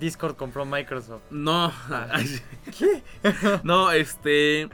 Discord 0.00 0.36
compró 0.36 0.64
Microsoft. 0.64 1.22
No, 1.30 1.72
ay, 2.10 2.26
sí. 2.72 2.86
no, 3.62 3.92
este. 3.92 4.68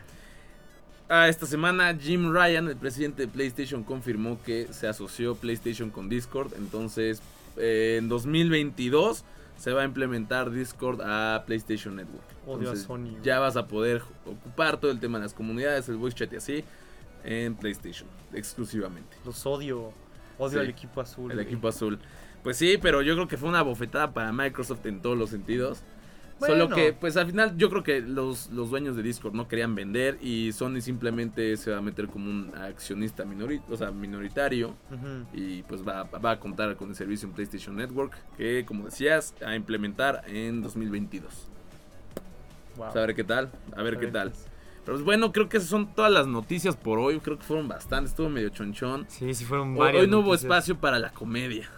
ah, 1.08 1.28
esta 1.28 1.46
semana 1.46 1.94
Jim 2.00 2.32
Ryan, 2.32 2.68
el 2.68 2.76
presidente 2.76 3.22
de 3.22 3.28
PlayStation, 3.28 3.82
confirmó 3.82 4.40
que 4.42 4.68
se 4.72 4.86
asoció 4.88 5.34
PlayStation 5.34 5.90
con 5.90 6.08
Discord. 6.08 6.52
Entonces, 6.56 7.20
eh, 7.56 7.96
en 7.98 8.08
2022 8.08 9.24
se 9.58 9.72
va 9.72 9.82
a 9.82 9.84
implementar 9.84 10.50
Discord 10.50 11.00
a 11.02 11.42
PlayStation 11.46 11.96
Network. 11.96 12.24
Odio 12.46 12.70
a 12.70 12.76
Sony, 12.76 13.16
ya 13.22 13.40
vas 13.40 13.56
a 13.56 13.66
poder 13.66 14.02
ocupar 14.24 14.78
todo 14.78 14.90
el 14.92 15.00
tema 15.00 15.18
de 15.18 15.24
las 15.24 15.34
comunidades, 15.34 15.88
el 15.88 15.96
voice 15.96 16.16
chat 16.16 16.32
y 16.32 16.36
así 16.36 16.64
en 17.24 17.56
PlayStation 17.56 18.08
exclusivamente. 18.32 19.16
Los 19.24 19.44
odio. 19.46 19.92
Odio 20.38 20.58
Sí, 20.60 20.64
al 20.64 20.68
equipo 20.70 21.00
azul. 21.00 21.30
El 21.30 21.38
güey. 21.38 21.46
equipo 21.46 21.66
azul. 21.68 21.98
Pues 22.46 22.58
sí, 22.58 22.78
pero 22.80 23.02
yo 23.02 23.14
creo 23.14 23.26
que 23.26 23.36
fue 23.36 23.48
una 23.48 23.60
bofetada 23.62 24.12
para 24.12 24.30
Microsoft 24.30 24.86
en 24.86 25.00
todos 25.02 25.18
los 25.18 25.30
sentidos. 25.30 25.82
Solo 26.38 26.68
que, 26.68 26.92
pues 26.92 27.16
al 27.16 27.26
final, 27.26 27.56
yo 27.56 27.68
creo 27.70 27.82
que 27.82 28.00
los, 28.00 28.50
los 28.50 28.70
dueños 28.70 28.94
de 28.94 29.02
Discord 29.02 29.34
no 29.34 29.48
querían 29.48 29.74
vender 29.74 30.16
y 30.22 30.52
Sony 30.52 30.80
simplemente 30.80 31.56
se 31.56 31.72
va 31.72 31.78
a 31.78 31.80
meter 31.80 32.06
como 32.06 32.30
un 32.30 32.52
accionista 32.54 33.24
minori- 33.24 33.60
o 33.68 33.76
sea, 33.76 33.90
minoritario. 33.90 34.76
Y 35.34 35.64
pues 35.64 35.82
va, 35.82 36.04
va 36.04 36.30
a 36.30 36.38
contar 36.38 36.76
con 36.76 36.90
el 36.90 36.94
servicio 36.94 37.26
en 37.26 37.34
PlayStation 37.34 37.74
Network, 37.74 38.12
que 38.36 38.64
como 38.64 38.84
decías, 38.84 39.34
a 39.44 39.56
implementar 39.56 40.22
en 40.28 40.62
2022. 40.62 41.48
Wow. 42.76 42.86
O 42.86 42.92
sea, 42.92 43.02
a 43.02 43.06
ver 43.06 43.16
qué 43.16 43.24
tal, 43.24 43.50
a 43.76 43.82
ver 43.82 43.94
A 43.96 43.98
qué 43.98 44.04
ver 44.06 44.12
tal. 44.12 44.32
Pero 44.84 44.98
pues 44.98 45.02
bueno, 45.04 45.32
creo 45.32 45.48
que 45.48 45.56
esas 45.56 45.68
son 45.68 45.92
todas 45.96 46.12
las 46.12 46.28
noticias 46.28 46.76
por 46.76 47.00
hoy. 47.00 47.18
Creo 47.18 47.38
que 47.40 47.44
fueron 47.44 47.66
bastantes, 47.66 48.10
estuvo 48.12 48.28
medio 48.28 48.50
chonchón. 48.50 49.04
Sí, 49.08 49.34
sí 49.34 49.44
fueron 49.44 49.72
Hoy, 49.72 49.78
varias 49.78 50.04
hoy 50.04 50.08
no 50.08 50.20
hubo 50.20 50.32
espacio 50.32 50.76
para 50.78 51.00
la 51.00 51.10
comedia. 51.10 51.68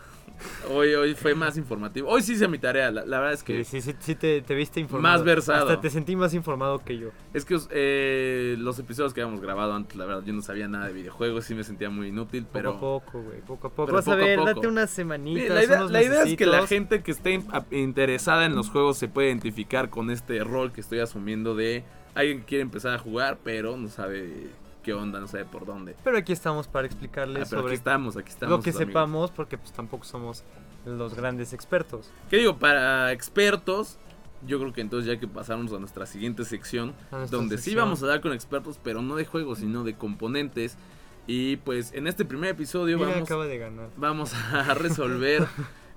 Hoy, 0.71 0.95
hoy 0.95 1.15
fue 1.15 1.35
más 1.35 1.57
informativo. 1.57 2.09
Hoy 2.09 2.23
sí 2.23 2.35
hice 2.35 2.47
mi 2.49 2.59
tarea. 2.59 2.91
La, 2.91 3.05
la 3.05 3.19
verdad 3.19 3.35
es 3.35 3.43
que, 3.43 3.65
Sí, 3.65 3.81
sí, 3.81 3.93
sí, 3.93 3.97
sí 4.01 4.15
te, 4.15 4.41
te 4.43 4.55
viste 4.55 4.81
informado. 4.81 5.17
Más 5.17 5.25
versado. 5.25 5.69
Hasta 5.69 5.81
te 5.81 5.91
sentí 5.91 6.15
más 6.17 6.35
informado 6.35 6.79
que 6.85 6.99
yo. 6.99 7.09
es 7.35 7.45
que 7.45 7.59
eh, 7.71 8.57
los 8.59 8.79
episodios 8.79 9.15
que 9.15 9.23
habíamos 9.23 9.41
grabado 9.41 9.75
antes, 9.75 9.97
la 9.97 10.05
verdad, 10.07 10.23
yo 10.25 10.33
no 10.33 10.43
sabía 10.43 10.69
nada 10.69 10.87
de 10.87 10.93
videojuegos. 10.93 11.45
Sí 11.45 11.55
me 11.55 11.65
sentía 11.65 11.91
muy 11.91 12.09
inútil, 12.09 12.47
pero. 12.53 12.75
Poco 12.75 12.97
a 12.97 13.05
poco, 13.07 13.23
güey. 13.23 13.41
Poco 13.41 13.67
a 13.67 13.71
poco. 13.71 13.87
pero 13.87 13.97
Vas 13.97 14.05
poco 14.05 14.17
a 14.17 14.23
a 14.23 14.25
ver, 14.25 14.39
poco. 14.39 14.55
date 14.55 14.67
unas 14.69 14.91
semanitas. 14.91 15.49
la 15.51 15.65
idea, 15.65 15.79
unos 15.79 15.91
la 15.91 16.03
idea 16.03 16.23
es 16.23 16.37
que 16.37 16.47
la 16.47 16.67
gente 16.67 17.03
que 17.03 17.11
esté 17.11 17.41
interesada 17.71 18.45
en 18.47 18.55
los 18.55 18.71
juegos 18.71 18.99
se 18.99 19.09
puede 19.09 19.29
identificar 19.29 19.91
con 19.91 20.11
este 20.11 20.43
rol 20.45 20.73
que 20.73 20.81
estoy 20.81 21.01
asumiendo 21.01 21.55
de 21.55 21.85
alguien 22.15 22.41
que 22.41 22.45
quiere 22.47 22.63
empezar 22.63 22.95
a 22.95 22.99
jugar, 22.99 23.39
pero 23.43 23.77
no 23.77 23.89
sabe 23.89 24.49
qué 24.89 24.95
onda, 24.95 25.21
no 25.21 25.27
sabe 25.27 25.45
por 25.45 25.67
dónde. 25.67 25.95
Pero 26.03 26.17
aquí 26.17 26.33
estamos 26.33 26.67
para 26.67 26.85
Ah, 26.85 26.87
explicarles 26.87 27.43
aquí 27.43 27.51
sobre 27.51 27.75
estamos, 27.75 28.17
aquí 28.17 28.31
estamos. 28.31 28.57
lo 28.59 28.63
que 28.63 28.71
amigos. 28.71 28.87
sepamos, 28.87 29.31
porque 29.31 29.59
pues 29.59 29.71
tampoco 29.73 30.05
somos 30.05 30.45
los 30.87 31.15
grandes 31.15 31.53
expertos. 31.53 32.11
¿Qué 32.31 32.39
digo? 32.39 32.57
Para 32.59 33.13
expertos, 33.13 33.99
yo 34.47 34.59
creo 34.59 34.73
que 34.73 34.81
entonces 34.81 35.07
ya 35.13 35.21
que 35.21 35.29
pasamos 35.29 35.73
a 35.75 35.79
nuestra 35.79 36.07
siguiente 36.07 36.45
sección, 36.47 36.95
nuestra 37.11 37.37
donde 37.39 37.59
sí 37.59 37.75
vamos 37.75 38.03
a 38.03 38.07
dar 38.07 38.23
con 38.23 38.33
expertos, 38.33 38.79
pero 38.83 39.03
no 39.03 39.17
de 39.17 39.27
juegos, 39.27 39.59
sino 39.59 39.85
de 39.85 39.95
componentes. 39.95 40.79
Y 41.27 41.57
pues 41.59 41.93
en 41.93 42.07
este 42.07 42.25
primer 42.25 42.49
episodio 42.51 42.97
Mira, 42.97 43.11
vamos, 43.11 43.25
acaba 43.29 43.47
de 43.47 43.59
ganar. 43.59 43.91
vamos 43.99 44.33
a 44.35 44.73
resolver 44.75 45.47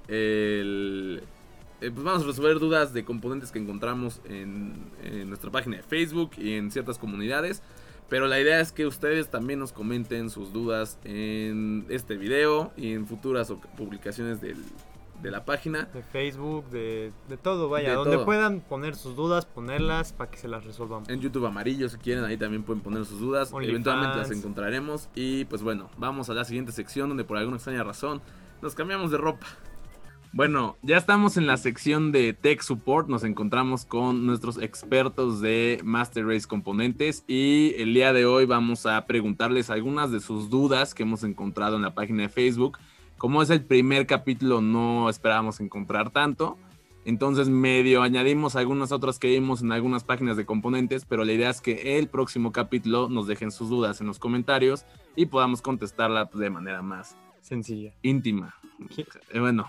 el... 0.10 1.24
eh, 1.80 1.92
pues 1.92 2.04
vamos 2.04 2.24
a 2.24 2.26
resolver 2.28 2.60
dudas 2.60 2.94
de 2.94 3.06
componentes 3.06 3.52
que 3.52 3.60
encontramos 3.60 4.20
en, 4.26 4.92
en 5.04 5.30
nuestra 5.30 5.50
página 5.52 5.78
de 5.78 5.84
Facebook 5.84 6.32
y 6.38 6.54
en 6.56 6.70
ciertas 6.72 6.98
comunidades. 6.98 7.62
Pero 8.12 8.28
la 8.28 8.40
idea 8.42 8.60
es 8.60 8.72
que 8.74 8.86
ustedes 8.86 9.30
también 9.32 9.58
nos 9.60 9.72
comenten 9.72 10.30
sus 10.30 10.52
dudas 10.52 11.00
en 11.06 11.86
este 11.90 12.18
video 12.18 12.74
y 12.76 12.92
en 12.92 13.08
futuras 13.08 13.52
publicaciones 13.78 14.42
del- 14.42 14.64
de 15.24 15.32
la 15.32 15.46
página. 15.46 15.84
De 15.94 16.02
Facebook, 16.04 16.66
de, 16.72 17.14
de 17.30 17.38
todo, 17.38 17.70
vaya. 17.70 17.92
De 17.92 17.96
donde 17.96 18.16
todo. 18.18 18.26
puedan 18.26 18.60
poner 18.60 18.96
sus 18.96 19.16
dudas, 19.16 19.46
ponerlas 19.46 20.12
para 20.12 20.30
que 20.30 20.38
se 20.38 20.48
las 20.50 20.66
resolvamos. 20.66 21.08
En 21.10 21.22
YouTube 21.22 21.46
amarillo, 21.46 21.88
si 21.88 21.98
quieren, 21.98 22.26
ahí 22.26 22.36
también 22.38 22.64
pueden 22.64 22.82
poner 22.82 23.06
sus 23.06 23.20
dudas. 23.22 23.54
OnlyFans. 23.54 23.70
Eventualmente 23.70 24.18
las 24.18 24.32
encontraremos. 24.32 25.08
Y 25.16 25.46
pues 25.46 25.62
bueno, 25.64 25.90
vamos 25.98 26.30
a 26.30 26.34
la 26.34 26.44
siguiente 26.44 26.72
sección 26.74 27.08
donde 27.08 27.24
por 27.24 27.38
alguna 27.38 27.58
extraña 27.58 27.84
razón 27.84 28.22
nos 28.62 28.76
cambiamos 28.76 29.10
de 29.12 29.18
ropa. 29.20 29.48
Bueno, 30.34 30.78
ya 30.82 30.96
estamos 30.96 31.36
en 31.36 31.46
la 31.46 31.58
sección 31.58 32.14
de 32.14 32.32
Tech 32.32 32.62
Support. 32.62 33.10
Nos 33.10 33.26
encontramos 33.26 33.84
con 33.84 34.26
nuestros 34.26 34.62
expertos 34.62 35.42
de 35.42 35.82
Master 35.84 36.26
Race 36.26 36.48
Componentes. 36.48 37.26
Y 37.28 37.74
el 37.78 37.94
día 37.94 38.14
de 38.14 38.26
hoy 38.26 38.46
vamos 38.46 38.86
a 38.86 39.06
preguntarles 39.06 39.70
algunas 39.70 40.10
de 40.10 40.22
sus 40.22 40.50
dudas 40.50 40.94
que 40.94 41.04
hemos 41.04 41.26
encontrado 41.26 41.76
en 41.76 41.82
la 41.82 41.94
página 41.94 42.24
de 42.24 42.30
Facebook. 42.30 42.78
Como 43.18 43.42
es 43.42 43.50
el 43.50 43.66
primer 43.66 44.08
capítulo, 44.08 44.62
no 44.62 45.10
esperábamos 45.10 45.60
encontrar 45.60 46.12
tanto. 46.12 46.58
Entonces 47.04 47.50
medio 47.50 48.02
añadimos 48.02 48.56
algunas 48.56 48.94
otras 48.94 49.20
que 49.20 49.28
vimos 49.28 49.62
en 49.62 49.74
algunas 49.74 50.06
páginas 50.06 50.38
de 50.38 50.46
componentes, 50.46 51.04
pero 51.04 51.26
la 51.26 51.34
idea 51.34 51.50
es 51.50 51.60
que 51.60 51.98
el 51.98 52.08
próximo 52.08 52.54
capítulo 52.54 53.10
nos 53.10 53.28
dejen 53.28 53.52
sus 53.52 53.70
dudas 53.70 54.00
en 54.00 54.08
los 54.08 54.18
comentarios 54.18 54.86
y 55.16 55.26
podamos 55.26 55.62
contestarla 55.62 56.30
de 56.34 56.50
manera 56.50 56.82
más 56.82 57.18
Sencilla. 57.42 57.92
íntima. 58.02 58.61
¿Qué? 58.90 59.06
Eh, 59.32 59.40
bueno. 59.40 59.66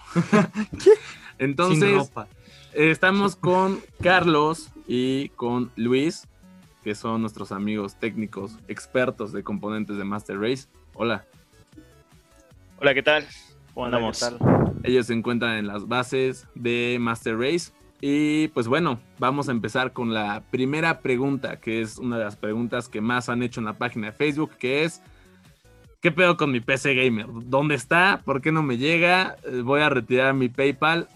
Entonces, 1.39 1.93
ropa. 1.95 2.29
eh, 2.73 2.91
estamos 2.91 3.37
con 3.37 3.81
Carlos 4.03 4.71
y 4.87 5.29
con 5.31 5.71
Luis, 5.77 6.29
que 6.83 6.95
son 6.95 7.21
nuestros 7.21 7.53
amigos 7.53 7.97
técnicos, 7.99 8.59
expertos 8.69 9.33
de 9.33 9.43
componentes 9.43 9.97
de 9.97 10.05
Master 10.05 10.39
Race. 10.41 10.67
Hola. 10.95 11.25
Hola, 12.81 12.95
¿qué 12.95 13.03
tal? 13.03 13.27
¿Cómo 13.75 13.87
Hola, 13.87 13.91
¿qué 13.91 13.97
andamos? 13.97 14.19
tal? 14.19 14.39
Ellos 14.85 15.07
se 15.07 15.15
encuentran 15.15 15.57
en 15.57 15.67
las 15.67 15.87
bases 15.87 16.47
de 16.55 16.99
Master 17.01 17.39
Race. 17.39 17.73
Y 18.01 18.49
pues 18.49 18.67
bueno, 18.67 19.01
vamos 19.21 19.49
a 19.49 19.53
empezar 19.53 19.93
con 19.93 20.13
la 20.13 20.43
primera 20.51 21.01
pregunta, 21.01 21.61
que 21.61 21.81
es 21.81 21.99
una 21.99 22.19
de 22.19 22.25
las 22.25 22.35
preguntas 22.37 22.89
que 22.89 23.01
más 23.01 23.29
han 23.29 23.45
hecho 23.45 23.61
en 23.61 23.67
la 23.67 23.79
página 23.79 24.09
de 24.09 24.13
Facebook, 24.13 24.51
que 24.59 24.83
es, 24.83 25.01
¿qué 26.03 26.11
pedo 26.13 26.37
con 26.37 26.51
mi 26.51 26.61
PC 26.61 26.95
Gamer? 26.95 27.27
¿Dónde 27.47 27.77
está? 27.77 28.21
¿Por 28.25 28.43
qué 28.43 28.53
no 28.53 28.63
me 28.63 28.77
llega? 28.77 29.37
Eh, 29.45 29.63
Voy 29.63 29.81
a 29.81 29.89
retirar 29.89 30.35
mi 30.35 30.49
PayPal. 30.49 31.09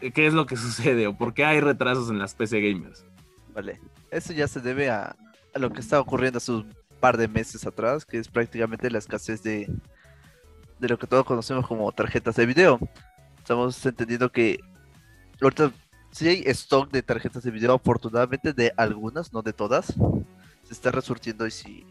¿Qué 0.00 0.26
es 0.26 0.34
lo 0.34 0.44
que 0.44 0.56
sucede? 0.58 1.06
¿O 1.06 1.16
por 1.16 1.32
qué 1.32 1.44
hay 1.46 1.60
retrasos 1.60 2.10
en 2.10 2.18
las 2.18 2.34
PC 2.34 2.60
Gamers? 2.60 3.06
Vale. 3.54 3.80
Eso 4.10 4.32
ya 4.32 4.46
se 4.48 4.60
debe 4.60 4.90
a, 4.90 5.16
a 5.54 5.58
lo 5.58 5.72
que 5.72 5.80
estaba 5.80 6.02
ocurriendo 6.02 6.36
hace 6.38 6.52
un 6.52 6.74
par 7.00 7.16
de 7.16 7.28
meses 7.28 7.66
atrás, 7.66 8.04
que 8.04 8.18
es 8.18 8.28
prácticamente 8.28 8.90
la 8.90 8.98
escasez 8.98 9.42
de, 9.42 9.72
de 10.78 10.88
lo 10.88 10.98
que 10.98 11.06
todos 11.06 11.24
conocemos 11.24 11.66
como 11.66 11.90
tarjetas 11.92 12.34
de 12.34 12.46
video. 12.46 12.78
Estamos 13.38 13.84
entendiendo 13.86 14.30
que 14.32 14.58
ahorita 15.40 15.70
sí 16.10 16.28
hay 16.28 16.42
stock 16.46 16.90
de 16.90 17.02
tarjetas 17.02 17.44
de 17.44 17.50
video, 17.52 17.74
afortunadamente 17.74 18.52
de 18.52 18.72
algunas, 18.76 19.32
no 19.32 19.42
de 19.42 19.52
todas. 19.52 19.94
Se 20.64 20.72
está 20.72 20.90
resurtiendo 20.90 21.46
y 21.46 21.50
si 21.50 21.86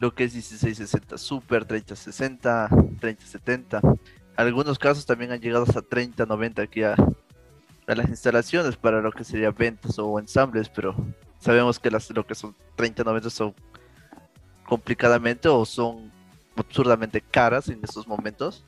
lo 0.00 0.14
que 0.14 0.24
es 0.24 0.34
1660 0.34 1.18
Super, 1.18 1.64
3060, 1.66 2.68
3070. 2.98 3.80
Algunos 4.34 4.78
casos 4.78 5.04
también 5.04 5.30
han 5.30 5.40
llegado 5.40 5.64
hasta 5.64 5.82
3090 5.82 6.62
aquí 6.62 6.82
a, 6.82 6.96
las 7.86 8.08
instalaciones 8.08 8.76
para 8.76 9.00
lo 9.00 9.12
que 9.12 9.24
sería 9.24 9.50
ventas 9.50 9.98
o 9.98 10.18
ensambles, 10.18 10.68
pero 10.68 10.94
sabemos 11.38 11.78
que 11.78 11.90
las 11.90 12.08
lo 12.10 12.24
que 12.24 12.34
son 12.34 12.54
3090 12.76 13.30
son 13.30 13.54
complicadamente 14.64 15.48
o 15.48 15.64
son 15.66 16.10
absurdamente 16.56 17.20
caras 17.20 17.68
en 17.68 17.80
estos 17.82 18.06
momentos. 18.06 18.64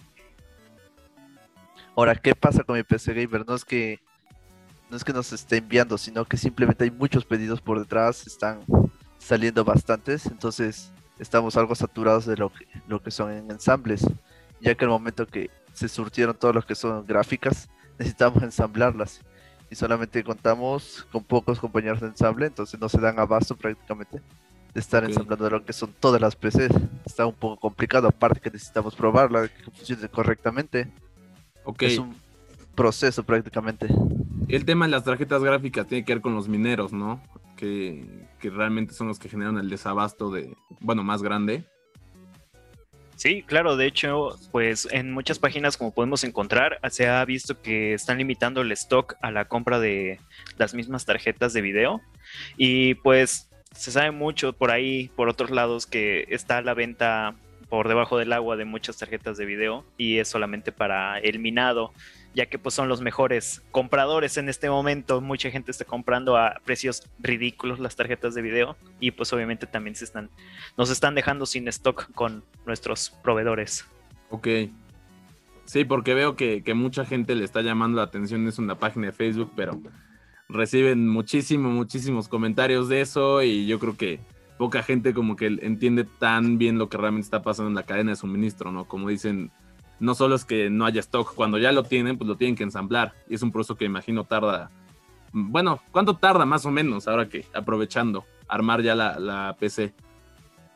Ahora, 1.94 2.14
¿qué 2.16 2.34
pasa 2.34 2.64
con 2.64 2.76
mi 2.76 2.82
PC 2.82 3.14
Gamer? 3.14 3.46
No 3.46 3.54
es 3.54 3.64
que 3.64 4.00
no 4.90 4.96
es 4.96 5.04
que 5.04 5.12
nos 5.12 5.32
esté 5.32 5.58
enviando, 5.58 5.96
sino 5.96 6.26
que 6.26 6.36
simplemente 6.36 6.84
hay 6.84 6.90
muchos 6.90 7.24
pedidos 7.24 7.62
por 7.62 7.78
detrás, 7.78 8.26
están 8.26 8.60
saliendo 9.18 9.64
bastantes, 9.64 10.26
entonces 10.26 10.92
estamos 11.22 11.56
algo 11.56 11.74
saturados 11.74 12.26
de 12.26 12.36
lo 12.36 12.50
que, 12.52 12.66
lo 12.88 13.00
que 13.02 13.10
son 13.10 13.30
en 13.32 13.50
ensambles, 13.50 14.06
ya 14.60 14.74
que 14.74 14.84
al 14.84 14.90
momento 14.90 15.26
que 15.26 15.50
se 15.72 15.88
surtieron 15.88 16.36
todos 16.36 16.54
los 16.54 16.66
que 16.66 16.74
son 16.74 17.06
gráficas, 17.06 17.68
necesitamos 17.98 18.42
ensamblarlas 18.42 19.20
y 19.70 19.74
solamente 19.74 20.22
contamos 20.22 21.06
con 21.10 21.24
pocos 21.24 21.58
compañeros 21.58 22.00
de 22.00 22.08
ensamble, 22.08 22.46
entonces 22.46 22.78
no 22.78 22.88
se 22.88 23.00
dan 23.00 23.18
abasto 23.18 23.56
prácticamente 23.56 24.20
de 24.74 24.80
estar 24.80 25.02
Ok. 25.02 25.10
ensamblando 25.10 25.48
lo 25.50 25.64
que 25.64 25.72
son 25.72 25.92
todas 25.98 26.20
las 26.20 26.34
PCs. 26.36 26.70
Está 27.06 27.24
un 27.26 27.34
poco 27.34 27.58
complicado, 27.58 28.08
aparte 28.08 28.40
que 28.40 28.50
necesitamos 28.50 28.94
probarla, 28.94 29.48
que 29.48 29.62
funcione 29.70 30.08
correctamente. 30.08 30.88
Ok, 31.64 31.82
Es 31.82 31.98
un 31.98 32.14
proceso 32.74 33.22
prácticamente. 33.22 33.86
el 34.48 34.64
tema 34.64 34.86
de 34.86 34.90
las 34.90 35.04
tarjetas 35.04 35.42
gráficas 35.42 35.86
tiene 35.86 36.04
que 36.04 36.14
ver 36.14 36.22
con 36.22 36.34
los 36.34 36.48
mineros, 36.48 36.92
¿no? 36.92 37.20
Que, 37.62 38.50
realmente 38.50 38.92
son 38.92 39.06
los 39.06 39.20
que 39.20 39.28
generan 39.28 39.56
el 39.56 39.70
desabasto 39.70 40.32
de, 40.32 40.56
bueno, 40.80 41.04
más 41.04 41.22
grande. 41.22 41.64
Sí, 43.14 43.44
claro, 43.44 43.76
de 43.76 43.86
hecho, 43.86 44.30
pues 44.50 44.88
en 44.90 45.12
muchas 45.12 45.38
páginas 45.38 45.76
como 45.76 45.94
podemos 45.94 46.24
encontrar, 46.24 46.80
se 46.90 47.06
ha 47.06 47.24
visto 47.24 47.62
que 47.62 47.94
están 47.94 48.18
limitando 48.18 48.62
el 48.62 48.72
stock 48.72 49.14
a 49.22 49.30
la 49.30 49.44
compra 49.44 49.78
de 49.78 50.18
las 50.58 50.74
mismas 50.74 51.06
tarjetas 51.06 51.52
de 51.52 51.60
video 51.60 52.00
y 52.56 52.94
pues 52.94 53.48
se 53.70 53.92
sabe 53.92 54.10
mucho 54.10 54.54
por 54.54 54.72
ahí, 54.72 55.08
por 55.14 55.28
otros 55.28 55.50
lados, 55.52 55.86
que 55.86 56.26
está 56.30 56.62
la 56.62 56.74
venta 56.74 57.36
por 57.68 57.86
debajo 57.86 58.18
del 58.18 58.32
agua 58.32 58.56
de 58.56 58.64
muchas 58.64 58.96
tarjetas 58.98 59.38
de 59.38 59.44
video 59.44 59.84
y 59.96 60.18
es 60.18 60.26
solamente 60.26 60.72
para 60.72 61.20
el 61.20 61.38
minado, 61.38 61.92
ya 62.34 62.46
que 62.46 62.58
pues 62.58 62.74
son 62.74 62.88
los 62.88 63.00
mejores 63.00 63.62
compradores 63.70 64.36
en 64.36 64.48
este 64.48 64.70
momento. 64.70 65.20
Mucha 65.20 65.50
gente 65.50 65.70
está 65.70 65.84
comprando 65.84 66.36
a 66.36 66.60
precios 66.64 67.08
ridículos 67.18 67.78
las 67.78 67.96
tarjetas 67.96 68.34
de 68.34 68.42
video 68.42 68.76
y 69.00 69.10
pues 69.10 69.32
obviamente 69.32 69.66
también 69.66 69.94
se 69.94 70.04
están 70.04 70.30
nos 70.76 70.90
están 70.90 71.14
dejando 71.14 71.46
sin 71.46 71.68
stock 71.68 72.10
con 72.12 72.44
nuestros 72.66 73.10
proveedores. 73.22 73.86
Ok. 74.30 74.48
Sí, 75.64 75.84
porque 75.84 76.14
veo 76.14 76.36
que, 76.36 76.62
que 76.62 76.74
mucha 76.74 77.04
gente 77.04 77.34
le 77.34 77.44
está 77.44 77.62
llamando 77.62 77.98
la 77.98 78.04
atención 78.04 78.46
eso 78.46 78.62
en 78.62 78.68
la 78.68 78.74
página 78.74 79.06
de 79.06 79.12
Facebook, 79.12 79.52
pero 79.54 79.80
reciben 80.48 81.08
muchísimo, 81.08 81.70
muchísimos 81.70 82.28
comentarios 82.28 82.88
de 82.88 83.00
eso 83.00 83.42
y 83.42 83.66
yo 83.66 83.78
creo 83.78 83.96
que 83.96 84.20
poca 84.58 84.82
gente 84.82 85.14
como 85.14 85.36
que 85.36 85.46
entiende 85.46 86.04
tan 86.04 86.58
bien 86.58 86.78
lo 86.78 86.88
que 86.88 86.96
realmente 86.96 87.24
está 87.24 87.42
pasando 87.42 87.68
en 87.68 87.74
la 87.74 87.84
cadena 87.84 88.12
de 88.12 88.16
suministro, 88.16 88.70
¿no? 88.70 88.84
Como 88.84 89.08
dicen, 89.08 89.50
no 90.02 90.16
solo 90.16 90.34
es 90.34 90.44
que 90.44 90.68
no 90.68 90.84
haya 90.84 91.00
stock, 91.00 91.32
cuando 91.34 91.58
ya 91.58 91.70
lo 91.70 91.84
tienen, 91.84 92.18
pues 92.18 92.26
lo 92.26 92.36
tienen 92.36 92.56
que 92.56 92.64
ensamblar 92.64 93.14
y 93.28 93.36
es 93.36 93.42
un 93.42 93.52
proceso 93.52 93.76
que 93.76 93.84
imagino 93.84 94.24
tarda, 94.24 94.68
bueno, 95.32 95.80
¿cuánto 95.92 96.16
tarda 96.16 96.44
más 96.44 96.66
o 96.66 96.72
menos 96.72 97.06
ahora 97.06 97.28
que 97.28 97.46
aprovechando 97.54 98.24
armar 98.48 98.82
ya 98.82 98.96
la, 98.96 99.18
la 99.20 99.56
PC? 99.58 99.94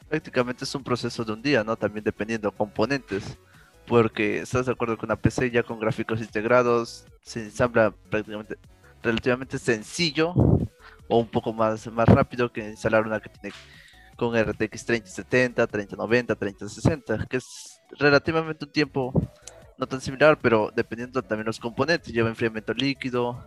Prácticamente 0.08 0.64
es 0.64 0.72
un 0.76 0.84
proceso 0.84 1.24
de 1.24 1.32
un 1.32 1.42
día, 1.42 1.64
¿no? 1.64 1.76
También 1.76 2.04
dependiendo 2.04 2.50
de 2.50 2.56
componentes. 2.56 3.36
Porque 3.86 4.38
estás 4.38 4.66
de 4.66 4.72
acuerdo 4.72 4.96
con 4.96 5.08
una 5.08 5.16
PC 5.16 5.50
ya 5.50 5.62
con 5.62 5.78
gráficos 5.78 6.20
integrados, 6.20 7.06
se 7.22 7.44
ensambla 7.44 7.92
prácticamente 8.10 8.58
relativamente 9.02 9.58
sencillo 9.58 10.34
o 11.08 11.18
un 11.18 11.28
poco 11.28 11.52
más, 11.52 11.86
más 11.92 12.08
rápido 12.08 12.50
que 12.52 12.68
instalar 12.68 13.06
una 13.06 13.20
que 13.20 13.28
tiene 13.28 13.54
con 14.16 14.34
RTX 14.36 14.86
3070, 14.86 15.66
3090, 15.66 16.34
3060, 16.34 17.26
que 17.26 17.36
es 17.36 17.75
relativamente 17.98 18.64
un 18.64 18.72
tiempo 18.72 19.12
no 19.78 19.86
tan 19.86 20.00
similar, 20.00 20.38
pero 20.40 20.70
dependiendo 20.74 21.22
también 21.22 21.46
los 21.46 21.60
componentes, 21.60 22.12
lleva 22.12 22.28
enfriamiento 22.28 22.72
líquido, 22.72 23.44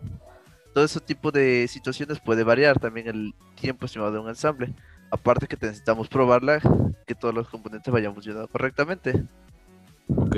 todo 0.73 0.83
ese 0.83 0.99
tipo 0.99 1.31
de 1.31 1.67
situaciones 1.67 2.19
puede 2.19 2.43
variar 2.43 2.79
también 2.79 3.07
el 3.07 3.33
tiempo 3.59 3.85
estimado 3.85 4.11
de 4.11 4.19
un 4.19 4.29
ensamble. 4.29 4.73
Aparte 5.11 5.47
que 5.47 5.57
necesitamos 5.59 6.07
probarla, 6.07 6.61
que 7.07 7.15
todos 7.15 7.33
los 7.33 7.49
componentes 7.49 7.91
vayan 7.91 8.13
funcionando 8.13 8.47
correctamente. 8.47 9.23
Ok. 10.15 10.35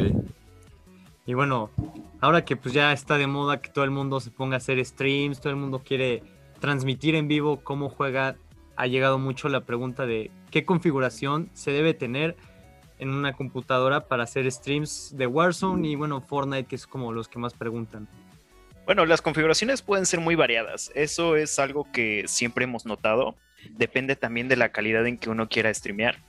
Y 1.25 1.33
bueno, 1.33 1.69
ahora 2.21 2.45
que 2.45 2.55
pues 2.55 2.73
ya 2.73 2.93
está 2.93 3.17
de 3.17 3.27
moda 3.27 3.61
que 3.61 3.69
todo 3.69 3.83
el 3.83 3.91
mundo 3.91 4.19
se 4.19 4.31
ponga 4.31 4.55
a 4.55 4.57
hacer 4.57 4.83
streams, 4.83 5.39
todo 5.39 5.49
el 5.49 5.59
mundo 5.59 5.81
quiere 5.85 6.23
transmitir 6.59 7.15
en 7.15 7.27
vivo 7.27 7.59
cómo 7.63 7.89
juega, 7.89 8.35
ha 8.77 8.87
llegado 8.87 9.19
mucho 9.19 9.49
la 9.49 9.61
pregunta 9.61 10.05
de 10.05 10.31
qué 10.49 10.65
configuración 10.65 11.49
se 11.53 11.71
debe 11.71 11.93
tener 11.93 12.37
en 13.01 13.09
una 13.09 13.33
computadora 13.33 14.07
para 14.07 14.23
hacer 14.23 14.49
streams 14.49 15.15
de 15.17 15.25
Warzone 15.25 15.87
y 15.87 15.95
bueno, 15.95 16.21
Fortnite, 16.21 16.65
que 16.65 16.75
es 16.75 16.85
como 16.85 17.11
los 17.11 17.27
que 17.27 17.39
más 17.39 17.55
preguntan. 17.55 18.07
Bueno, 18.85 19.07
las 19.07 19.23
configuraciones 19.23 19.81
pueden 19.81 20.05
ser 20.05 20.19
muy 20.19 20.35
variadas. 20.35 20.91
Eso 20.93 21.35
es 21.35 21.57
algo 21.57 21.91
que 21.91 22.25
siempre 22.27 22.65
hemos 22.65 22.85
notado. 22.85 23.35
Depende 23.71 24.15
también 24.15 24.47
de 24.47 24.55
la 24.55 24.69
calidad 24.69 25.07
en 25.07 25.17
que 25.17 25.31
uno 25.31 25.49
quiera 25.49 25.73
streamear. 25.73 26.19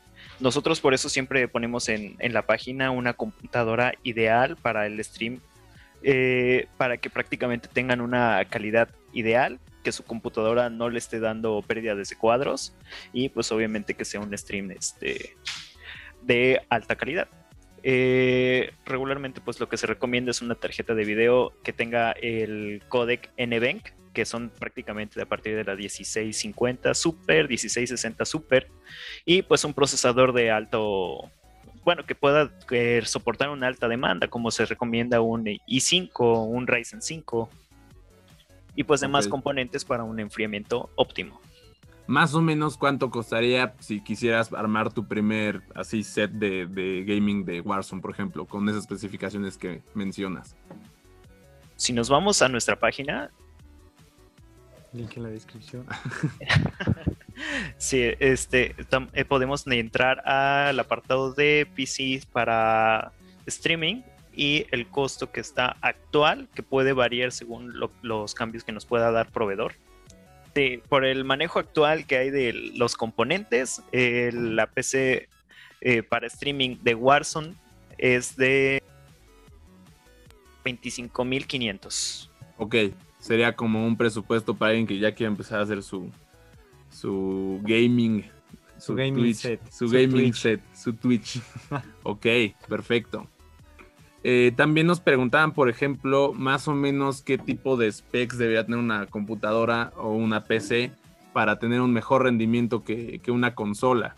Nosotros 0.41 0.81
por 0.81 0.95
eso 0.95 1.11
siempre 1.11 1.47
ponemos 1.47 1.91
en, 1.91 2.17
la 2.21 2.47
página 2.47 2.91
una 2.91 3.13
computadora 3.13 3.93
ideal 4.03 4.57
para 4.57 4.87
el 4.87 5.03
stream, 5.05 5.41
eh, 6.03 6.69
para 6.79 6.97
que 6.97 7.11
prácticamente 7.11 7.69
tengan 7.69 8.01
una 8.01 8.43
calidad 8.47 8.89
ideal, 9.13 9.61
que 9.85 9.93
su 9.93 10.05
computadora 10.05 10.71
no 10.71 10.89
le 10.89 10.99
esté 10.99 11.21
dando 11.21 11.61
pérdida 11.61 11.95
de 11.95 12.05
cuadros 12.17 12.73
y 13.13 13.29
pues 13.29 13.53
obviamente 13.53 13.95
que 13.95 14.05
sea 14.05 14.21
un 14.21 14.37
stream 14.39 14.71
este, 14.71 15.37
de 16.25 16.63
alta 16.69 16.97
calidad. 16.97 17.29
Eh, 17.85 18.73
regularmente 18.85 19.41
pues 19.41 19.59
lo 19.59 19.69
que 19.69 19.77
se 19.77 19.89
recomienda 19.89 20.31
es 20.31 20.41
una 20.41 20.55
tarjeta 20.55 20.95
de 20.95 21.05
video 21.05 21.53
que 21.65 21.73
tenga 21.73 22.13
el 22.13 22.83
codec 22.89 23.31
NVENC, 23.37 23.93
que 24.13 24.25
son 24.25 24.51
prácticamente 24.51 25.21
a 25.21 25.27
partir 25.27 25.57
de 25.57 25.65
la 25.65 25.75
1650 25.75 26.95
Super, 26.95 27.49
1660 27.49 28.25
Super, 28.25 28.69
y 29.25 29.43
pues 29.43 29.65
un 29.65 29.75
procesador 29.75 30.33
de 30.33 30.51
alto, 30.51 31.31
bueno, 31.85 32.05
que 32.05 32.15
pueda 32.15 32.53
soportar 33.05 33.49
una 33.49 33.67
alta 33.67 33.89
demanda, 33.89 34.29
como 34.29 34.51
se 34.51 34.67
recomienda 34.67 35.21
un 35.21 35.45
i5, 35.45 36.47
un 36.47 36.67
Ryzen 36.67 37.03
5, 37.03 37.51
y 38.77 38.85
pues 38.85 39.01
demás 39.01 39.27
componentes 39.29 39.85
para 39.85 40.05
un 40.05 40.21
enfriamiento 40.21 40.89
óptimo 40.95 41.41
más 42.07 42.35
o 42.35 42.41
menos 42.41 42.77
cuánto 42.77 43.11
costaría 43.11 43.75
si 43.79 44.01
quisieras 44.01 44.53
armar 44.53 44.93
tu 44.93 45.07
primer 45.07 45.63
así 45.75 46.03
set 46.03 46.31
de, 46.33 47.05
gaming 47.07 47.45
de 47.45 47.61
Warzone, 47.61 48.03
por 48.03 48.11
ejemplo, 48.11 48.45
con 48.47 48.69
esas 48.69 48.83
especificaciones 48.83 49.57
que 49.57 49.83
mencionas. 49.95 50.57
Si 51.77 51.93
nos 51.93 52.09
vamos 52.09 52.43
a 52.43 52.49
nuestra 52.49 52.79
página. 52.79 53.31
Link 54.93 55.17
en 55.17 55.23
la 55.23 55.31
descripción. 55.31 55.87
sí, 57.79 58.03
este 58.19 58.75
eh, 59.15 59.25
podemos 59.25 59.67
entrar 59.67 60.21
al 60.29 60.79
apartado 60.79 61.33
de 61.33 61.67
PC 61.75 62.23
para 62.31 63.13
streaming 63.47 64.03
y 64.35 64.67
el 64.71 64.87
costo 64.87 65.31
que 65.31 65.41
está 65.41 65.77
actual, 65.81 66.49
que 66.55 66.63
puede 66.63 66.93
variar 66.93 67.33
según 67.33 67.73
los 68.03 68.35
cambios 68.35 68.65
que 68.65 68.73
nos 68.73 68.85
pueda 68.85 69.11
dar 69.11 69.31
proveedor 69.31 69.73
por 70.89 71.05
el 71.05 71.25
manejo 71.25 71.59
actual 71.59 72.07
que 72.07 72.17
hay 72.17 72.31
de 72.31 72.53
los 72.53 72.97
componentes, 72.97 73.83
la 73.93 74.67
PC 74.67 75.29
eh, 75.81 76.03
para 76.03 76.27
streaming 76.29 76.77
de 76.83 76.95
Warzone 76.95 77.55
es 77.99 78.37
de 78.37 78.83
25.500. 80.65 82.29
Ok, 82.59 82.77
sería 83.19 83.57
como 83.57 83.85
un 83.85 83.97
presupuesto 83.97 84.55
para 84.55 84.71
alguien 84.71 84.87
que 84.87 84.99
ya 84.99 85.13
quiera 85.13 85.31
empezar 85.31 85.59
a 85.59 85.63
hacer 85.63 85.83
su, 85.83 86.11
su 86.91 87.61
gaming. 87.63 88.25
Su, 88.79 88.95
gaming 88.95 89.35
set. 89.35 89.61
Su, 89.71 89.89
gaming 89.89 90.35
set, 90.35 90.61
su 90.75 90.93
Twitch. 90.93 91.41
ok, 92.03 92.27
perfecto. 92.69 93.29
Eh, 94.25 94.53
también 94.57 94.87
nos 94.87 95.01
preguntaban, 95.01 95.53
por 95.53 95.69
ejemplo, 95.69 96.33
más 96.33 96.69
o 96.69 96.75
menos 96.75 97.23
qué 97.23 97.39
tipo 97.39 97.77
de 97.77 97.91
specs 97.91 98.39
debería 98.39 98.65
tener 98.65 98.79
una 98.79 99.07
computadora 99.07 99.93
o 99.97 100.13
una 100.13 100.45
PC 100.45 100.93
para 101.33 101.59
tener 101.59 101.81
un 101.81 101.93
mejor 101.93 102.23
rendimiento 102.25 102.85
que, 102.85 103.21
una 103.29 103.55
consola. 103.55 104.15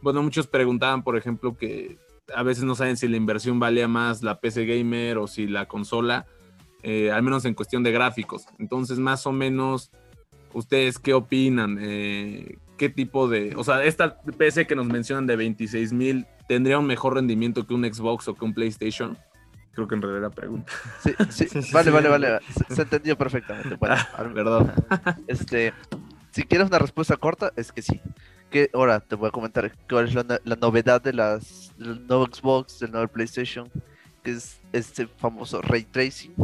Bueno, 0.00 0.22
muchos 0.22 0.46
preguntaban, 0.46 1.02
por 1.02 1.16
ejemplo, 1.16 1.56
que 1.56 1.98
a 2.34 2.42
veces 2.42 2.64
no 2.64 2.74
saben 2.74 2.96
si 2.96 3.08
la 3.08 3.16
inversión 3.16 3.58
valía 3.58 3.88
más 3.88 4.22
la 4.22 4.38
PC 4.38 4.64
gamer 4.66 5.18
o 5.18 5.26
si 5.26 5.48
la 5.48 5.66
consola, 5.66 6.26
eh, 6.82 7.10
al 7.10 7.22
menos 7.22 7.44
en 7.44 7.54
cuestión 7.54 7.82
de 7.82 7.90
gráficos. 7.90 8.46
Entonces, 8.58 8.98
más 8.98 9.26
o 9.26 9.32
menos, 9.32 9.90
¿ustedes 10.52 11.00
qué 11.00 11.14
opinan? 11.14 11.78
Eh, 11.80 12.58
¿Qué 12.76 12.88
tipo 12.88 13.28
de... 13.28 13.54
O 13.56 13.64
sea, 13.64 13.82
esta 13.82 14.20
PC 14.20 14.68
que 14.68 14.76
nos 14.76 14.86
mencionan 14.86 15.26
de 15.26 15.34
26 15.34 15.92
mil, 15.92 16.26
¿tendría 16.46 16.78
un 16.78 16.86
mejor 16.86 17.14
rendimiento 17.14 17.66
que 17.66 17.74
un 17.74 17.82
Xbox 17.82 18.28
o 18.28 18.34
que 18.34 18.44
un 18.44 18.54
PlayStation? 18.54 19.18
Creo 19.78 19.86
que 19.86 19.94
en 19.94 20.02
realidad 20.02 20.22
la 20.22 20.30
pregunta. 20.30 20.72
Sí, 21.30 21.46
sí, 21.46 21.72
vale, 21.72 21.92
vale, 21.92 22.08
vale. 22.08 22.40
Se, 22.68 22.82
entendió 22.82 23.16
perfectamente. 23.16 23.76
Bueno, 23.76 23.94
ah, 23.94 24.28
perdón. 24.34 24.72
Este, 25.28 25.72
si 26.32 26.42
quieres 26.42 26.66
una 26.66 26.80
respuesta 26.80 27.16
corta, 27.16 27.52
es 27.54 27.70
que 27.70 27.80
sí. 27.80 28.00
Que 28.50 28.70
ahora 28.74 28.98
te 28.98 29.14
voy 29.14 29.28
a 29.28 29.30
comentar 29.30 29.72
cuál 29.88 30.08
es 30.08 30.14
la, 30.14 30.40
la 30.42 30.56
novedad 30.56 31.00
de 31.00 31.12
las 31.12 31.72
del 31.78 32.04
nuevo 32.08 32.26
Xbox, 32.26 32.80
del 32.80 32.90
nuevo 32.90 33.06
PlayStation, 33.06 33.70
que 34.24 34.32
es 34.32 34.60
este 34.72 35.06
famoso 35.06 35.62
ray 35.62 35.84
tracing 35.84 36.34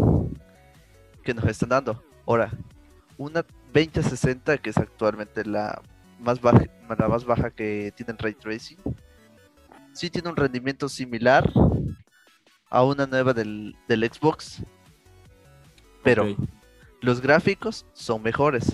que 1.24 1.34
nos 1.34 1.44
están 1.46 1.70
dando. 1.70 2.00
Ahora, 2.28 2.52
una 3.18 3.44
2060 3.72 4.58
que 4.58 4.70
es 4.70 4.78
actualmente 4.78 5.44
la 5.44 5.82
más 6.20 6.40
baja, 6.40 6.66
la 6.88 7.08
más 7.08 7.24
baja 7.24 7.50
que 7.50 7.92
tiene 7.96 8.12
el 8.12 8.18
ray 8.18 8.34
tracing, 8.34 8.78
sí 9.92 10.08
tiene 10.08 10.28
un 10.28 10.36
rendimiento 10.36 10.88
similar 10.88 11.52
a 12.74 12.82
una 12.82 13.06
nueva 13.06 13.32
del, 13.32 13.76
Xbox. 13.88 14.64
Pero 16.02 16.34
los 17.00 17.20
gráficos 17.20 17.86
son 17.92 18.20
mejores. 18.20 18.72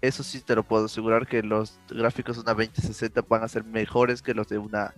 Eso 0.00 0.22
sí 0.22 0.40
te 0.40 0.54
lo 0.54 0.62
puedo 0.62 0.84
asegurar 0.84 1.26
que 1.26 1.42
los 1.42 1.80
gráficos 1.88 2.36
de 2.36 2.42
una 2.42 2.54
2060 2.54 3.22
van 3.28 3.42
a 3.42 3.48
ser 3.48 3.64
mejores 3.64 4.22
que 4.22 4.34
los 4.34 4.48
de 4.48 4.58
una 4.58 4.94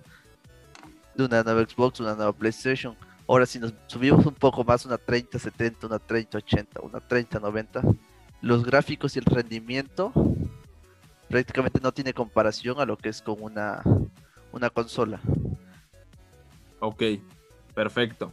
de 1.14 1.24
una 1.24 1.42
nueva 1.42 1.64
Xbox, 1.64 2.00
una 2.00 2.14
nueva 2.14 2.32
PlayStation. 2.34 2.94
Ahora 3.26 3.46
si 3.46 3.59
nos 3.59 3.72
subimos 3.86 4.26
un 4.26 4.34
poco 4.34 4.62
más, 4.64 4.84
una 4.84 4.98
3070, 4.98 5.86
una 5.86 5.98
3080, 5.98 6.82
una 6.82 7.00
3090, 7.00 7.80
los 8.42 8.64
gráficos 8.64 9.16
y 9.16 9.18
el 9.18 9.24
rendimiento 9.24 10.12
prácticamente 11.28 11.80
no 11.80 11.92
tiene 11.92 12.12
comparación 12.12 12.78
a 12.80 12.84
lo 12.84 12.98
que 12.98 13.09
es 13.09 13.22
con 13.22 13.36
una, 13.40 13.82
una 14.53 14.68
consola. 14.68 15.20
Ok, 16.80 17.03
perfecto. 17.74 18.32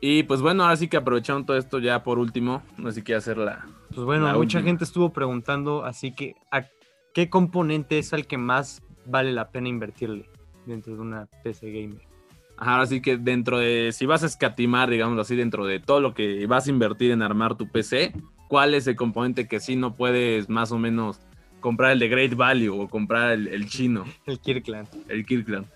Y 0.00 0.22
pues 0.22 0.40
bueno, 0.40 0.62
ahora 0.62 0.76
sí 0.76 0.88
que 0.88 0.96
aprovecharon 0.96 1.44
todo 1.44 1.56
esto 1.56 1.78
ya 1.78 2.02
por 2.02 2.18
último, 2.18 2.62
no 2.78 2.90
sé 2.90 2.96
si 2.96 3.02
quiere 3.02 3.18
hacer 3.18 3.36
la... 3.36 3.66
Pues 3.94 4.04
bueno, 4.04 4.32
mucha 4.34 4.62
gente 4.62 4.84
estuvo 4.84 5.12
preguntando, 5.12 5.84
así 5.84 6.14
que 6.14 6.36
¿a 6.50 6.64
qué 7.12 7.28
componente 7.28 7.98
es 7.98 8.12
al 8.12 8.26
que 8.26 8.38
más 8.38 8.82
vale 9.04 9.32
la 9.32 9.50
pena 9.50 9.68
invertirle 9.68 10.30
dentro 10.64 10.94
de 10.94 11.00
una 11.00 11.26
PC 11.42 11.70
gamer? 11.72 12.10
ahora 12.60 12.86
sí 12.86 13.00
que 13.00 13.16
dentro 13.16 13.58
de, 13.58 13.90
si 13.92 14.06
vas 14.06 14.22
a 14.22 14.26
escatimar, 14.26 14.90
digamos 14.90 15.18
así, 15.18 15.34
dentro 15.34 15.66
de 15.66 15.80
todo 15.80 16.00
lo 16.00 16.14
que 16.14 16.46
vas 16.46 16.66
a 16.66 16.70
invertir 16.70 17.10
en 17.10 17.22
armar 17.22 17.56
tu 17.56 17.68
PC, 17.68 18.12
¿cuál 18.48 18.74
es 18.74 18.86
el 18.86 18.96
componente 18.96 19.48
que 19.48 19.60
sí 19.60 19.76
no 19.76 19.96
puedes 19.96 20.48
más 20.48 20.70
o 20.70 20.78
menos 20.78 21.20
comprar 21.60 21.92
el 21.92 21.98
de 21.98 22.08
Great 22.08 22.34
Value 22.34 22.78
o 22.78 22.88
comprar 22.88 23.32
el, 23.32 23.48
el 23.48 23.68
chino? 23.68 24.04
El 24.26 24.38
Kirkland. 24.38 24.88
El 25.08 25.24
Kirkland. 25.24 25.66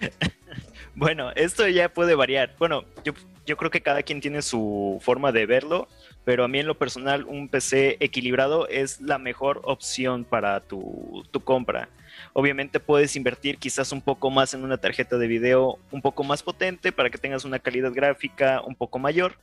bueno, 0.94 1.30
esto 1.32 1.68
ya 1.68 1.90
puede 1.90 2.14
variar. 2.14 2.56
Bueno, 2.58 2.84
yo 3.04 3.12
yo 3.50 3.56
creo 3.56 3.72
que 3.72 3.80
cada 3.80 4.04
quien 4.04 4.20
tiene 4.20 4.42
su 4.42 5.00
forma 5.02 5.32
de 5.32 5.44
verlo, 5.44 5.88
pero 6.24 6.44
a 6.44 6.48
mí 6.48 6.60
en 6.60 6.68
lo 6.68 6.78
personal 6.78 7.24
un 7.24 7.48
PC 7.48 7.96
equilibrado 7.98 8.68
es 8.68 9.00
la 9.00 9.18
mejor 9.18 9.60
opción 9.64 10.24
para 10.24 10.60
tu, 10.60 11.24
compra. 11.42 11.88
Obviamente 12.32 12.78
puedes 12.78 13.16
invertir 13.16 13.58
quizás 13.58 13.90
un 13.90 14.02
poco 14.02 14.30
más 14.30 14.54
en 14.54 14.62
una 14.62 14.78
tarjeta 14.78 15.18
de 15.18 15.26
video 15.26 15.80
un 15.90 16.00
poco 16.00 16.22
más 16.22 16.44
potente 16.44 16.92
para 16.92 17.10
que 17.10 17.18
tengas 17.18 17.44
una 17.44 17.58
calidad 17.58 17.92
gráfica 17.92 18.60
un 18.64 18.76
poco 18.76 19.00
mayor, 19.00 19.34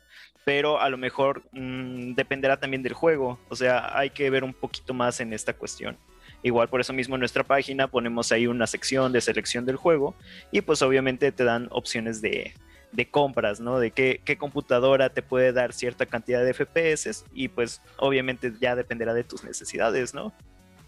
pero 0.45 0.79
a 0.79 0.87
lo 0.87 0.97
mejor 0.97 1.43
mm, 1.51 2.13
dependerá 2.13 2.57
también 2.61 2.83
del 2.83 2.93
juego, 2.93 3.37
o 3.49 3.57
sea, 3.57 3.97
hay 3.97 4.11
que 4.11 4.29
ver 4.29 4.45
un 4.45 4.53
poquito 4.53 4.93
más 4.93 5.19
en 5.19 5.33
esta 5.33 5.51
cuestión. 5.51 5.97
Igual 6.43 6.69
por 6.69 6.79
eso 6.79 6.93
mismo 6.93 7.15
en 7.15 7.19
nuestra 7.19 7.43
página 7.43 7.89
ponemos 7.89 8.31
ahí 8.31 8.47
una 8.47 8.67
sección 8.67 9.11
de 9.11 9.19
selección 9.19 9.65
del 9.65 9.75
juego 9.75 10.15
y 10.49 10.61
pues 10.61 10.81
obviamente 10.81 11.33
te 11.33 11.43
dan 11.43 11.67
opciones 11.71 12.21
de, 12.21 12.53
de 12.91 13.09
compras, 13.09 13.59
¿no? 13.59 13.79
De 13.79 13.91
qué, 13.91 14.37
computadora 14.37 15.09
te 15.09 15.21
puede 15.21 15.51
dar 15.51 15.73
cierta 15.73 16.05
cantidad 16.05 16.43
de 16.43 16.53
FPS 16.53 17.25
y 17.33 17.49
pues 17.49 17.81
obviamente 17.97 18.53
ya 18.59 18.75
dependerá 18.75 19.13
de 19.13 19.23
tus 19.23 19.43
necesidades, 19.43 20.13
¿no? 20.13 20.33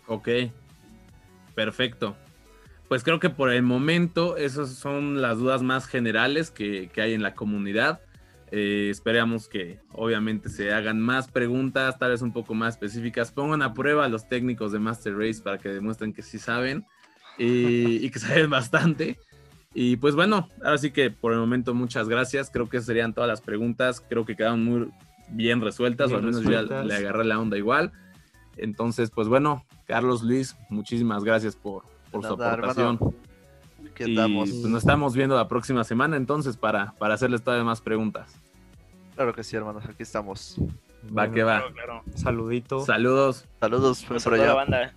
Ok, 0.08 0.30
perfecto. 1.56 2.16
Pues 2.88 3.04
creo 3.04 3.20
que 3.20 3.30
por 3.30 3.52
el 3.52 3.62
momento 3.62 4.38
esas 4.38 4.74
son 4.74 5.22
las 5.22 5.38
dudas 5.38 5.62
más 5.62 5.86
generales 5.86 6.50
que, 6.50 6.89
hay 6.97 7.14
en 7.14 7.22
la 7.22 7.36
comunidad. 7.36 8.02
Eh, 8.52 8.88
esperamos 8.89 9.47
que 9.47 9.80
obviamente 9.91 10.50
se 10.50 10.74
hagan 10.74 11.00
más 11.00 11.28
preguntas, 11.28 12.00
tal 12.00 12.12
vez 12.12 12.24
un 12.24 12.34
poco 12.34 12.56
más 12.56 12.74
específicas. 12.76 13.32
Pongan 13.32 13.62
a 13.62 13.76
prueba 13.76 14.06
a 14.06 14.10
los 14.10 14.28
técnicos 14.28 14.72
de 14.72 14.80
Master 14.80 15.16
Race 15.16 15.41
para 15.43 15.60
que 15.60 15.70
demuestren 15.70 16.14
que 16.14 16.24
sí 16.24 16.39
saben 16.39 16.84
y, 17.38 18.04
y 18.04 18.10
que 18.10 18.18
saben 18.18 18.50
bastante. 18.50 19.20
Y 19.74 19.97
pues 19.97 20.15
bueno, 20.15 20.49
ahora 20.63 20.78
sí 20.78 20.91
que 20.91 21.11
por 21.11 21.32
el 21.34 21.39
momento 21.39 21.74
muchas 21.74 22.09
gracias. 22.09 22.49
Creo 22.49 22.70
que 22.70 22.82
serían 22.82 23.13
todas 23.13 23.28
las 23.28 23.41
preguntas. 23.41 24.03
Creo 24.07 24.26
que 24.26 24.36
quedaron 24.36 24.63
muy 24.63 24.89
bien 25.30 25.61
resueltas, 25.61 26.11
o 26.11 26.15
al 26.15 26.24
menos 26.24 26.43
ya 26.43 26.61
le 26.63 26.95
agarré 26.95 27.24
la 27.24 27.39
onda 27.39 27.57
igual. 27.57 27.91
Entonces, 28.57 29.11
pues 29.11 29.28
bueno, 29.28 29.63
Carlos 29.86 30.24
Luis, 30.24 30.55
muchísimas 30.70 31.24
gracias 31.24 31.55
por, 31.55 31.84
por 32.11 32.26
su 32.26 32.36
Nada, 32.36 32.53
aportación. 32.53 32.95
hermano. 32.95 33.13
Y 33.99 34.15
pues, 34.36 34.53
nos 34.63 34.82
estamos 34.84 35.13
viendo 35.15 35.36
la 35.36 35.47
próxima 35.47 35.84
semana 35.84 36.17
entonces 36.17 36.57
para, 36.57 36.93
para 36.93 37.13
hacerles 37.13 37.43
todavía 37.43 37.63
más 37.65 37.82
preguntas. 37.82 38.34
Claro 39.15 39.34
que 39.34 39.43
sí, 39.43 39.55
hermanos. 39.55 39.84
Aquí 39.86 40.03
estamos. 40.03 40.55
Va 40.59 40.65
Bueno, 41.09 41.34
que 41.34 41.43
va. 41.43 41.57
Claro, 41.59 41.74
claro. 41.74 42.03
Saludito. 42.15 42.86
Saludos. 42.86 43.45
Saludos 43.59 44.05
Pues 44.07 44.24
por 44.24 44.34
allá. 44.34 44.53
banda. 44.53 44.93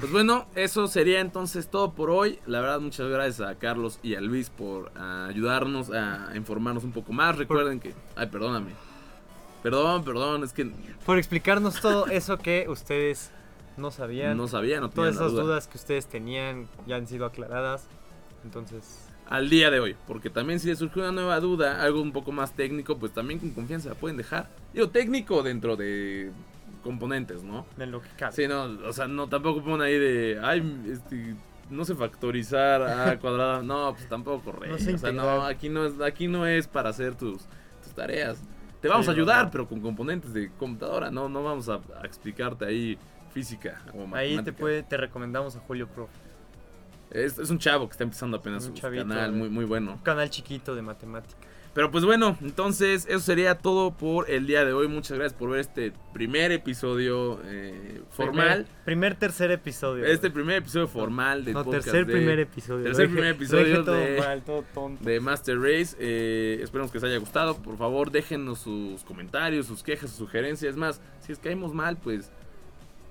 Pues 0.00 0.12
bueno, 0.12 0.46
eso 0.54 0.86
sería 0.86 1.20
entonces 1.20 1.68
todo 1.68 1.92
por 1.92 2.10
hoy. 2.10 2.38
La 2.46 2.60
verdad, 2.60 2.80
muchas 2.80 3.08
gracias 3.08 3.48
a 3.48 3.56
Carlos 3.56 3.98
y 4.02 4.14
a 4.14 4.20
Luis 4.20 4.48
por 4.50 4.92
ah, 4.96 5.26
ayudarnos 5.28 5.90
a 5.90 6.30
informarnos 6.36 6.84
un 6.84 6.92
poco 6.92 7.12
más. 7.12 7.36
Recuerden 7.36 7.80
que... 7.80 7.94
Ay, 8.14 8.26
perdóname. 8.28 8.70
Perdón, 9.62 10.04
perdón, 10.04 10.44
es 10.44 10.52
que 10.52 10.70
Por 11.04 11.18
explicarnos 11.18 11.80
todo 11.80 12.06
eso 12.06 12.38
que 12.38 12.66
ustedes 12.68 13.32
no 13.76 13.90
sabían. 13.90 14.36
no 14.36 14.46
sabía, 14.46 14.80
no 14.80 14.88
Todas 14.88 15.16
esas 15.16 15.32
duda. 15.32 15.42
dudas 15.42 15.66
que 15.66 15.78
ustedes 15.78 16.06
tenían 16.06 16.68
ya 16.86 16.96
han 16.96 17.08
sido 17.08 17.26
aclaradas. 17.26 17.86
Entonces, 18.44 19.08
Al 19.28 19.50
día 19.50 19.68
de 19.70 19.80
hoy, 19.80 19.96
porque 20.06 20.30
también 20.30 20.60
si 20.60 20.68
les 20.68 20.78
surgió 20.78 21.02
una 21.02 21.10
nueva 21.12 21.40
duda, 21.40 21.82
algo 21.82 22.00
un 22.00 22.12
poco 22.12 22.30
más 22.30 22.54
técnico, 22.54 22.98
pues 22.98 23.12
también 23.12 23.40
con 23.40 23.50
confianza 23.50 23.88
la 23.88 23.94
pueden 23.96 24.16
dejar. 24.16 24.48
Digo, 24.72 24.88
técnico 24.90 25.42
dentro 25.42 25.74
de 25.76 26.30
componentes, 26.82 27.42
¿no? 27.42 27.66
en 27.78 27.90
lo 27.90 28.00
que 28.02 28.08
cabe. 28.16 28.32
Sí, 28.32 28.46
no, 28.48 28.64
o 28.64 28.92
sea, 28.92 29.06
no 29.08 29.28
tampoco 29.28 29.62
ponen 29.62 29.82
ahí 29.82 29.98
de, 29.98 30.40
ay, 30.42 30.84
este, 30.90 31.34
no 31.70 31.84
sé 31.84 31.94
factorizar 31.94 32.82
a 32.82 33.18
cuadrada, 33.20 33.62
no, 33.62 33.92
pues 33.94 34.08
tampoco, 34.08 34.52
rey. 34.52 34.70
No 34.70 34.78
sé 34.78 34.94
o 34.94 34.98
sea, 34.98 35.12
no, 35.12 35.42
aquí 35.44 35.68
no 35.68 35.84
es, 35.86 36.00
aquí 36.00 36.28
no 36.28 36.46
es 36.46 36.66
para 36.68 36.90
hacer 36.90 37.14
tus, 37.14 37.42
tus 37.82 37.92
tareas. 37.94 38.42
Te 38.80 38.88
vamos 38.88 39.06
Sí, 39.06 39.10
a 39.10 39.14
ayudar, 39.14 39.44
no. 39.46 39.50
pero 39.50 39.68
con 39.68 39.80
componentes 39.80 40.32
de 40.32 40.50
computadora, 40.52 41.10
no, 41.10 41.28
no 41.28 41.42
vamos 41.42 41.68
a, 41.68 41.80
a 42.00 42.04
explicarte 42.06 42.64
ahí 42.64 42.96
física 43.34 43.82
o 43.92 44.02
Ahí 44.14 44.30
te 44.30 44.36
matemática. 44.36 44.56
puede, 44.58 44.82
te 44.84 44.96
recomendamos 44.96 45.56
a 45.56 45.60
Julio 45.60 45.88
Pro. 45.88 46.08
Es, 47.10 47.38
es 47.38 47.50
un 47.50 47.58
chavo 47.58 47.88
que 47.88 47.92
está 47.92 48.04
empezando 48.04 48.36
apenas 48.36 48.64
Un 48.66 48.74
su 48.76 48.80
chavito, 48.80 49.08
canal, 49.08 49.30
eh. 49.30 49.36
muy, 49.36 49.48
muy 49.48 49.64
bueno. 49.64 49.92
Un 49.94 49.98
canal 49.98 50.28
chiquito 50.30 50.74
de 50.74 50.82
matemática. 50.82 51.47
Pero 51.74 51.90
pues 51.92 52.04
bueno, 52.04 52.36
entonces 52.40 53.06
eso 53.08 53.20
sería 53.20 53.56
todo 53.58 53.92
por 53.92 54.28
el 54.30 54.46
día 54.46 54.64
de 54.64 54.72
hoy. 54.72 54.88
Muchas 54.88 55.16
gracias 55.16 55.38
por 55.38 55.50
ver 55.50 55.60
este 55.60 55.92
primer 56.12 56.50
episodio 56.50 57.40
eh, 57.44 58.00
formal. 58.10 58.64
Primer, 58.64 58.84
primer 58.84 59.14
tercer 59.14 59.50
episodio. 59.52 60.04
Este 60.04 60.30
primer 60.30 60.56
episodio 60.56 60.88
formal 60.88 61.44
del 61.44 61.54
no, 61.54 61.64
podcast 61.64 61.84
tercer 61.84 62.06
de, 62.06 62.12
primer 62.12 62.38
episodio. 62.40 62.84
tercer 62.84 63.06
dije- 63.06 63.14
primer 63.14 63.34
episodio 63.34 63.84
todo 63.84 63.94
de- 63.94 64.18
mal, 64.18 64.42
todo 64.42 64.64
tonto. 64.74 65.04
de 65.04 65.20
Master 65.20 65.60
Race. 65.60 65.96
Eh, 66.00 66.58
esperemos 66.62 66.90
que 66.90 66.98
les 66.98 67.04
haya 67.04 67.18
gustado. 67.18 67.56
Por 67.62 67.76
favor, 67.76 68.10
déjenos 68.10 68.58
sus 68.58 69.04
comentarios, 69.04 69.66
sus 69.66 69.82
quejas, 69.84 70.10
sus 70.10 70.18
sugerencias. 70.18 70.70
Es 70.72 70.76
más, 70.76 71.00
si 71.20 71.32
es 71.32 71.38
que 71.38 71.48
caímos 71.50 71.72
mal, 71.74 71.96
pues... 71.96 72.30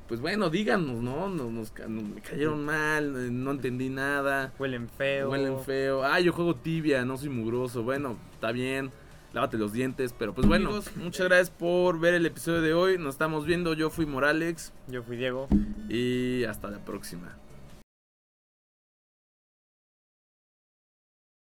Pues 0.07 0.21
bueno, 0.21 0.49
díganos, 0.49 1.01
¿no? 1.01 1.27
Nos, 1.29 1.51
nos 1.51 1.73
nos- 1.89 2.03
me 2.03 2.21
cayeron 2.21 2.63
mal, 2.63 3.05
eh, 3.17 3.29
no 3.31 3.51
entendí 3.51 3.89
nada. 3.89 4.53
Huelen 4.57 4.87
feo. 4.89 5.29
Huelen 5.29 5.59
feo. 5.59 6.03
Ah, 6.03 6.19
yo 6.21 6.31
juego 6.31 6.55
tibia, 6.55 7.03
no 7.03 7.17
soy 7.17 7.29
mugroso. 7.29 7.83
Bueno, 7.83 8.17
está 8.33 8.51
bien. 8.51 8.91
Lávate 9.33 9.57
los 9.57 9.73
dientes. 9.73 10.15
Pero 10.17 10.33
pues 10.33 10.47
bueno, 10.47 10.71
muchas 10.95 11.27
gracias 11.27 11.49
por 11.51 11.99
ver 11.99 12.13
el 12.13 12.25
episodio 12.25 12.61
de 12.61 12.73
hoy. 12.73 12.97
Nos 12.97 13.15
estamos 13.15 13.45
viendo. 13.45 13.73
Yo 13.73 13.89
fui 13.89 14.05
Moralex. 14.05 14.71
Yo 14.87 15.03
fui 15.03 15.17
Diego. 15.17 15.49
Y 15.89 16.45
hasta 16.45 16.69
la 16.69 16.79
próxima. 16.79 17.35